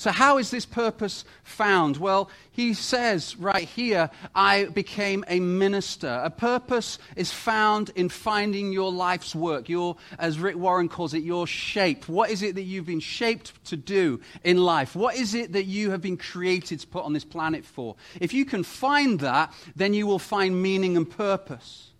So, 0.01 0.09
how 0.09 0.39
is 0.39 0.49
this 0.49 0.65
purpose 0.65 1.25
found? 1.43 1.97
Well, 1.97 2.31
he 2.51 2.73
says 2.73 3.37
right 3.37 3.67
here, 3.67 4.09
I 4.33 4.65
became 4.65 5.23
a 5.27 5.39
minister. 5.39 6.21
A 6.23 6.31
purpose 6.31 6.97
is 7.15 7.31
found 7.31 7.91
in 7.93 8.09
finding 8.09 8.73
your 8.73 8.91
life's 8.91 9.35
work, 9.35 9.69
your, 9.69 9.97
as 10.17 10.39
Rick 10.39 10.55
Warren 10.55 10.89
calls 10.89 11.13
it, 11.13 11.21
your 11.21 11.45
shape. 11.45 12.09
What 12.09 12.31
is 12.31 12.41
it 12.41 12.55
that 12.55 12.63
you've 12.63 12.87
been 12.87 12.99
shaped 12.99 13.63
to 13.65 13.77
do 13.77 14.19
in 14.43 14.57
life? 14.57 14.95
What 14.95 15.17
is 15.17 15.35
it 15.35 15.51
that 15.51 15.65
you 15.65 15.91
have 15.91 16.01
been 16.01 16.17
created 16.17 16.79
to 16.79 16.87
put 16.87 17.05
on 17.05 17.13
this 17.13 17.23
planet 17.23 17.63
for? 17.63 17.95
If 18.19 18.33
you 18.33 18.43
can 18.43 18.63
find 18.63 19.19
that, 19.19 19.53
then 19.75 19.93
you 19.93 20.07
will 20.07 20.17
find 20.17 20.63
meaning 20.63 20.97
and 20.97 21.07
purpose. 21.07 21.90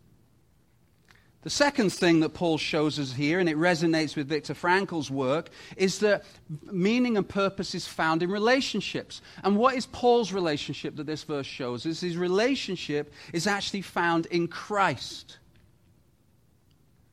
The 1.44 1.50
second 1.50 1.92
thing 1.92 2.20
that 2.20 2.36
Paul 2.36 2.60
shows 2.60 3.00
us 3.00 3.14
here, 3.14 3.40
and 3.40 3.50
it 3.50 3.58
resonates 3.58 4.16
with 4.16 4.30
Viktor 4.30 4.54
Frankl's 4.54 5.10
work, 5.10 5.50
is 5.76 6.00
that 6.00 6.24
meaning 6.72 7.18
and 7.18 7.28
purpose 7.28 7.74
is 7.74 7.88
found 7.88 8.22
in 8.22 8.30
relationships. 8.30 9.22
And 9.44 9.58
what 9.58 9.76
is 9.76 9.88
Paul's 9.88 10.32
relationship 10.32 10.96
that 10.98 11.08
this 11.08 11.24
verse 11.24 11.48
shows 11.48 11.86
us? 11.88 12.02
His 12.02 12.16
relationship 12.16 13.12
is 13.34 13.48
actually 13.48 13.82
found 13.82 14.28
in 14.28 14.48
Christ. 14.48 15.40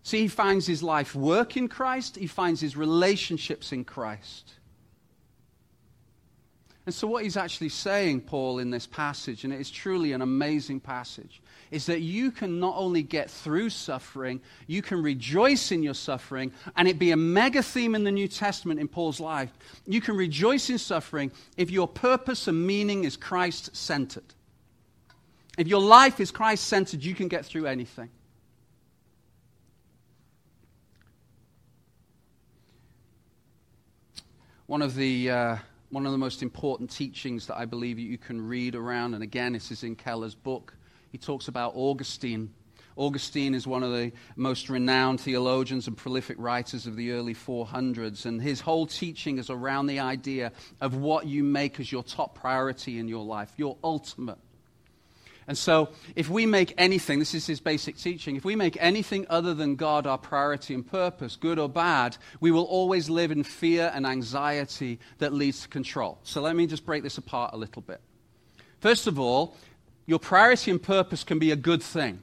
See, 0.02 0.22
he 0.22 0.28
finds 0.28 0.66
his 0.66 0.82
life 0.82 1.14
work 1.14 1.56
in 1.56 1.68
Christ, 1.68 2.16
he 2.16 2.26
finds 2.26 2.60
his 2.60 2.76
relationships 2.76 3.72
in 3.72 3.84
Christ. 3.84 4.54
And 6.84 6.94
so, 6.94 7.06
what 7.06 7.24
he's 7.24 7.36
actually 7.36 7.68
saying, 7.68 8.22
Paul, 8.22 8.58
in 8.58 8.70
this 8.70 8.86
passage, 8.86 9.44
and 9.44 9.52
it 9.52 9.60
is 9.60 9.70
truly 9.70 10.12
an 10.12 10.22
amazing 10.22 10.80
passage, 10.80 11.42
is 11.70 11.86
that 11.86 12.00
you 12.00 12.30
can 12.30 12.60
not 12.60 12.74
only 12.76 13.02
get 13.02 13.30
through 13.30 13.70
suffering, 13.70 14.40
you 14.66 14.82
can 14.82 15.02
rejoice 15.02 15.72
in 15.72 15.82
your 15.82 15.94
suffering, 15.94 16.52
and 16.76 16.88
it 16.88 16.98
be 16.98 17.10
a 17.10 17.16
mega 17.16 17.62
theme 17.62 17.94
in 17.94 18.04
the 18.04 18.12
New 18.12 18.28
Testament 18.28 18.80
in 18.80 18.88
Paul's 18.88 19.20
life. 19.20 19.50
You 19.86 20.00
can 20.00 20.16
rejoice 20.16 20.70
in 20.70 20.78
suffering 20.78 21.30
if 21.56 21.70
your 21.70 21.88
purpose 21.88 22.48
and 22.48 22.66
meaning 22.66 23.04
is 23.04 23.16
Christ 23.16 23.74
centered. 23.76 24.34
If 25.56 25.66
your 25.66 25.80
life 25.80 26.20
is 26.20 26.30
Christ 26.30 26.64
centered, 26.64 27.02
you 27.02 27.14
can 27.14 27.28
get 27.28 27.44
through 27.44 27.66
anything. 27.66 28.10
One 34.66 34.82
of 34.82 34.94
the. 34.94 35.30
Uh, 35.30 35.56
one 35.90 36.04
of 36.04 36.12
the 36.12 36.18
most 36.18 36.42
important 36.42 36.90
teachings 36.90 37.46
that 37.46 37.56
I 37.56 37.64
believe 37.64 37.98
you 37.98 38.18
can 38.18 38.46
read 38.46 38.74
around, 38.74 39.14
and 39.14 39.22
again, 39.22 39.54
this 39.54 39.70
is 39.70 39.84
in 39.84 39.96
Keller's 39.96 40.34
book, 40.34 40.74
he 41.10 41.18
talks 41.18 41.48
about 41.48 41.72
Augustine. 41.74 42.50
Augustine 42.96 43.54
is 43.54 43.66
one 43.66 43.84
of 43.84 43.92
the 43.92 44.12
most 44.34 44.68
renowned 44.68 45.20
theologians 45.20 45.86
and 45.86 45.96
prolific 45.96 46.36
writers 46.38 46.86
of 46.86 46.96
the 46.96 47.12
early 47.12 47.34
400s, 47.34 48.26
and 48.26 48.42
his 48.42 48.60
whole 48.60 48.86
teaching 48.86 49.38
is 49.38 49.50
around 49.50 49.86
the 49.86 50.00
idea 50.00 50.52
of 50.80 50.96
what 50.96 51.26
you 51.26 51.44
make 51.44 51.78
as 51.78 51.92
your 51.92 52.02
top 52.02 52.34
priority 52.34 52.98
in 52.98 53.06
your 53.06 53.24
life, 53.24 53.52
your 53.56 53.76
ultimate. 53.84 54.38
And 55.46 55.56
so, 55.56 55.88
if 56.14 56.28
we 56.28 56.44
make 56.44 56.74
anything, 56.76 57.20
this 57.20 57.34
is 57.34 57.46
his 57.46 57.58
basic 57.58 57.96
teaching, 57.96 58.36
if 58.36 58.44
we 58.44 58.54
make 58.54 58.76
anything 58.80 59.26
other 59.30 59.54
than 59.54 59.76
God 59.76 60.06
our 60.06 60.18
priority 60.18 60.74
and 60.74 60.86
purpose, 60.86 61.36
good 61.36 61.58
or 61.58 61.70
bad, 61.70 62.18
we 62.40 62.50
will 62.50 62.64
always 62.64 63.08
live 63.08 63.30
in 63.30 63.44
fear 63.44 63.90
and 63.94 64.06
anxiety 64.06 64.98
that 65.18 65.32
leads 65.32 65.62
to 65.62 65.68
control. 65.68 66.18
So, 66.22 66.42
let 66.42 66.54
me 66.54 66.66
just 66.66 66.84
break 66.84 67.02
this 67.02 67.16
apart 67.16 67.54
a 67.54 67.56
little 67.56 67.80
bit. 67.80 68.02
First 68.80 69.06
of 69.06 69.18
all, 69.18 69.56
your 70.08 70.18
priority 70.18 70.70
and 70.70 70.82
purpose 70.82 71.22
can 71.22 71.38
be 71.38 71.50
a 71.50 71.56
good 71.56 71.82
thing. 71.82 72.22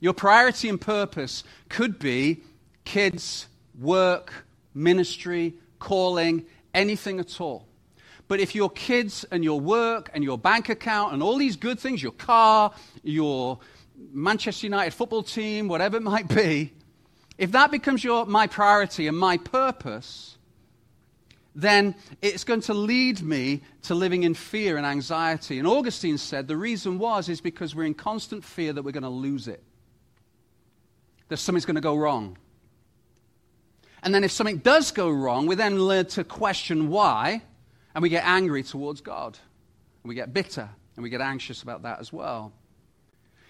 Your 0.00 0.14
priority 0.14 0.66
and 0.66 0.80
purpose 0.80 1.44
could 1.68 1.98
be 1.98 2.40
kids, 2.86 3.48
work, 3.78 4.46
ministry, 4.72 5.52
calling, 5.78 6.46
anything 6.72 7.20
at 7.20 7.38
all. 7.38 7.66
But 8.28 8.40
if 8.40 8.54
your 8.54 8.70
kids 8.70 9.26
and 9.30 9.44
your 9.44 9.60
work 9.60 10.08
and 10.14 10.24
your 10.24 10.38
bank 10.38 10.70
account 10.70 11.12
and 11.12 11.22
all 11.22 11.36
these 11.36 11.56
good 11.56 11.78
things, 11.78 12.02
your 12.02 12.12
car, 12.12 12.72
your 13.02 13.58
Manchester 14.10 14.64
United 14.64 14.94
football 14.94 15.22
team, 15.22 15.68
whatever 15.68 15.98
it 15.98 16.02
might 16.02 16.28
be, 16.28 16.72
if 17.36 17.52
that 17.52 17.70
becomes 17.70 18.02
your, 18.02 18.24
my 18.24 18.46
priority 18.46 19.06
and 19.06 19.18
my 19.18 19.36
purpose, 19.36 20.38
then 21.54 21.94
it's 22.22 22.44
going 22.44 22.60
to 22.62 22.74
lead 22.74 23.22
me 23.22 23.62
to 23.82 23.94
living 23.94 24.22
in 24.22 24.34
fear 24.34 24.76
and 24.76 24.86
anxiety. 24.86 25.58
And 25.58 25.66
Augustine 25.66 26.18
said 26.18 26.46
the 26.46 26.56
reason 26.56 26.98
was 26.98 27.28
is 27.28 27.40
because 27.40 27.74
we're 27.74 27.84
in 27.84 27.94
constant 27.94 28.44
fear 28.44 28.72
that 28.72 28.82
we're 28.82 28.92
going 28.92 29.02
to 29.02 29.08
lose 29.08 29.48
it. 29.48 29.62
That 31.28 31.38
something's 31.38 31.66
going 31.66 31.76
to 31.76 31.80
go 31.80 31.96
wrong. 31.96 32.38
And 34.02 34.14
then 34.14 34.24
if 34.24 34.30
something 34.30 34.58
does 34.58 34.92
go 34.92 35.10
wrong, 35.10 35.46
we 35.46 35.54
then 35.54 35.78
learn 35.78 36.06
to 36.06 36.24
question 36.24 36.88
why, 36.88 37.42
and 37.94 38.02
we 38.02 38.08
get 38.08 38.24
angry 38.24 38.62
towards 38.62 39.00
God. 39.00 39.38
And 40.02 40.08
we 40.08 40.14
get 40.14 40.32
bitter, 40.32 40.68
and 40.96 41.02
we 41.02 41.10
get 41.10 41.20
anxious 41.20 41.62
about 41.62 41.82
that 41.82 42.00
as 42.00 42.12
well. 42.12 42.52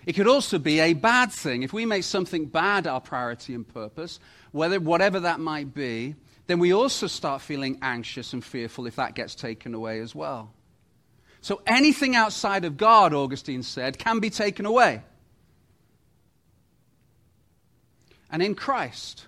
It 0.07 0.15
could 0.15 0.27
also 0.27 0.59
be 0.59 0.81
a 0.81 0.95
bad 0.95 1.31
thing. 1.31 1.63
If 1.63 1.73
we 1.73 1.87
make 1.87 2.05
something 2.05 2.47
bad 2.47 2.87
our 2.87 3.01
priority 3.01 3.55
and 3.55 3.69
purpose, 3.69 4.19
whether, 4.51 4.81
whatever 4.81 5.21
that 5.21 5.39
might 5.39 5.75
be, 5.75 6.17
then 6.51 6.59
we 6.59 6.73
also 6.73 7.07
start 7.07 7.43
feeling 7.43 7.79
anxious 7.81 8.33
and 8.33 8.45
fearful 8.45 8.87
if 8.87 8.97
that 8.97 9.15
gets 9.15 9.37
taken 9.37 9.73
away 9.73 10.01
as 10.01 10.17
well. 10.17 10.53
So 11.43 11.63
anything 11.65 12.17
outside 12.17 12.65
of 12.65 12.77
God, 12.77 13.15
Augustine 13.15 13.63
said, 13.63 13.99
can 13.99 14.19
be 14.19 14.31
taken 14.31 14.67
away. 14.67 15.03
And 18.33 18.43
in 18.43 18.57
Christ, 18.57 19.27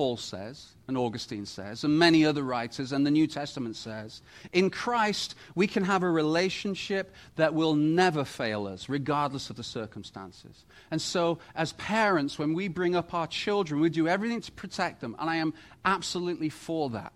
Paul 0.00 0.16
says, 0.16 0.66
and 0.88 0.96
Augustine 0.96 1.44
says, 1.44 1.84
and 1.84 1.98
many 1.98 2.24
other 2.24 2.42
writers, 2.42 2.92
and 2.92 3.04
the 3.04 3.10
New 3.10 3.26
Testament 3.26 3.76
says, 3.76 4.22
in 4.50 4.70
Christ 4.70 5.34
we 5.54 5.66
can 5.66 5.84
have 5.84 6.02
a 6.02 6.08
relationship 6.08 7.14
that 7.36 7.52
will 7.52 7.74
never 7.74 8.24
fail 8.24 8.66
us, 8.66 8.88
regardless 8.88 9.50
of 9.50 9.56
the 9.56 9.62
circumstances. 9.62 10.64
And 10.90 11.02
so, 11.02 11.38
as 11.54 11.74
parents, 11.74 12.38
when 12.38 12.54
we 12.54 12.66
bring 12.66 12.96
up 12.96 13.12
our 13.12 13.26
children, 13.26 13.78
we 13.78 13.90
do 13.90 14.08
everything 14.08 14.40
to 14.40 14.52
protect 14.52 15.02
them, 15.02 15.16
and 15.18 15.28
I 15.28 15.36
am 15.36 15.52
absolutely 15.84 16.48
for 16.48 16.88
that. 16.88 17.12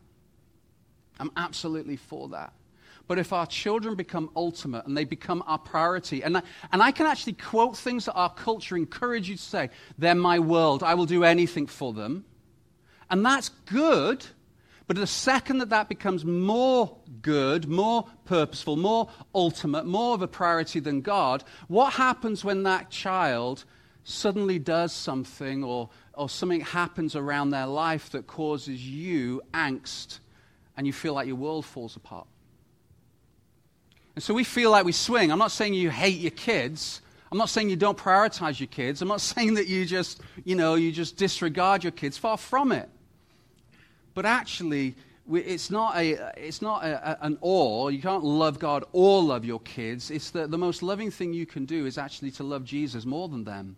I'm 1.19 1.31
absolutely 1.39 1.97
for 1.97 2.29
that. 2.29 2.53
But 3.09 3.19
if 3.19 3.33
our 3.33 3.47
children 3.47 3.95
become 3.95 4.29
ultimate 4.37 4.85
and 4.85 4.95
they 4.95 5.05
become 5.05 5.43
our 5.47 5.57
priority, 5.57 6.23
and 6.23 6.37
I, 6.37 6.43
and 6.71 6.83
I 6.83 6.91
can 6.91 7.07
actually 7.07 7.33
quote 7.33 7.79
things 7.79 8.05
that 8.05 8.13
our 8.13 8.29
culture 8.29 8.77
encourages 8.77 9.29
you 9.31 9.37
to 9.37 9.43
say, 9.43 9.71
they're 9.97 10.15
my 10.15 10.39
world, 10.39 10.83
I 10.83 10.93
will 10.93 11.07
do 11.07 11.25
anything 11.25 11.67
for 11.67 11.95
them. 11.95 12.27
And 13.11 13.25
that's 13.25 13.51
good, 13.67 14.25
but 14.87 14.97
the 14.97 15.07
second 15.07 15.59
that 15.59 15.71
that 15.71 15.89
becomes 15.89 16.25
more 16.25 16.97
good, 17.23 17.69
more 17.69 18.07
purposeful, 18.25 18.77
more 18.77 19.09
ultimate, 19.35 19.87
more 19.87 20.15
of 20.15 20.23
a 20.23 20.29
priority 20.29 20.81
than 20.81 21.01
God, 21.01 21.45
what 21.69 21.95
happens 21.95 22.45
when 22.45 22.65
that 22.65 22.91
child 22.91 23.65
suddenly 24.05 24.59
does 24.59 24.93
something 24.93 25.65
or, 25.65 25.89
or 26.13 26.29
something 26.29 26.61
happens 26.61 27.17
around 27.17 27.51
their 27.51 27.67
life 27.67 28.11
that 28.11 28.27
causes 28.27 28.87
you 28.87 29.41
angst 29.55 30.19
and 30.77 30.87
you 30.87 30.93
feel 30.93 31.15
like 31.15 31.27
your 31.27 31.37
world 31.37 31.65
falls 31.65 31.97
apart? 31.97 32.27
And 34.15 34.23
so 34.23 34.35
we 34.35 34.45
feel 34.45 34.71
like 34.71 34.85
we 34.85 34.93
swing. 34.93 35.33
I'm 35.33 35.39
not 35.39 35.51
saying 35.51 35.75
you 35.75 35.91
hate 35.91 36.21
your 36.21 36.31
kids. 36.31 37.01
I'm 37.35 37.39
not 37.39 37.51
saying 37.51 37.69
you 37.69 37.75
don't 37.75 37.99
prioritize 37.99 38.61
your 38.61 38.69
kids. 38.69 39.03
I'm 39.03 39.09
not 39.09 39.21
saying 39.33 39.55
that 39.55 39.67
you 39.67 39.85
just, 39.87 40.21
you 40.45 40.55
know, 40.55 40.77
you 40.77 40.93
just 40.93 41.17
disregard 41.17 41.83
your 41.83 41.91
kids. 41.91 42.17
Far 42.17 42.37
from 42.37 42.71
it. 42.71 42.89
But 44.15 44.25
actually, 44.25 44.95
it's 45.29 45.69
not, 45.69 45.97
a, 45.97 46.33
it's 46.37 46.63
not 46.63 46.85
a, 46.85 47.19
an 47.27 47.37
or. 47.41 47.91
You 47.91 48.01
can't 48.01 48.23
love 48.23 48.61
God 48.61 48.85
or 48.93 49.21
love 49.21 49.45
your 49.45 49.59
kids. 49.59 50.13
It's 50.13 50.31
the, 50.31 50.47
the 50.47 50.57
most 50.57 50.81
loving 50.81 51.11
thing 51.11 51.33
you 51.33 51.45
can 51.45 51.65
do 51.65 51.87
is 51.87 51.99
actually 51.99 52.31
to 52.31 52.45
love 52.45 52.65
Jesus 52.65 53.05
more 53.05 53.27
than 53.29 53.43
them, 53.43 53.75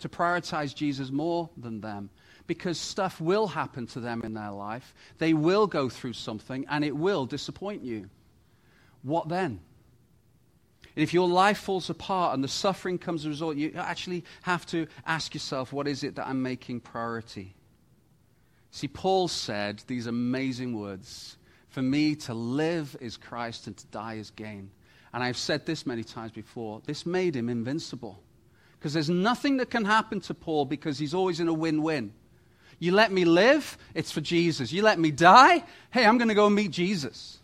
to 0.00 0.08
prioritize 0.08 0.74
Jesus 0.74 1.12
more 1.12 1.48
than 1.56 1.80
them. 1.80 2.10
Because 2.48 2.76
stuff 2.76 3.20
will 3.20 3.46
happen 3.46 3.86
to 3.86 4.00
them 4.00 4.22
in 4.24 4.34
their 4.34 4.50
life. 4.50 4.96
They 5.18 5.32
will 5.32 5.68
go 5.68 5.88
through 5.88 6.14
something, 6.14 6.66
and 6.68 6.84
it 6.84 6.96
will 6.96 7.24
disappoint 7.24 7.84
you 7.84 8.10
what 9.02 9.28
then? 9.28 9.60
And 10.96 11.02
if 11.02 11.14
your 11.14 11.28
life 11.28 11.58
falls 11.58 11.88
apart 11.88 12.34
and 12.34 12.42
the 12.42 12.48
suffering 12.48 12.98
comes 12.98 13.22
as 13.22 13.26
a 13.26 13.28
result, 13.30 13.56
you 13.56 13.72
actually 13.76 14.24
have 14.42 14.66
to 14.66 14.86
ask 15.06 15.34
yourself, 15.34 15.72
what 15.72 15.86
is 15.86 16.02
it 16.02 16.16
that 16.16 16.26
I'm 16.26 16.42
making 16.42 16.80
priority? 16.80 17.54
See, 18.70 18.88
Paul 18.88 19.28
said 19.28 19.82
these 19.86 20.06
amazing 20.06 20.78
words 20.78 21.36
For 21.68 21.82
me 21.82 22.16
to 22.16 22.34
live 22.34 22.96
is 23.00 23.16
Christ 23.16 23.66
and 23.66 23.76
to 23.76 23.86
die 23.88 24.14
is 24.14 24.30
gain. 24.30 24.70
And 25.12 25.22
I've 25.22 25.36
said 25.36 25.66
this 25.66 25.86
many 25.86 26.04
times 26.04 26.32
before 26.32 26.82
this 26.86 27.04
made 27.06 27.34
him 27.36 27.48
invincible. 27.48 28.22
Because 28.78 28.94
there's 28.94 29.10
nothing 29.10 29.58
that 29.58 29.70
can 29.70 29.84
happen 29.84 30.20
to 30.22 30.34
Paul 30.34 30.64
because 30.64 30.98
he's 30.98 31.14
always 31.14 31.38
in 31.38 31.48
a 31.48 31.52
win 31.52 31.82
win. 31.82 32.12
You 32.78 32.92
let 32.92 33.12
me 33.12 33.26
live, 33.26 33.76
it's 33.94 34.10
for 34.10 34.22
Jesus. 34.22 34.72
You 34.72 34.82
let 34.82 34.98
me 34.98 35.10
die, 35.10 35.62
hey, 35.90 36.06
I'm 36.06 36.16
going 36.16 36.28
to 36.28 36.34
go 36.34 36.48
meet 36.48 36.70
Jesus. 36.70 37.39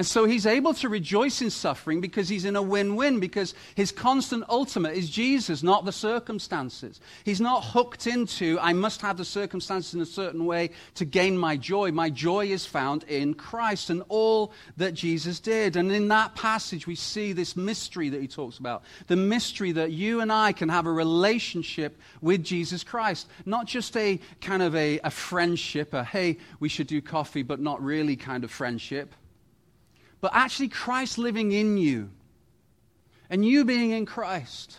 And 0.00 0.06
so 0.06 0.24
he's 0.24 0.46
able 0.46 0.72
to 0.72 0.88
rejoice 0.88 1.42
in 1.42 1.50
suffering 1.50 2.00
because 2.00 2.26
he's 2.26 2.46
in 2.46 2.56
a 2.56 2.62
win 2.62 2.96
win, 2.96 3.20
because 3.20 3.52
his 3.74 3.92
constant 3.92 4.44
ultimate 4.48 4.96
is 4.96 5.10
Jesus, 5.10 5.62
not 5.62 5.84
the 5.84 5.92
circumstances. 5.92 7.02
He's 7.22 7.38
not 7.38 7.62
hooked 7.62 8.06
into, 8.06 8.58
I 8.62 8.72
must 8.72 9.02
have 9.02 9.18
the 9.18 9.26
circumstances 9.26 9.92
in 9.92 10.00
a 10.00 10.06
certain 10.06 10.46
way 10.46 10.70
to 10.94 11.04
gain 11.04 11.36
my 11.36 11.58
joy. 11.58 11.92
My 11.92 12.08
joy 12.08 12.46
is 12.46 12.64
found 12.64 13.02
in 13.08 13.34
Christ 13.34 13.90
and 13.90 14.02
all 14.08 14.54
that 14.78 14.94
Jesus 14.94 15.38
did. 15.38 15.76
And 15.76 15.92
in 15.92 16.08
that 16.08 16.34
passage, 16.34 16.86
we 16.86 16.94
see 16.94 17.34
this 17.34 17.54
mystery 17.54 18.08
that 18.08 18.22
he 18.22 18.26
talks 18.26 18.56
about 18.56 18.84
the 19.08 19.16
mystery 19.16 19.72
that 19.72 19.92
you 19.92 20.22
and 20.22 20.32
I 20.32 20.52
can 20.52 20.70
have 20.70 20.86
a 20.86 20.92
relationship 20.92 21.98
with 22.22 22.42
Jesus 22.42 22.84
Christ. 22.84 23.28
Not 23.44 23.66
just 23.66 23.94
a 23.98 24.18
kind 24.40 24.62
of 24.62 24.74
a, 24.74 24.98
a 25.00 25.10
friendship, 25.10 25.92
a 25.92 26.04
hey, 26.04 26.38
we 26.58 26.70
should 26.70 26.86
do 26.86 27.02
coffee, 27.02 27.42
but 27.42 27.60
not 27.60 27.82
really 27.82 28.16
kind 28.16 28.44
of 28.44 28.50
friendship 28.50 29.14
but 30.20 30.32
actually 30.34 30.68
Christ 30.68 31.18
living 31.18 31.52
in 31.52 31.76
you 31.76 32.10
and 33.28 33.44
you 33.44 33.64
being 33.64 33.90
in 33.90 34.06
Christ. 34.06 34.78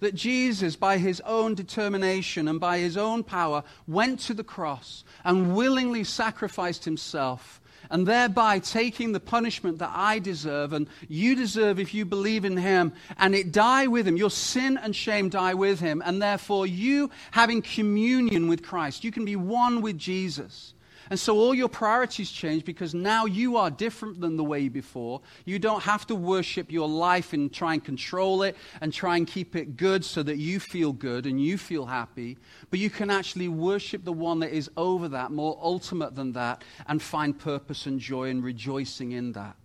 That 0.00 0.14
Jesus, 0.14 0.76
by 0.76 0.98
his 0.98 1.20
own 1.22 1.56
determination 1.56 2.46
and 2.46 2.60
by 2.60 2.78
his 2.78 2.96
own 2.96 3.24
power, 3.24 3.64
went 3.88 4.20
to 4.20 4.34
the 4.34 4.44
cross 4.44 5.02
and 5.24 5.56
willingly 5.56 6.04
sacrificed 6.04 6.84
himself, 6.84 7.60
and 7.90 8.06
thereby 8.06 8.58
taking 8.58 9.12
the 9.12 9.18
punishment 9.18 9.78
that 9.78 9.90
I 9.92 10.18
deserve 10.18 10.72
and 10.72 10.88
you 11.08 11.34
deserve 11.34 11.80
if 11.80 11.94
you 11.94 12.04
believe 12.04 12.44
in 12.44 12.56
him, 12.56 12.92
and 13.16 13.34
it 13.34 13.50
die 13.50 13.86
with 13.86 14.06
him. 14.06 14.16
Your 14.16 14.30
sin 14.30 14.78
and 14.78 14.94
shame 14.94 15.30
die 15.30 15.54
with 15.54 15.80
him, 15.80 16.02
and 16.04 16.22
therefore 16.22 16.66
you 16.66 17.10
having 17.30 17.62
communion 17.62 18.46
with 18.46 18.62
Christ, 18.62 19.02
you 19.02 19.10
can 19.10 19.24
be 19.24 19.36
one 19.36 19.80
with 19.82 19.98
Jesus. 19.98 20.74
And 21.10 21.18
so 21.18 21.36
all 21.38 21.54
your 21.54 21.68
priorities 21.68 22.30
change 22.30 22.64
because 22.64 22.94
now 22.94 23.24
you 23.24 23.56
are 23.56 23.70
different 23.70 24.20
than 24.20 24.36
the 24.36 24.44
way 24.44 24.68
before. 24.68 25.20
You 25.44 25.58
don't 25.58 25.82
have 25.82 26.06
to 26.08 26.14
worship 26.14 26.70
your 26.70 26.88
life 26.88 27.32
and 27.32 27.52
try 27.52 27.74
and 27.74 27.84
control 27.84 28.42
it 28.42 28.56
and 28.80 28.92
try 28.92 29.16
and 29.16 29.26
keep 29.26 29.56
it 29.56 29.76
good 29.76 30.04
so 30.04 30.22
that 30.22 30.36
you 30.36 30.60
feel 30.60 30.92
good 30.92 31.26
and 31.26 31.40
you 31.40 31.58
feel 31.58 31.86
happy. 31.86 32.36
But 32.70 32.78
you 32.80 32.90
can 32.90 33.10
actually 33.10 33.48
worship 33.48 34.04
the 34.04 34.12
one 34.12 34.40
that 34.40 34.52
is 34.52 34.70
over 34.76 35.08
that, 35.08 35.30
more 35.30 35.58
ultimate 35.62 36.14
than 36.14 36.32
that, 36.32 36.62
and 36.86 37.00
find 37.00 37.38
purpose 37.38 37.86
and 37.86 37.98
joy 38.00 38.30
and 38.30 38.44
rejoicing 38.44 39.12
in 39.12 39.32
that. 39.32 39.56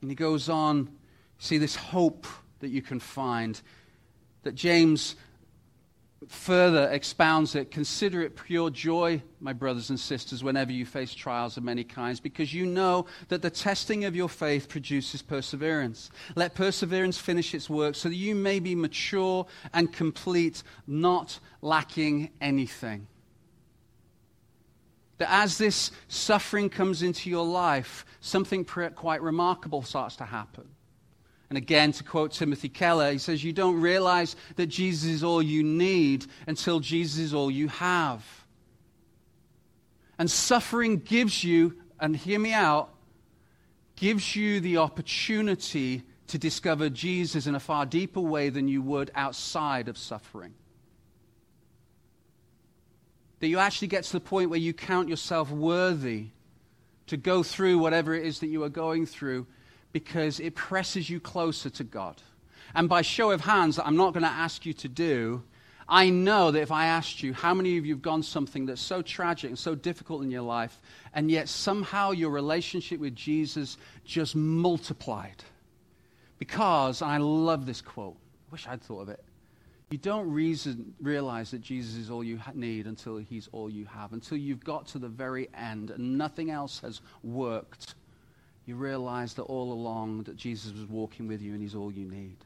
And 0.00 0.10
he 0.10 0.14
goes 0.14 0.48
on, 0.48 0.90
see 1.38 1.58
this 1.58 1.76
hope 1.76 2.26
that 2.60 2.68
you 2.68 2.82
can 2.82 3.00
find 3.00 3.60
that 4.42 4.54
James 4.54 5.16
further 6.28 6.88
expounds 6.90 7.54
it 7.54 7.70
consider 7.70 8.22
it 8.22 8.36
pure 8.36 8.70
joy, 8.70 9.22
my 9.40 9.52
brothers 9.52 9.90
and 9.90 9.98
sisters, 9.98 10.42
whenever 10.44 10.72
you 10.72 10.86
face 10.86 11.14
trials 11.14 11.56
of 11.56 11.64
many 11.64 11.84
kinds, 11.84 12.20
because 12.20 12.52
you 12.54 12.66
know 12.66 13.06
that 13.28 13.42
the 13.42 13.50
testing 13.50 14.04
of 14.04 14.14
your 14.14 14.28
faith 14.28 14.68
produces 14.68 15.22
perseverance. 15.22 16.10
Let 16.34 16.54
perseverance 16.54 17.18
finish 17.18 17.54
its 17.54 17.68
work 17.68 17.94
so 17.94 18.08
that 18.08 18.14
you 18.14 18.34
may 18.34 18.60
be 18.60 18.74
mature 18.74 19.46
and 19.72 19.92
complete, 19.92 20.62
not 20.86 21.38
lacking 21.62 22.30
anything. 22.40 23.06
That 25.18 25.30
as 25.30 25.58
this 25.58 25.90
suffering 26.08 26.68
comes 26.70 27.02
into 27.02 27.30
your 27.30 27.44
life, 27.46 28.04
something 28.20 28.64
quite 28.64 29.22
remarkable 29.22 29.82
starts 29.82 30.16
to 30.16 30.24
happen. 30.24 30.68
And 31.54 31.62
again, 31.62 31.92
to 31.92 32.02
quote 32.02 32.32
Timothy 32.32 32.68
Keller, 32.68 33.12
he 33.12 33.18
says, 33.18 33.44
You 33.44 33.52
don't 33.52 33.80
realize 33.80 34.34
that 34.56 34.66
Jesus 34.66 35.08
is 35.08 35.22
all 35.22 35.40
you 35.40 35.62
need 35.62 36.26
until 36.48 36.80
Jesus 36.80 37.20
is 37.20 37.32
all 37.32 37.48
you 37.48 37.68
have. 37.68 38.24
And 40.18 40.28
suffering 40.28 40.96
gives 40.96 41.44
you, 41.44 41.76
and 42.00 42.16
hear 42.16 42.40
me 42.40 42.52
out, 42.52 42.92
gives 43.94 44.34
you 44.34 44.58
the 44.58 44.78
opportunity 44.78 46.02
to 46.26 46.38
discover 46.38 46.90
Jesus 46.90 47.46
in 47.46 47.54
a 47.54 47.60
far 47.60 47.86
deeper 47.86 48.20
way 48.20 48.48
than 48.48 48.66
you 48.66 48.82
would 48.82 49.12
outside 49.14 49.86
of 49.86 49.96
suffering. 49.96 50.54
That 53.38 53.46
you 53.46 53.60
actually 53.60 53.86
get 53.86 54.02
to 54.02 54.12
the 54.12 54.18
point 54.18 54.50
where 54.50 54.58
you 54.58 54.72
count 54.72 55.08
yourself 55.08 55.52
worthy 55.52 56.30
to 57.06 57.16
go 57.16 57.44
through 57.44 57.78
whatever 57.78 58.12
it 58.12 58.26
is 58.26 58.40
that 58.40 58.48
you 58.48 58.64
are 58.64 58.68
going 58.68 59.06
through 59.06 59.46
because 59.94 60.40
it 60.40 60.56
presses 60.56 61.08
you 61.08 61.20
closer 61.20 61.70
to 61.70 61.84
God. 61.84 62.20
And 62.74 62.88
by 62.88 63.02
show 63.02 63.30
of 63.30 63.40
hands, 63.40 63.76
that 63.76 63.86
I'm 63.86 63.96
not 63.96 64.12
going 64.12 64.24
to 64.24 64.28
ask 64.28 64.66
you 64.66 64.72
to 64.72 64.88
do, 64.88 65.44
I 65.88 66.10
know 66.10 66.50
that 66.50 66.60
if 66.60 66.72
I 66.72 66.86
asked 66.86 67.22
you, 67.22 67.32
how 67.32 67.54
many 67.54 67.78
of 67.78 67.86
you 67.86 67.94
have 67.94 68.02
gone 68.02 68.24
something 68.24 68.66
that's 68.66 68.80
so 68.80 69.02
tragic 69.02 69.50
and 69.50 69.58
so 69.58 69.76
difficult 69.76 70.24
in 70.24 70.32
your 70.32 70.42
life, 70.42 70.80
and 71.14 71.30
yet 71.30 71.48
somehow 71.48 72.10
your 72.10 72.30
relationship 72.30 72.98
with 72.98 73.14
Jesus 73.14 73.76
just 74.04 74.34
multiplied? 74.34 75.44
Because, 76.40 77.00
and 77.00 77.12
I 77.12 77.18
love 77.18 77.64
this 77.64 77.80
quote, 77.80 78.16
I 78.16 78.50
wish 78.50 78.66
I'd 78.66 78.82
thought 78.82 79.02
of 79.02 79.08
it. 79.10 79.22
You 79.90 79.98
don't 79.98 80.28
reason, 80.28 80.92
realize 81.00 81.52
that 81.52 81.60
Jesus 81.60 81.94
is 81.94 82.10
all 82.10 82.24
you 82.24 82.40
need 82.52 82.88
until 82.88 83.18
he's 83.18 83.48
all 83.52 83.70
you 83.70 83.84
have, 83.84 84.12
until 84.12 84.38
you've 84.38 84.64
got 84.64 84.88
to 84.88 84.98
the 84.98 85.08
very 85.08 85.48
end 85.54 85.90
and 85.90 86.18
nothing 86.18 86.50
else 86.50 86.80
has 86.80 87.00
worked 87.22 87.94
you 88.66 88.76
realize 88.76 89.34
that 89.34 89.42
all 89.42 89.72
along 89.72 90.24
that 90.24 90.36
Jesus 90.36 90.72
was 90.72 90.86
walking 90.86 91.28
with 91.28 91.42
you 91.42 91.52
and 91.52 91.60
he's 91.60 91.74
all 91.74 91.92
you 91.92 92.06
need. 92.06 92.36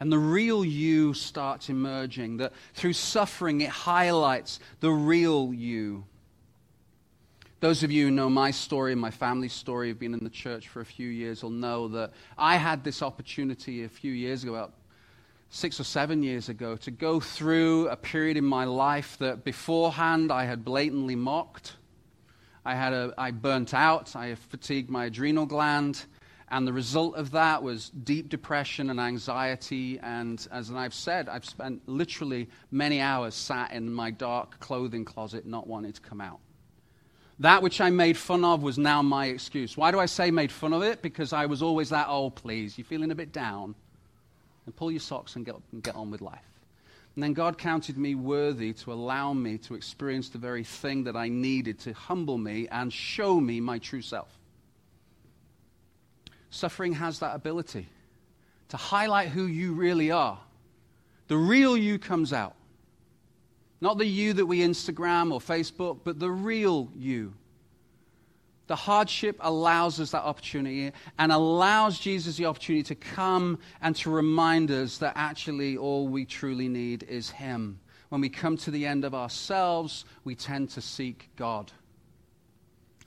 And 0.00 0.12
the 0.12 0.18
real 0.18 0.64
you 0.64 1.12
starts 1.14 1.68
emerging, 1.68 2.38
that 2.38 2.52
through 2.74 2.92
suffering 2.92 3.60
it 3.60 3.70
highlights 3.70 4.60
the 4.80 4.90
real 4.90 5.52
you. 5.52 6.04
Those 7.60 7.82
of 7.82 7.90
you 7.90 8.06
who 8.06 8.10
know 8.12 8.30
my 8.30 8.52
story 8.52 8.92
and 8.92 9.00
my 9.00 9.10
family's 9.10 9.52
story, 9.52 9.88
have 9.88 9.98
been 9.98 10.14
in 10.14 10.22
the 10.22 10.30
church 10.30 10.68
for 10.68 10.80
a 10.80 10.84
few 10.84 11.08
years, 11.08 11.42
will 11.42 11.50
know 11.50 11.88
that 11.88 12.12
I 12.36 12.56
had 12.56 12.84
this 12.84 13.02
opportunity 13.02 13.82
a 13.82 13.88
few 13.88 14.12
years 14.12 14.44
ago, 14.44 14.54
about 14.54 14.72
six 15.50 15.80
or 15.80 15.84
seven 15.84 16.22
years 16.22 16.48
ago, 16.48 16.76
to 16.76 16.92
go 16.92 17.18
through 17.18 17.88
a 17.88 17.96
period 17.96 18.36
in 18.36 18.44
my 18.44 18.64
life 18.64 19.16
that 19.18 19.42
beforehand 19.42 20.30
I 20.30 20.44
had 20.44 20.64
blatantly 20.64 21.16
mocked 21.16 21.74
I, 22.68 22.74
had 22.74 22.92
a, 22.92 23.14
I 23.16 23.30
burnt 23.30 23.72
out, 23.72 24.14
I 24.14 24.34
fatigued 24.34 24.90
my 24.90 25.06
adrenal 25.06 25.46
gland, 25.46 26.04
and 26.50 26.66
the 26.66 26.72
result 26.74 27.16
of 27.16 27.30
that 27.30 27.62
was 27.62 27.88
deep 27.88 28.28
depression 28.28 28.90
and 28.90 29.00
anxiety. 29.00 29.98
And 30.00 30.46
as 30.52 30.70
I've 30.70 30.92
said, 30.92 31.30
I've 31.30 31.46
spent 31.46 31.88
literally 31.88 32.50
many 32.70 33.00
hours 33.00 33.34
sat 33.34 33.72
in 33.72 33.90
my 33.90 34.10
dark 34.10 34.60
clothing 34.60 35.06
closet 35.06 35.46
not 35.46 35.66
wanting 35.66 35.92
to 35.92 36.00
come 36.02 36.20
out. 36.20 36.40
That 37.38 37.62
which 37.62 37.80
I 37.80 37.88
made 37.88 38.18
fun 38.18 38.44
of 38.44 38.62
was 38.62 38.76
now 38.76 39.00
my 39.00 39.26
excuse. 39.26 39.74
Why 39.74 39.90
do 39.90 39.98
I 39.98 40.06
say 40.06 40.30
made 40.30 40.52
fun 40.52 40.74
of 40.74 40.82
it? 40.82 41.00
Because 41.00 41.32
I 41.32 41.46
was 41.46 41.62
always 41.62 41.88
that, 41.88 42.06
oh, 42.10 42.28
please, 42.28 42.76
you're 42.76 42.84
feeling 42.84 43.10
a 43.12 43.14
bit 43.14 43.32
down. 43.32 43.74
And 44.66 44.76
pull 44.76 44.90
your 44.90 45.00
socks 45.00 45.36
and 45.36 45.46
get, 45.46 45.54
and 45.72 45.82
get 45.82 45.94
on 45.94 46.10
with 46.10 46.20
life. 46.20 46.57
And 47.18 47.22
then 47.24 47.32
God 47.32 47.58
counted 47.58 47.98
me 47.98 48.14
worthy 48.14 48.72
to 48.74 48.92
allow 48.92 49.32
me 49.32 49.58
to 49.58 49.74
experience 49.74 50.28
the 50.28 50.38
very 50.38 50.62
thing 50.62 51.02
that 51.02 51.16
I 51.16 51.26
needed 51.28 51.80
to 51.80 51.92
humble 51.92 52.38
me 52.38 52.68
and 52.70 52.92
show 52.92 53.40
me 53.40 53.60
my 53.60 53.80
true 53.80 54.02
self. 54.02 54.28
Suffering 56.50 56.92
has 56.92 57.18
that 57.18 57.34
ability 57.34 57.88
to 58.68 58.76
highlight 58.76 59.30
who 59.30 59.46
you 59.46 59.72
really 59.72 60.12
are. 60.12 60.38
The 61.26 61.36
real 61.36 61.76
you 61.76 61.98
comes 61.98 62.32
out. 62.32 62.54
Not 63.80 63.98
the 63.98 64.06
you 64.06 64.32
that 64.34 64.46
we 64.46 64.60
Instagram 64.60 65.32
or 65.32 65.40
Facebook, 65.40 65.98
but 66.04 66.20
the 66.20 66.30
real 66.30 66.88
you. 66.94 67.34
The 68.68 68.76
hardship 68.76 69.38
allows 69.40 69.98
us 69.98 70.12
that 70.12 70.22
opportunity 70.22 70.92
and 71.18 71.32
allows 71.32 71.98
Jesus 71.98 72.36
the 72.36 72.46
opportunity 72.46 72.84
to 72.84 72.94
come 72.94 73.58
and 73.80 73.96
to 73.96 74.10
remind 74.10 74.70
us 74.70 74.98
that 74.98 75.14
actually 75.16 75.76
all 75.76 76.06
we 76.06 76.24
truly 76.24 76.68
need 76.68 77.02
is 77.02 77.30
Him. 77.30 77.80
When 78.10 78.20
we 78.20 78.28
come 78.28 78.56
to 78.58 78.70
the 78.70 78.86
end 78.86 79.04
of 79.04 79.14
ourselves, 79.14 80.04
we 80.22 80.34
tend 80.34 80.70
to 80.70 80.82
seek 80.82 81.30
God. 81.36 81.72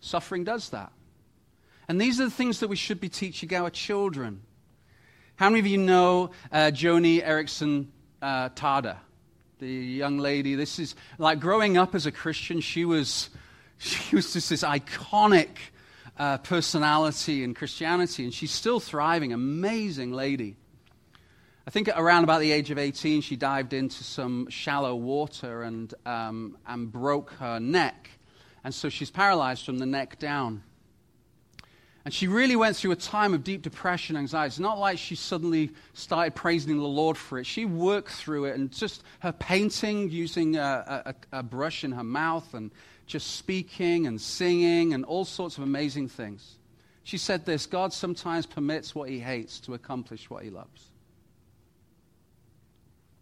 Suffering 0.01 0.43
does 0.43 0.69
that. 0.69 0.91
And 1.87 2.01
these 2.01 2.19
are 2.19 2.25
the 2.25 2.31
things 2.31 2.59
that 2.59 2.67
we 2.67 2.75
should 2.75 2.99
be 2.99 3.09
teaching 3.09 3.53
our 3.53 3.69
children. 3.69 4.41
How 5.35 5.49
many 5.49 5.59
of 5.59 5.67
you 5.67 5.77
know 5.77 6.31
uh, 6.51 6.71
Joni 6.73 7.23
Eareckson 7.23 7.87
uh, 8.21 8.49
Tada? 8.49 8.97
the 9.61 9.69
young 9.69 10.17
lady. 10.17 10.55
This 10.55 10.79
is 10.79 10.95
like 11.19 11.39
growing 11.39 11.77
up 11.77 11.93
as 11.93 12.07
a 12.07 12.11
Christian, 12.11 12.61
she 12.61 12.83
was, 12.83 13.29
she 13.81 14.15
was 14.15 14.31
just 14.31 14.49
this 14.49 14.63
iconic 14.63 15.49
uh, 16.17 16.37
personality 16.37 17.43
in 17.43 17.55
Christianity, 17.55 18.23
and 18.23 18.33
she's 18.33 18.51
still 18.51 18.79
thriving. 18.79 19.33
Amazing 19.33 20.11
lady. 20.11 20.55
I 21.65 21.71
think 21.71 21.89
around 21.95 22.23
about 22.23 22.41
the 22.41 22.51
age 22.51 22.69
of 22.69 22.77
18, 22.77 23.21
she 23.21 23.35
dived 23.35 23.73
into 23.73 24.03
some 24.03 24.49
shallow 24.49 24.95
water 24.95 25.63
and, 25.63 25.93
um, 26.05 26.57
and 26.67 26.91
broke 26.91 27.31
her 27.33 27.59
neck. 27.59 28.09
And 28.63 28.73
so 28.73 28.89
she's 28.89 29.09
paralyzed 29.09 29.65
from 29.65 29.79
the 29.79 29.85
neck 29.87 30.19
down. 30.19 30.63
And 32.03 32.13
she 32.13 32.27
really 32.27 32.55
went 32.55 32.75
through 32.75 32.91
a 32.91 32.95
time 32.95 33.33
of 33.33 33.43
deep 33.43 33.61
depression, 33.61 34.15
anxiety. 34.15 34.47
It's 34.47 34.59
not 34.59 34.79
like 34.79 34.97
she 34.97 35.15
suddenly 35.15 35.71
started 35.93 36.35
praising 36.35 36.77
the 36.77 36.83
Lord 36.83 37.17
for 37.17 37.37
it. 37.39 37.45
She 37.45 37.65
worked 37.65 38.11
through 38.11 38.45
it, 38.45 38.55
and 38.55 38.71
just 38.71 39.03
her 39.19 39.31
painting 39.31 40.09
using 40.09 40.55
a, 40.55 41.13
a, 41.31 41.39
a 41.39 41.43
brush 41.43 41.83
in 41.83 41.91
her 41.91 42.03
mouth 42.03 42.53
and 42.53 42.71
just 43.05 43.35
speaking 43.35 44.07
and 44.07 44.19
singing 44.19 44.93
and 44.93 45.03
all 45.05 45.25
sorts 45.25 45.57
of 45.57 45.63
amazing 45.63 46.07
things. 46.07 46.57
She 47.03 47.17
said 47.17 47.45
this 47.45 47.65
God 47.65 47.93
sometimes 47.93 48.45
permits 48.45 48.95
what 48.95 49.09
he 49.09 49.19
hates 49.19 49.59
to 49.61 49.73
accomplish 49.73 50.29
what 50.29 50.43
he 50.43 50.49
loves. 50.49 50.91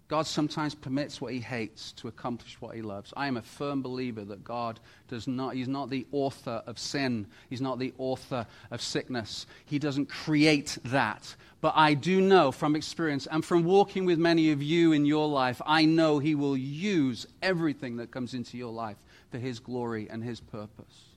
God 0.09 0.25
sometimes 0.25 0.73
permits 0.73 1.21
what 1.21 1.33
he 1.33 1.39
hates 1.39 1.91
to 1.93 2.07
accomplish 2.07 2.59
what 2.59 2.75
he 2.75 2.81
loves. 2.81 3.13
I 3.15 3.27
am 3.27 3.37
a 3.37 3.43
firm 3.43 3.83
believer 3.83 4.25
that 4.25 4.43
God 4.43 4.79
does 5.07 5.27
not, 5.27 5.53
he's 5.53 5.67
not 5.67 5.91
the 5.91 6.07
author 6.11 6.63
of 6.65 6.79
sin. 6.79 7.27
He's 7.47 7.61
not 7.61 7.77
the 7.77 7.93
author 7.99 8.47
of 8.71 8.81
sickness. 8.81 9.45
He 9.65 9.77
doesn't 9.77 10.09
create 10.09 10.79
that. 10.85 11.35
But 11.61 11.73
I 11.75 11.93
do 11.93 12.21
know 12.21 12.51
from 12.51 12.75
experience 12.75 13.27
and 13.27 13.45
from 13.45 13.63
walking 13.63 14.05
with 14.05 14.17
many 14.17 14.51
of 14.51 14.63
you 14.63 14.93
in 14.93 15.05
your 15.05 15.27
life, 15.27 15.61
I 15.63 15.85
know 15.85 16.17
he 16.17 16.33
will 16.33 16.57
use 16.57 17.27
everything 17.43 17.97
that 17.97 18.09
comes 18.09 18.33
into 18.33 18.57
your 18.57 18.73
life 18.73 18.97
for 19.31 19.37
his 19.37 19.59
glory 19.59 20.07
and 20.09 20.23
his 20.23 20.39
purpose. 20.39 21.09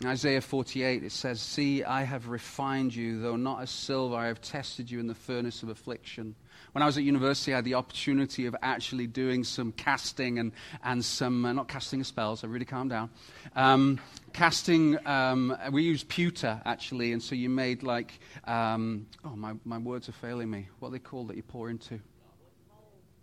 In 0.00 0.08
Isaiah 0.08 0.40
48, 0.40 1.04
it 1.04 1.12
says, 1.12 1.40
See, 1.40 1.84
I 1.84 2.02
have 2.02 2.28
refined 2.28 2.94
you, 2.94 3.20
though 3.20 3.36
not 3.36 3.62
as 3.62 3.70
silver, 3.70 4.16
I 4.16 4.26
have 4.26 4.40
tested 4.40 4.90
you 4.90 4.98
in 4.98 5.06
the 5.06 5.14
furnace 5.14 5.62
of 5.62 5.68
affliction. 5.68 6.34
When 6.72 6.82
I 6.82 6.86
was 6.86 6.98
at 6.98 7.04
university, 7.04 7.52
I 7.52 7.56
had 7.56 7.64
the 7.64 7.74
opportunity 7.74 8.46
of 8.46 8.56
actually 8.60 9.06
doing 9.06 9.44
some 9.44 9.70
casting 9.70 10.40
and, 10.40 10.50
and 10.82 11.04
some, 11.04 11.44
uh, 11.44 11.52
not 11.52 11.68
casting 11.68 12.02
spells, 12.02 12.42
I 12.42 12.48
really 12.48 12.64
calmed 12.64 12.90
down. 12.90 13.10
Um, 13.54 14.00
casting, 14.32 14.98
um, 15.06 15.56
we 15.70 15.84
used 15.84 16.08
pewter 16.08 16.60
actually, 16.64 17.12
and 17.12 17.22
so 17.22 17.36
you 17.36 17.48
made 17.48 17.84
like, 17.84 18.18
um, 18.48 19.06
oh, 19.24 19.36
my, 19.36 19.54
my 19.64 19.78
words 19.78 20.08
are 20.08 20.12
failing 20.12 20.50
me. 20.50 20.68
What 20.80 20.90
they 20.90 20.98
called 20.98 21.28
that 21.28 21.36
you 21.36 21.44
pour 21.44 21.70
into? 21.70 22.00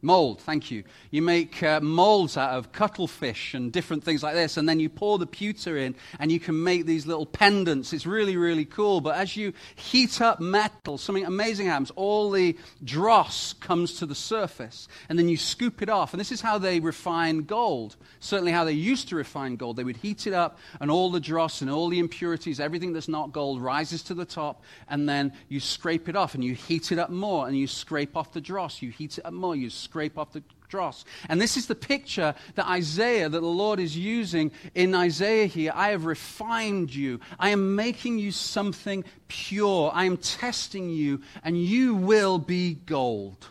Mold, 0.04 0.42
thank 0.42 0.72
you. 0.72 0.84
You 1.12 1.22
make 1.22 1.62
uh, 1.62 1.80
molds 1.80 2.36
out 2.36 2.58
of 2.58 2.72
cuttlefish 2.72 3.54
and 3.54 3.72
different 3.72 4.04
things 4.04 4.24
like 4.24 4.34
this, 4.34 4.58
and 4.58 4.68
then 4.68 4.80
you 4.80 4.90
pour 4.90 5.20
the 5.20 5.28
pewter 5.28 5.78
in, 5.78 5.94
and 6.20 6.32
you 6.32 6.40
can 6.40 6.64
make 6.64 6.88
these 6.88 7.06
little 7.06 7.28
pendants. 7.28 7.94
It's 7.94 8.08
really, 8.08 8.36
really 8.36 8.66
cool. 8.66 9.00
But 9.00 9.18
as 9.18 9.38
you 9.38 9.54
heat 9.76 10.20
up 10.20 10.40
metal, 10.40 10.98
something 10.98 11.26
amazing 11.26 11.68
happens. 11.68 11.92
All 11.92 12.32
the 12.32 12.58
dross 12.84 13.54
comes 13.54 14.00
to 14.00 14.08
the 14.08 14.16
surface, 14.16 14.88
and 15.08 15.20
then 15.20 15.30
you 15.30 15.38
scoop 15.38 15.84
it 15.84 15.90
off. 15.90 16.14
And 16.14 16.20
this 16.20 16.32
is 16.32 16.42
how 16.42 16.58
they 16.58 16.80
refine 16.80 17.44
gold. 17.44 17.96
Certainly, 18.20 18.54
how 18.54 18.64
they 18.64 18.72
used 18.72 19.10
to 19.10 19.16
refine 19.16 19.56
gold. 19.56 19.76
They 19.76 19.84
would 19.84 19.98
heat 19.98 20.26
it 20.26 20.34
up, 20.34 20.58
and 20.80 20.90
all 20.90 21.12
the 21.12 21.20
dross 21.20 21.62
and 21.62 21.70
all 21.70 21.90
the 21.90 22.00
impurities, 22.00 22.60
everything 22.60 22.94
that's 22.94 23.08
not 23.08 23.34
gold, 23.34 23.62
rises 23.62 24.02
to 24.04 24.16
the 24.16 24.26
top, 24.26 24.64
and 24.90 25.08
then 25.08 25.34
you 25.48 25.60
scrape 25.60 26.10
it 26.10 26.16
off, 26.16 26.34
and 26.34 26.44
you 26.44 26.56
heat 26.56 26.92
it 26.92 26.98
up 26.98 27.12
more, 27.12 27.48
and 27.48 27.56
you 27.56 27.68
scrape 27.68 28.18
off 28.18 28.34
the 28.34 28.42
dross. 28.42 28.82
You 28.82 28.90
heat 28.90 29.20
it 29.20 29.26
up 29.26 29.34
more, 29.34 29.56
you 29.56 29.70
scrape 29.92 30.18
off 30.18 30.32
the 30.32 30.42
dross. 30.70 31.04
And 31.28 31.42
this 31.42 31.58
is 31.58 31.68
the 31.68 31.76
picture 31.76 32.34
that 32.56 32.66
Isaiah, 32.66 33.28
that 33.28 33.42
the 33.42 33.46
Lord 33.46 33.78
is 33.78 33.98
using 33.98 34.54
in 34.74 34.96
Isaiah 34.96 35.48
here. 35.48 35.74
I 35.76 35.90
have 35.90 36.06
refined 36.06 36.96
you. 36.96 37.20
I 37.38 37.50
am 37.50 37.76
making 37.76 38.18
you 38.18 38.32
something 38.32 39.04
pure. 39.28 39.92
I 39.94 40.06
am 40.06 40.16
testing 40.16 40.90
you, 40.90 41.20
and 41.44 41.62
you 41.62 41.94
will 41.94 42.40
be 42.40 42.76
gold. 42.76 43.48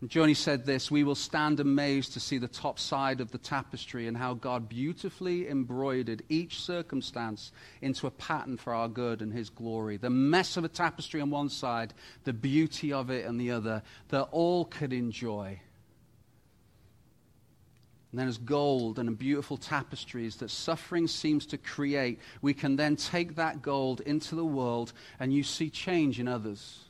And 0.00 0.08
Joni 0.08 0.36
said 0.36 0.64
this 0.64 0.90
We 0.90 1.02
will 1.02 1.14
stand 1.14 1.58
amazed 1.58 2.12
to 2.12 2.20
see 2.20 2.38
the 2.38 2.46
top 2.46 2.78
side 2.78 3.20
of 3.20 3.30
the 3.30 3.38
tapestry 3.38 4.06
and 4.06 4.16
how 4.16 4.34
God 4.34 4.68
beautifully 4.68 5.48
embroidered 5.48 6.22
each 6.28 6.60
circumstance 6.60 7.50
into 7.82 8.06
a 8.06 8.12
pattern 8.12 8.56
for 8.56 8.72
our 8.72 8.88
good 8.88 9.22
and 9.22 9.32
His 9.32 9.50
glory. 9.50 9.96
The 9.96 10.10
mess 10.10 10.56
of 10.56 10.64
a 10.64 10.68
tapestry 10.68 11.20
on 11.20 11.30
one 11.30 11.48
side, 11.48 11.94
the 12.24 12.32
beauty 12.32 12.92
of 12.92 13.10
it 13.10 13.26
on 13.26 13.38
the 13.38 13.50
other, 13.50 13.82
that 14.08 14.28
all 14.30 14.66
could 14.66 14.92
enjoy. 14.92 15.60
And 18.10 18.18
then, 18.18 18.28
as 18.28 18.38
gold 18.38 18.98
and 18.98 19.18
beautiful 19.18 19.58
tapestries 19.58 20.36
that 20.36 20.50
suffering 20.50 21.08
seems 21.08 21.44
to 21.46 21.58
create, 21.58 22.20
we 22.40 22.54
can 22.54 22.76
then 22.76 22.96
take 22.96 23.34
that 23.34 23.60
gold 23.60 24.00
into 24.00 24.34
the 24.34 24.44
world 24.44 24.94
and 25.20 25.32
you 25.32 25.42
see 25.42 25.68
change 25.68 26.18
in 26.18 26.26
others. 26.26 26.87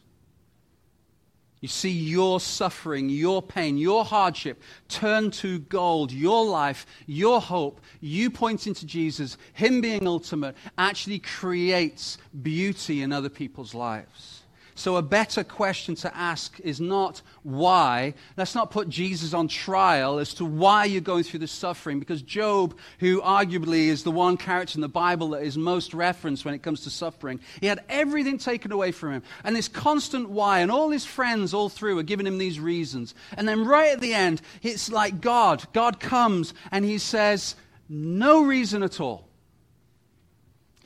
You 1.61 1.69
see 1.69 1.91
your 1.91 2.39
suffering, 2.41 3.09
your 3.09 3.43
pain, 3.43 3.79
your 3.79 4.05
hardship 4.05 4.63
turn 4.89 5.31
to 5.33 5.59
gold. 5.59 6.13
Your 6.13 6.45
life, 6.45 6.87
your 7.07 7.41
hope, 7.41 7.81
you 8.01 8.31
pointing 8.31 8.75
to 8.75 8.87
Jesus, 8.87 9.37
Him 9.55 9.81
being 9.81 10.07
ultimate, 10.07 10.57
actually 10.77 11.19
creates 11.19 12.19
beauty 12.43 13.03
in 13.03 13.13
other 13.13 13.29
people's 13.29 13.75
lives. 13.75 14.38
So, 14.79 14.95
a 14.95 15.03
better 15.03 15.43
question 15.43 15.97
to 15.97 16.17
ask 16.17 16.61
is 16.61 16.81
not 16.81 17.21
why. 17.43 18.15
Let's 18.37 18.55
not 18.55 18.71
put 18.71 18.89
Jesus 18.89 19.35
on 19.35 19.49
trial 19.49 20.21
as 20.21 20.35
to 20.35 20.45
why 20.45 20.85
you're 20.85 21.01
going 21.01 21.25
through 21.25 21.41
this 21.41 21.51
suffering, 21.51 21.99
because 21.99 22.23
Job, 22.23 22.79
who 23.01 23.21
arguably 23.21 23.89
is 23.89 24.05
the 24.05 24.13
one 24.13 24.37
character 24.37 24.77
in 24.77 24.81
the 24.81 24.89
Bible 24.89 25.31
that 25.31 25.43
is 25.43 25.59
most 25.59 25.95
referenced 25.95 26.45
when 26.45 26.55
it 26.55 26.63
comes 26.63 26.83
to 26.83 26.91
suffering, 26.91 27.41
he 27.61 27.67
had 27.67 27.83
everything 27.89 28.39
taken 28.39 28.71
away 28.71 28.93
from 28.93 29.15
him. 29.15 29.23
And 29.43 29.57
this 29.57 29.67
constant 29.67 30.31
why, 30.31 30.61
and 30.61 30.71
all 30.71 30.91
his 30.91 31.05
friends 31.05 31.53
all 31.53 31.69
through 31.69 31.99
are 31.99 32.05
giving 32.05 32.29
him 32.29 32.39
these 32.39 32.61
reasons. 32.61 33.17
And 33.37 33.49
then 33.49 33.65
right 33.65 33.91
at 33.91 34.01
the 34.01 34.15
end, 34.15 34.41
it's 34.63 34.93
like 34.93 35.21
God. 35.21 35.65
God 35.73 35.99
comes 35.99 36.55
and 36.71 36.85
he 36.85 36.99
says, 36.99 37.57
no 37.89 38.45
reason 38.45 38.85
at 38.85 39.01
all. 39.01 39.28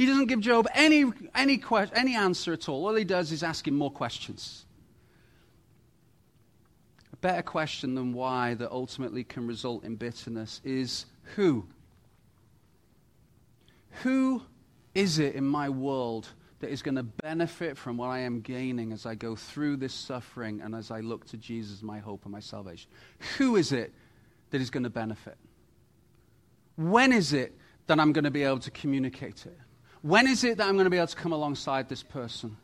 He 0.03 0.07
doesn't 0.07 0.27
give 0.27 0.41
Job 0.41 0.67
any, 0.75 1.05
any, 1.33 1.59
que- 1.59 1.87
any 1.95 2.17
answer 2.17 2.53
at 2.53 2.69
all. 2.69 2.85
All 2.85 2.95
he 2.97 3.05
does 3.05 3.31
is 3.31 3.45
ask 3.45 3.69
him 3.69 3.77
more 3.77 3.89
questions. 3.89 4.67
A 7.13 7.17
better 7.19 7.43
question 7.43 7.95
than 7.95 8.13
why 8.13 8.55
that 8.55 8.73
ultimately 8.73 9.23
can 9.23 9.47
result 9.47 9.85
in 9.85 9.95
bitterness 9.95 10.61
is 10.65 11.07
who? 11.37 11.69
Who 14.03 14.43
is 14.93 15.21
it 15.21 15.37
in 15.37 15.45
my 15.45 15.69
world 15.69 16.31
that 16.59 16.71
is 16.71 16.83
going 16.83 16.97
to 16.97 17.05
benefit 17.05 17.79
from 17.79 17.97
what 17.97 18.09
I 18.09 18.19
am 18.19 18.41
gaining 18.41 18.91
as 18.91 19.07
I 19.07 19.15
go 19.15 19.37
through 19.37 19.77
this 19.77 19.95
suffering 19.95 20.63
and 20.63 20.75
as 20.75 20.91
I 20.91 20.99
look 20.99 21.27
to 21.27 21.37
Jesus, 21.37 21.81
my 21.81 22.01
hope 22.01 22.25
and 22.25 22.33
my 22.33 22.41
salvation? 22.41 22.91
Who 23.39 23.55
is 23.55 23.71
it 23.71 23.95
that 24.51 24.61
is 24.61 24.69
going 24.69 24.83
to 24.83 24.91
benefit? 24.91 25.37
When 26.75 27.13
is 27.13 27.33
it 27.33 27.57
that 27.87 28.01
I'm 28.01 28.13
going 28.13 28.25
to 28.25 28.33
be 28.33 28.43
able 28.43 28.59
to 28.59 28.71
communicate 28.73 29.47
it? 29.47 29.57
When 30.03 30.27
is 30.27 30.45
it 30.45 30.59
that 30.59 30.67
I'm 30.67 30.75
going 30.75 30.85
to 30.85 30.91
be 30.91 30.97
able 30.97 31.07
to 31.07 31.17
come 31.17 31.33
alongside 31.33 31.89
this 31.89 32.03
person? 32.03 32.57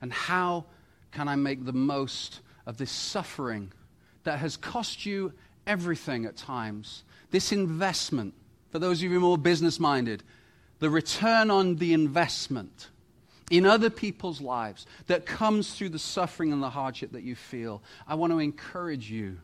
And 0.00 0.12
how 0.12 0.66
can 1.12 1.28
I 1.28 1.36
make 1.36 1.64
the 1.64 1.72
most 1.72 2.40
of 2.66 2.76
this 2.76 2.90
suffering 2.90 3.72
that 4.24 4.40
has 4.40 4.56
cost 4.56 5.06
you 5.06 5.32
everything 5.66 6.24
at 6.24 6.36
times. 6.36 7.04
This 7.30 7.52
investment, 7.52 8.34
for 8.70 8.78
those 8.78 9.02
of 9.02 9.10
you 9.10 9.20
more 9.20 9.38
business 9.38 9.80
minded, 9.80 10.22
the 10.78 10.90
return 10.90 11.50
on 11.50 11.76
the 11.76 11.92
investment 11.92 12.88
in 13.50 13.64
other 13.64 13.90
people's 13.90 14.40
lives 14.40 14.86
that 15.06 15.26
comes 15.26 15.74
through 15.74 15.90
the 15.90 15.98
suffering 15.98 16.52
and 16.52 16.62
the 16.62 16.70
hardship 16.70 17.12
that 17.12 17.22
you 17.22 17.34
feel, 17.34 17.82
I 18.06 18.14
want 18.14 18.32
to 18.32 18.38
encourage 18.38 19.10
you 19.10 19.38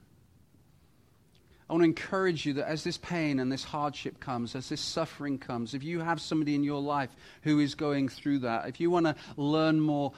I 1.73 1.75
want 1.75 1.85
to 1.85 2.03
encourage 2.03 2.45
you 2.45 2.53
that 2.55 2.69
as 2.69 2.85
this 2.85 2.99
pain 2.99 3.41
and 3.41 3.51
this 3.51 3.65
hardship 3.65 4.21
comes, 4.21 4.55
as 4.55 4.69
this 4.69 4.83
suffering 4.83 5.39
comes, 5.39 5.73
if 5.73 5.83
you 5.83 6.01
have 6.01 6.21
somebody 6.21 6.55
in 6.55 6.63
your 6.63 6.83
life 6.83 7.09
who 7.45 7.61
is 7.61 7.75
going 7.75 8.11
through 8.11 8.41
that, 8.41 8.69
if 8.69 8.79
you 8.79 8.91
want 8.91 9.07
to 9.07 9.17
learn 9.39 9.81
more, 9.81 10.13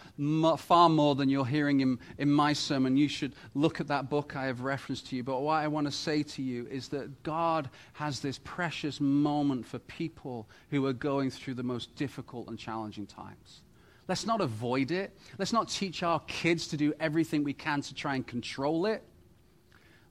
far 0.59 0.89
more 0.89 1.15
than 1.15 1.29
you're 1.29 1.47
hearing 1.47 1.79
in, 1.79 2.01
in 2.19 2.29
my 2.29 2.55
sermon, 2.55 2.97
you 2.97 3.07
should 3.07 3.37
look 3.55 3.81
at 3.81 3.87
that 3.87 4.11
book 4.11 4.35
I 4.35 4.47
have 4.47 4.63
referenced 4.63 5.07
to 5.11 5.17
you. 5.17 5.23
But 5.23 5.43
what 5.43 5.63
I 5.63 5.69
want 5.69 5.87
to 5.87 5.93
say 5.93 6.25
to 6.25 6.43
you 6.43 6.67
is 6.67 6.89
that 6.89 7.23
God 7.23 7.71
has 7.93 8.19
this 8.19 8.41
precious 8.43 9.01
moment 9.01 9.65
for 9.65 9.79
people 9.79 10.49
who 10.73 10.85
are 10.87 10.93
going 10.93 11.31
through 11.31 11.55
the 11.55 11.63
most 11.63 11.95
difficult 11.95 12.49
and 12.49 12.59
challenging 12.59 13.07
times. 13.07 13.63
Let's 14.09 14.27
not 14.27 14.41
avoid 14.41 14.91
it. 14.91 15.17
Let's 15.39 15.53
not 15.53 15.69
teach 15.69 16.03
our 16.03 16.19
kids 16.27 16.67
to 16.69 16.77
do 16.77 16.95
everything 16.99 17.45
we 17.45 17.55
can 17.55 17.81
to 17.83 17.95
try 17.95 18.17
and 18.17 18.27
control 18.27 18.87
it. 18.87 19.05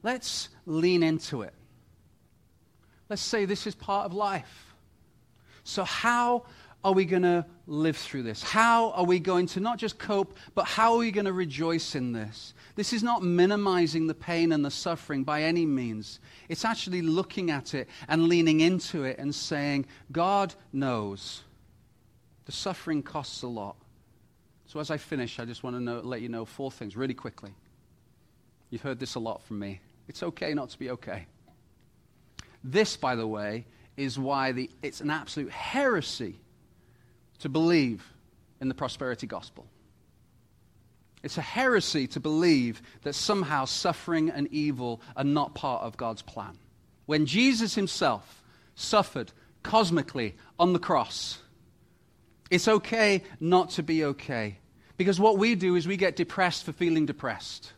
Let's 0.03 0.49
lean 0.65 1.01
into 1.01 1.41
it. 1.41 1.53
Let's 3.09 3.21
say 3.21 3.45
this 3.45 3.65
is 3.65 3.73
part 3.73 4.05
of 4.05 4.13
life. 4.13 4.75
So, 5.63 5.83
how 5.83 6.45
are 6.83 6.91
we 6.91 7.05
going 7.05 7.23
to 7.23 7.45
live 7.65 7.95
through 7.95 8.23
this? 8.23 8.43
How 8.43 8.91
are 8.91 9.05
we 9.05 9.19
going 9.19 9.47
to 9.47 9.61
not 9.61 9.77
just 9.77 9.97
cope, 9.97 10.37
but 10.53 10.65
how 10.65 10.93
are 10.93 10.97
we 10.97 11.11
going 11.11 11.25
to 11.25 11.33
rejoice 11.33 11.95
in 11.95 12.11
this? 12.11 12.53
This 12.75 12.91
is 12.91 13.03
not 13.03 13.23
minimizing 13.23 14.07
the 14.07 14.13
pain 14.13 14.51
and 14.51 14.65
the 14.65 14.71
suffering 14.71 15.23
by 15.23 15.43
any 15.43 15.65
means. 15.65 16.19
It's 16.49 16.65
actually 16.65 17.01
looking 17.01 17.51
at 17.51 17.73
it 17.73 17.87
and 18.09 18.27
leaning 18.27 18.59
into 18.59 19.03
it 19.03 19.17
and 19.17 19.33
saying, 19.33 19.85
God 20.11 20.53
knows. 20.73 21.43
The 22.45 22.51
suffering 22.51 23.01
costs 23.01 23.43
a 23.43 23.47
lot. 23.47 23.77
So, 24.65 24.79
as 24.79 24.91
I 24.91 24.97
finish, 24.97 25.39
I 25.39 25.45
just 25.45 25.63
want 25.63 25.77
to 25.77 25.81
know, 25.81 26.01
let 26.03 26.21
you 26.21 26.29
know 26.29 26.43
four 26.43 26.71
things 26.71 26.97
really 26.97 27.13
quickly. 27.13 27.53
You've 28.69 28.81
heard 28.81 28.99
this 28.99 29.15
a 29.15 29.19
lot 29.19 29.41
from 29.43 29.59
me. 29.59 29.79
It's 30.07 30.23
okay 30.23 30.53
not 30.53 30.69
to 30.69 30.79
be 30.79 30.91
okay. 30.91 31.25
This, 32.63 32.95
by 32.95 33.15
the 33.15 33.27
way, 33.27 33.65
is 33.97 34.17
why 34.17 34.51
the, 34.51 34.69
it's 34.81 35.01
an 35.01 35.09
absolute 35.09 35.51
heresy 35.51 36.39
to 37.39 37.49
believe 37.49 38.03
in 38.61 38.69
the 38.69 38.73
prosperity 38.73 39.27
gospel. 39.27 39.67
It's 41.23 41.37
a 41.37 41.41
heresy 41.41 42.07
to 42.07 42.19
believe 42.19 42.81
that 43.03 43.13
somehow 43.13 43.65
suffering 43.65 44.29
and 44.29 44.47
evil 44.51 45.01
are 45.15 45.23
not 45.23 45.55
part 45.55 45.83
of 45.83 45.95
God's 45.95 46.21
plan. 46.21 46.57
When 47.05 47.25
Jesus 47.25 47.75
himself 47.75 48.43
suffered 48.75 49.31
cosmically 49.61 50.35
on 50.59 50.73
the 50.73 50.79
cross, 50.79 51.39
it's 52.49 52.67
okay 52.67 53.23
not 53.39 53.71
to 53.71 53.83
be 53.83 54.03
okay. 54.05 54.57
Because 54.97 55.19
what 55.19 55.37
we 55.37 55.55
do 55.55 55.75
is 55.75 55.87
we 55.87 55.97
get 55.97 56.15
depressed 56.15 56.65
for 56.65 56.71
feeling 56.71 57.05
depressed. 57.05 57.71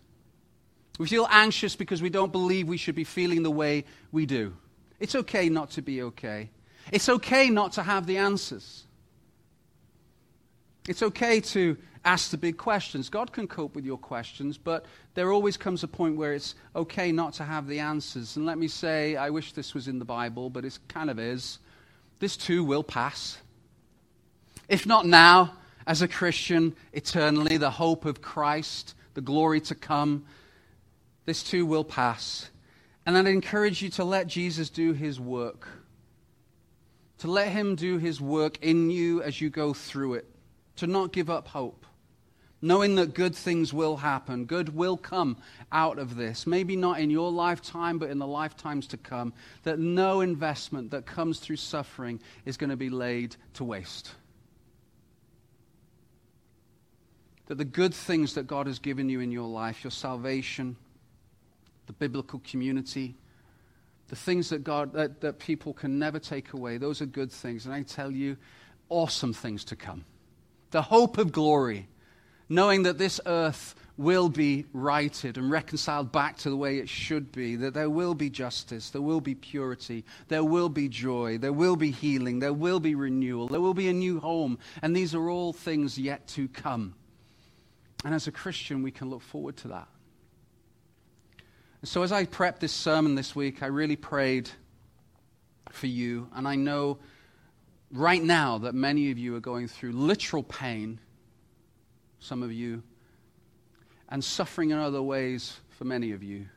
We 0.97 1.07
feel 1.07 1.27
anxious 1.29 1.75
because 1.75 2.01
we 2.01 2.09
don't 2.09 2.31
believe 2.31 2.67
we 2.67 2.77
should 2.77 2.95
be 2.95 3.03
feeling 3.03 3.43
the 3.43 3.51
way 3.51 3.85
we 4.11 4.25
do. 4.25 4.55
It's 4.99 5.15
okay 5.15 5.49
not 5.49 5.71
to 5.71 5.81
be 5.81 6.01
okay. 6.03 6.49
It's 6.91 7.09
okay 7.09 7.49
not 7.49 7.73
to 7.73 7.83
have 7.83 8.05
the 8.05 8.17
answers. 8.17 8.83
It's 10.87 11.01
okay 11.01 11.41
to 11.41 11.77
ask 12.05 12.29
the 12.29 12.37
big 12.37 12.57
questions. 12.57 13.09
God 13.09 13.33
can 13.33 13.47
cope 13.47 13.75
with 13.75 13.83
your 13.83 13.97
questions, 13.97 14.57
but 14.57 14.85
there 15.15 15.31
always 15.31 15.57
comes 15.57 15.83
a 15.83 15.87
point 15.87 16.15
where 16.15 16.33
it's 16.33 16.55
okay 16.75 17.11
not 17.11 17.33
to 17.33 17.43
have 17.43 17.67
the 17.67 17.79
answers. 17.79 18.37
And 18.37 18.45
let 18.45 18.57
me 18.57 18.67
say, 18.67 19.15
I 19.15 19.31
wish 19.31 19.53
this 19.53 19.73
was 19.73 19.87
in 19.87 19.99
the 19.99 20.05
Bible, 20.05 20.49
but 20.49 20.63
it 20.63 20.77
kind 20.87 21.09
of 21.09 21.19
is. 21.19 21.59
This 22.19 22.37
too 22.37 22.63
will 22.63 22.83
pass. 22.83 23.39
If 24.69 24.85
not 24.85 25.05
now, 25.05 25.55
as 25.87 26.01
a 26.01 26.07
Christian, 26.07 26.75
eternally, 26.93 27.57
the 27.57 27.71
hope 27.71 28.05
of 28.05 28.21
Christ, 28.21 28.95
the 29.15 29.21
glory 29.21 29.61
to 29.61 29.75
come, 29.75 30.25
this 31.25 31.43
too 31.43 31.65
will 31.65 31.83
pass. 31.83 32.49
And 33.05 33.17
I'd 33.17 33.27
encourage 33.27 33.81
you 33.81 33.89
to 33.91 34.03
let 34.03 34.27
Jesus 34.27 34.69
do 34.69 34.93
his 34.93 35.19
work. 35.19 35.67
To 37.19 37.27
let 37.27 37.49
him 37.49 37.75
do 37.75 37.97
his 37.97 38.19
work 38.19 38.57
in 38.63 38.89
you 38.89 39.21
as 39.21 39.39
you 39.39 39.49
go 39.49 39.73
through 39.73 40.15
it. 40.15 40.25
To 40.77 40.87
not 40.87 41.11
give 41.11 41.29
up 41.29 41.47
hope. 41.47 41.85
Knowing 42.61 42.95
that 42.95 43.13
good 43.13 43.35
things 43.35 43.71
will 43.71 43.97
happen, 43.97 44.45
good 44.45 44.75
will 44.75 44.97
come 44.97 45.37
out 45.71 45.99
of 45.99 46.15
this. 46.15 46.47
Maybe 46.47 46.75
not 46.75 46.99
in 46.99 47.09
your 47.09 47.31
lifetime, 47.31 47.99
but 47.99 48.09
in 48.09 48.17
the 48.17 48.25
lifetimes 48.25 48.87
to 48.87 48.97
come. 48.97 49.33
That 49.63 49.77
no 49.77 50.21
investment 50.21 50.91
that 50.91 51.05
comes 51.05 51.39
through 51.39 51.57
suffering 51.57 52.19
is 52.43 52.57
going 52.57 52.71
to 52.71 52.75
be 52.75 52.89
laid 52.89 53.35
to 53.53 53.63
waste. 53.63 54.11
That 57.47 57.59
the 57.59 57.65
good 57.65 57.93
things 57.93 58.33
that 58.33 58.47
God 58.47 58.65
has 58.65 58.79
given 58.79 59.09
you 59.09 59.19
in 59.19 59.31
your 59.31 59.47
life, 59.47 59.83
your 59.83 59.91
salvation, 59.91 60.75
the 61.87 61.93
biblical 61.93 62.41
community, 62.43 63.15
the 64.07 64.15
things 64.15 64.49
that 64.49 64.63
God 64.63 64.93
that, 64.93 65.21
that 65.21 65.39
people 65.39 65.73
can 65.73 65.97
never 65.99 66.19
take 66.19 66.53
away. 66.53 66.77
Those 66.77 67.01
are 67.01 67.05
good 67.05 67.31
things. 67.31 67.65
And 67.65 67.73
I 67.73 67.83
tell 67.83 68.11
you, 68.11 68.37
awesome 68.89 69.33
things 69.33 69.65
to 69.65 69.75
come. 69.75 70.05
The 70.71 70.81
hope 70.81 71.17
of 71.17 71.31
glory, 71.31 71.87
knowing 72.49 72.83
that 72.83 72.97
this 72.97 73.19
earth 73.25 73.75
will 73.97 74.27
be 74.27 74.65
righted 74.73 75.37
and 75.37 75.49
reconciled 75.49 76.11
back 76.11 76.37
to 76.37 76.49
the 76.49 76.57
way 76.57 76.79
it 76.79 76.89
should 76.89 77.31
be, 77.31 77.55
that 77.55 77.73
there 77.73 77.89
will 77.89 78.13
be 78.13 78.29
justice, 78.29 78.89
there 78.89 79.01
will 79.01 79.21
be 79.21 79.35
purity, 79.35 80.03
there 80.27 80.43
will 80.43 80.67
be 80.67 80.89
joy, 80.89 81.37
there 81.37 81.53
will 81.53 81.77
be 81.77 81.91
healing, 81.91 82.39
there 82.39 82.53
will 82.53 82.79
be 82.79 82.93
renewal, 82.93 83.47
there 83.47 83.61
will 83.61 83.73
be 83.73 83.87
a 83.87 83.93
new 83.93 84.19
home. 84.19 84.59
And 84.81 84.95
these 84.95 85.15
are 85.15 85.29
all 85.29 85.53
things 85.53 85.97
yet 85.97 86.27
to 86.29 86.47
come. 86.49 86.93
And 88.03 88.13
as 88.13 88.27
a 88.27 88.31
Christian, 88.31 88.83
we 88.83 88.91
can 88.91 89.09
look 89.09 89.21
forward 89.21 89.55
to 89.57 89.69
that. 89.69 89.87
So, 91.85 92.01
as 92.01 92.11
I 92.11 92.25
prepped 92.25 92.61
this 92.61 92.73
sermon 92.73 93.13
this 93.13 93.35
week, 93.35 93.61
I 93.61 93.67
really 93.67 93.95
prayed 93.95 94.49
for 95.69 95.85
you. 95.85 96.27
And 96.33 96.47
I 96.47 96.55
know 96.55 96.97
right 97.91 98.23
now 98.23 98.57
that 98.57 98.73
many 98.73 99.11
of 99.11 99.19
you 99.19 99.35
are 99.35 99.39
going 99.39 99.67
through 99.67 99.91
literal 99.91 100.41
pain, 100.41 100.99
some 102.19 102.41
of 102.41 102.51
you, 102.51 102.81
and 104.09 104.23
suffering 104.23 104.71
in 104.71 104.79
other 104.79 105.01
ways 105.01 105.59
for 105.77 105.85
many 105.85 106.11
of 106.13 106.23
you. 106.23 106.47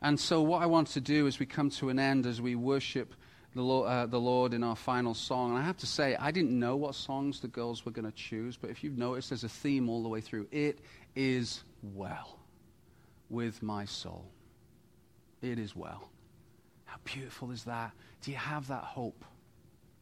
And 0.00 0.18
so, 0.18 0.40
what 0.40 0.62
I 0.62 0.66
want 0.66 0.88
to 0.88 1.00
do 1.02 1.26
as 1.26 1.38
we 1.38 1.44
come 1.44 1.68
to 1.72 1.90
an 1.90 1.98
end, 1.98 2.24
as 2.24 2.40
we 2.40 2.54
worship 2.54 3.14
the 3.54 3.60
Lord, 3.60 3.86
uh, 3.86 4.06
the 4.06 4.20
Lord 4.20 4.54
in 4.54 4.64
our 4.64 4.76
final 4.76 5.12
song, 5.12 5.50
and 5.50 5.58
I 5.58 5.62
have 5.62 5.76
to 5.78 5.86
say, 5.86 6.16
I 6.16 6.30
didn't 6.30 6.58
know 6.58 6.74
what 6.74 6.94
songs 6.94 7.40
the 7.40 7.48
girls 7.48 7.84
were 7.84 7.92
going 7.92 8.10
to 8.10 8.16
choose, 8.16 8.56
but 8.56 8.70
if 8.70 8.82
you've 8.82 8.96
noticed, 8.96 9.28
there's 9.28 9.44
a 9.44 9.48
theme 9.48 9.90
all 9.90 10.02
the 10.02 10.08
way 10.08 10.22
through. 10.22 10.46
It 10.50 10.78
is 11.14 11.62
well 11.82 12.39
with 13.30 13.62
my 13.62 13.84
soul. 13.84 14.26
It 15.40 15.58
is 15.58 15.74
well. 15.74 16.10
How 16.84 16.96
beautiful 17.04 17.52
is 17.52 17.64
that? 17.64 17.92
Do 18.20 18.30
you 18.30 18.36
have 18.36 18.66
that 18.68 18.82
hope 18.82 19.24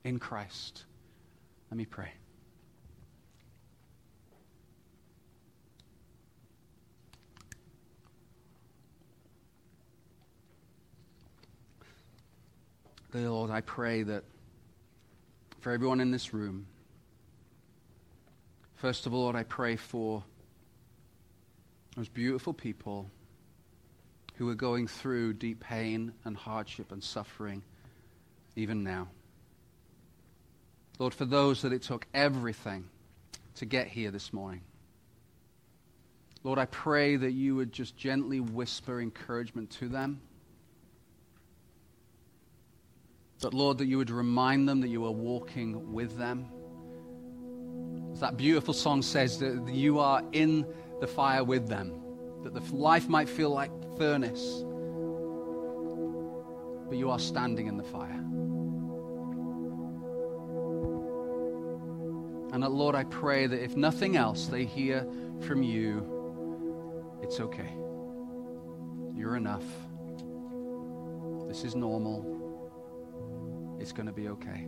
in 0.03 0.19
Christ? 0.19 0.85
Let 1.71 1.77
me 1.77 1.85
pray. 1.85 2.11
Dear 13.13 13.31
Lord, 13.31 13.51
I 13.51 13.61
pray 13.63 14.03
that 14.03 14.25
for 15.61 15.73
everyone 15.73 16.01
in 16.01 16.11
this 16.11 16.35
room, 16.35 16.67
first 18.75 19.07
of 19.07 19.15
all, 19.15 19.23
Lord, 19.23 19.37
I 19.37 19.45
pray 19.45 19.77
for 19.77 20.23
those 21.97 22.09
beautiful 22.09 22.53
people 22.53 23.11
who 24.39 24.49
are 24.49 24.55
going 24.55 24.87
through 24.87 25.33
deep 25.33 25.59
pain 25.59 26.13
and 26.25 26.37
hardship 26.37 26.93
and 26.93 27.03
suffering 27.03 27.61
even 28.55 28.85
now. 28.85 29.09
Lord, 31.01 31.13
for 31.13 31.25
those 31.25 31.63
that 31.63 31.73
it 31.73 31.83
took 31.83 32.07
everything 32.15 32.89
to 33.57 33.67
get 33.67 33.89
here 33.89 34.13
this 34.13 34.33
morning. 34.33 34.61
Lord, 36.45 36.61
I 36.61 36.67
pray 36.67 37.17
that 37.17 37.33
you 37.33 37.57
would 37.57 37.73
just 37.73 37.97
gently 37.97 38.39
whisper 38.39 39.01
encouragement 39.01 39.71
to 39.71 39.89
them. 39.89 40.21
That, 43.41 43.55
Lord, 43.55 43.79
that 43.79 43.87
you 43.87 43.99
would 43.99 44.11
remind 44.11 44.69
them 44.69 44.81
that 44.81 44.89
you 44.89 45.05
are 45.05 45.13
walking 45.13 45.93
with 45.93 46.17
them. 46.17 46.47
As 48.13 48.21
that 48.21 48.37
beautiful 48.37 48.75
song 48.75 49.03
says, 49.03 49.39
that 49.39 49.69
you 49.69 49.99
are 49.99 50.23
in 50.33 50.65
the 51.01 51.09
fire 51.09 51.43
with 51.43 51.69
them 51.69 51.93
that 52.43 52.55
the 52.55 52.75
life 52.75 53.09
might 53.09 53.29
feel 53.29 53.51
like 53.51 53.71
furnace, 53.99 54.65
but 56.89 56.97
you 56.97 57.11
are 57.11 57.19
standing 57.19 57.67
in 57.67 57.77
the 57.77 57.83
fire. 57.83 58.25
And 62.53 62.63
that, 62.63 62.71
Lord, 62.71 62.95
I 62.95 63.05
pray 63.05 63.47
that 63.47 63.63
if 63.63 63.77
nothing 63.77 64.17
else, 64.17 64.47
they 64.47 64.65
hear 64.65 65.07
from 65.41 65.63
you, 65.63 67.19
it's 67.23 67.41
okay. 67.41 67.73
You're 69.15 69.37
enough. 69.37 69.65
This 71.47 71.65
is 71.65 71.75
normal. 71.75 72.37
It's 73.81 73.93
going 73.93 74.07
to 74.07 74.13
be 74.13 74.29
okay. 74.29 74.67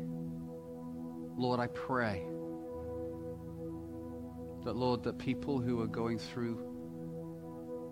Lord, 1.36 1.58
I 1.60 1.68
pray 1.68 2.26
that, 4.64 4.76
Lord, 4.76 5.02
that 5.04 5.18
people 5.18 5.58
who 5.58 5.80
are 5.80 5.86
going 5.86 6.18
through 6.18 6.60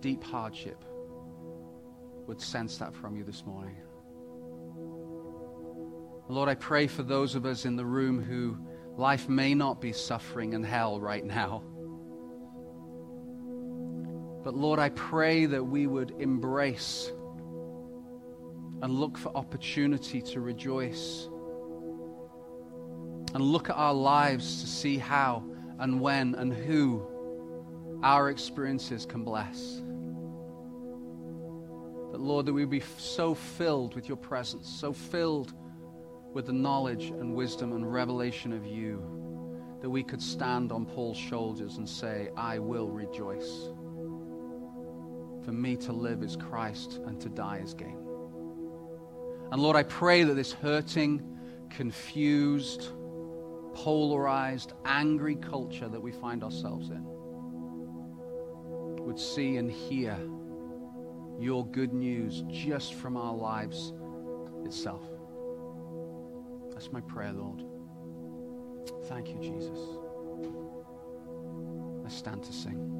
deep 0.01 0.23
hardship 0.23 0.85
would 2.29 2.41
sense 2.43 2.77
that 2.77 2.95
from 2.95 3.17
you 3.17 3.25
this 3.25 3.45
morning. 3.47 3.75
Lord, 6.29 6.51
I 6.51 6.55
pray 6.55 6.87
for 6.87 7.03
those 7.03 7.35
of 7.35 7.47
us 7.47 7.65
in 7.65 7.75
the 7.75 7.87
room 7.87 8.23
who 8.23 8.59
life 8.99 9.31
may 9.31 9.55
not 9.55 9.81
be 9.81 9.93
suffering 9.93 10.53
and 10.53 10.65
hell 10.65 11.01
right 11.01 11.25
now. 11.25 11.63
But 14.45 14.55
Lord, 14.55 14.79
I 14.79 14.91
pray 14.91 15.47
that 15.47 15.65
we 15.65 15.87
would 15.87 16.17
embrace 16.19 17.11
and 18.83 18.93
look 18.93 19.17
for 19.17 19.35
opportunity 19.35 20.21
to 20.21 20.41
rejoice 20.41 21.31
and 23.35 23.43
look 23.43 23.71
at 23.71 23.77
our 23.77 23.95
lives 23.95 24.61
to 24.61 24.67
see 24.67 24.99
how 24.99 25.45
and 25.79 25.99
when 25.99 26.35
and 26.35 26.53
who 26.53 27.07
our 28.03 28.29
experiences 28.29 29.07
can 29.07 29.25
bless. 29.25 29.83
That, 32.19 32.24
Lord, 32.24 32.47
that 32.47 32.53
we 32.53 32.62
would 32.62 32.70
be 32.70 32.82
so 32.97 33.32
filled 33.32 33.95
with 33.95 34.09
your 34.09 34.16
presence, 34.16 34.69
so 34.69 34.93
filled 34.93 35.53
with 36.35 36.47
the 36.47 36.53
knowledge 36.53 37.11
and 37.11 37.32
wisdom 37.32 37.70
and 37.70 37.93
revelation 37.93 38.53
of 38.53 38.66
you, 38.66 39.78
that 39.81 39.89
we 39.89 40.03
could 40.03 40.20
stand 40.20 40.73
on 40.73 40.85
Paul's 40.85 41.16
shoulders 41.16 41.77
and 41.77 41.89
say, 41.89 42.31
I 42.36 42.59
will 42.59 42.89
rejoice. 42.89 43.69
For 45.45 45.53
me 45.53 45.77
to 45.77 45.93
live 45.93 46.24
is 46.24 46.35
Christ 46.35 46.99
and 47.07 47.20
to 47.20 47.28
die 47.28 47.59
is 47.59 47.73
gain. 47.73 48.05
And 49.53 49.62
Lord, 49.62 49.77
I 49.77 49.85
pray 49.85 50.24
that 50.24 50.35
this 50.35 50.51
hurting, 50.53 51.23
confused, 51.70 52.89
polarized, 53.74 54.73
angry 54.85 55.36
culture 55.36 55.89
that 55.89 56.03
we 56.03 56.11
find 56.11 56.43
ourselves 56.43 56.90
in 56.90 57.05
would 59.05 59.20
see 59.20 59.57
and 59.57 59.70
hear 59.70 60.19
your 61.39 61.66
good 61.66 61.93
news 61.93 62.44
just 62.48 62.94
from 62.94 63.16
our 63.16 63.35
lives 63.35 63.93
itself. 64.65 65.02
That's 66.73 66.93
my 66.93 67.01
prayer, 67.01 67.32
Lord. 67.32 67.62
Thank 69.06 69.28
you, 69.28 69.39
Jesus. 69.40 69.78
Let's 72.02 72.16
stand 72.16 72.43
to 72.44 72.52
sing. 72.52 72.98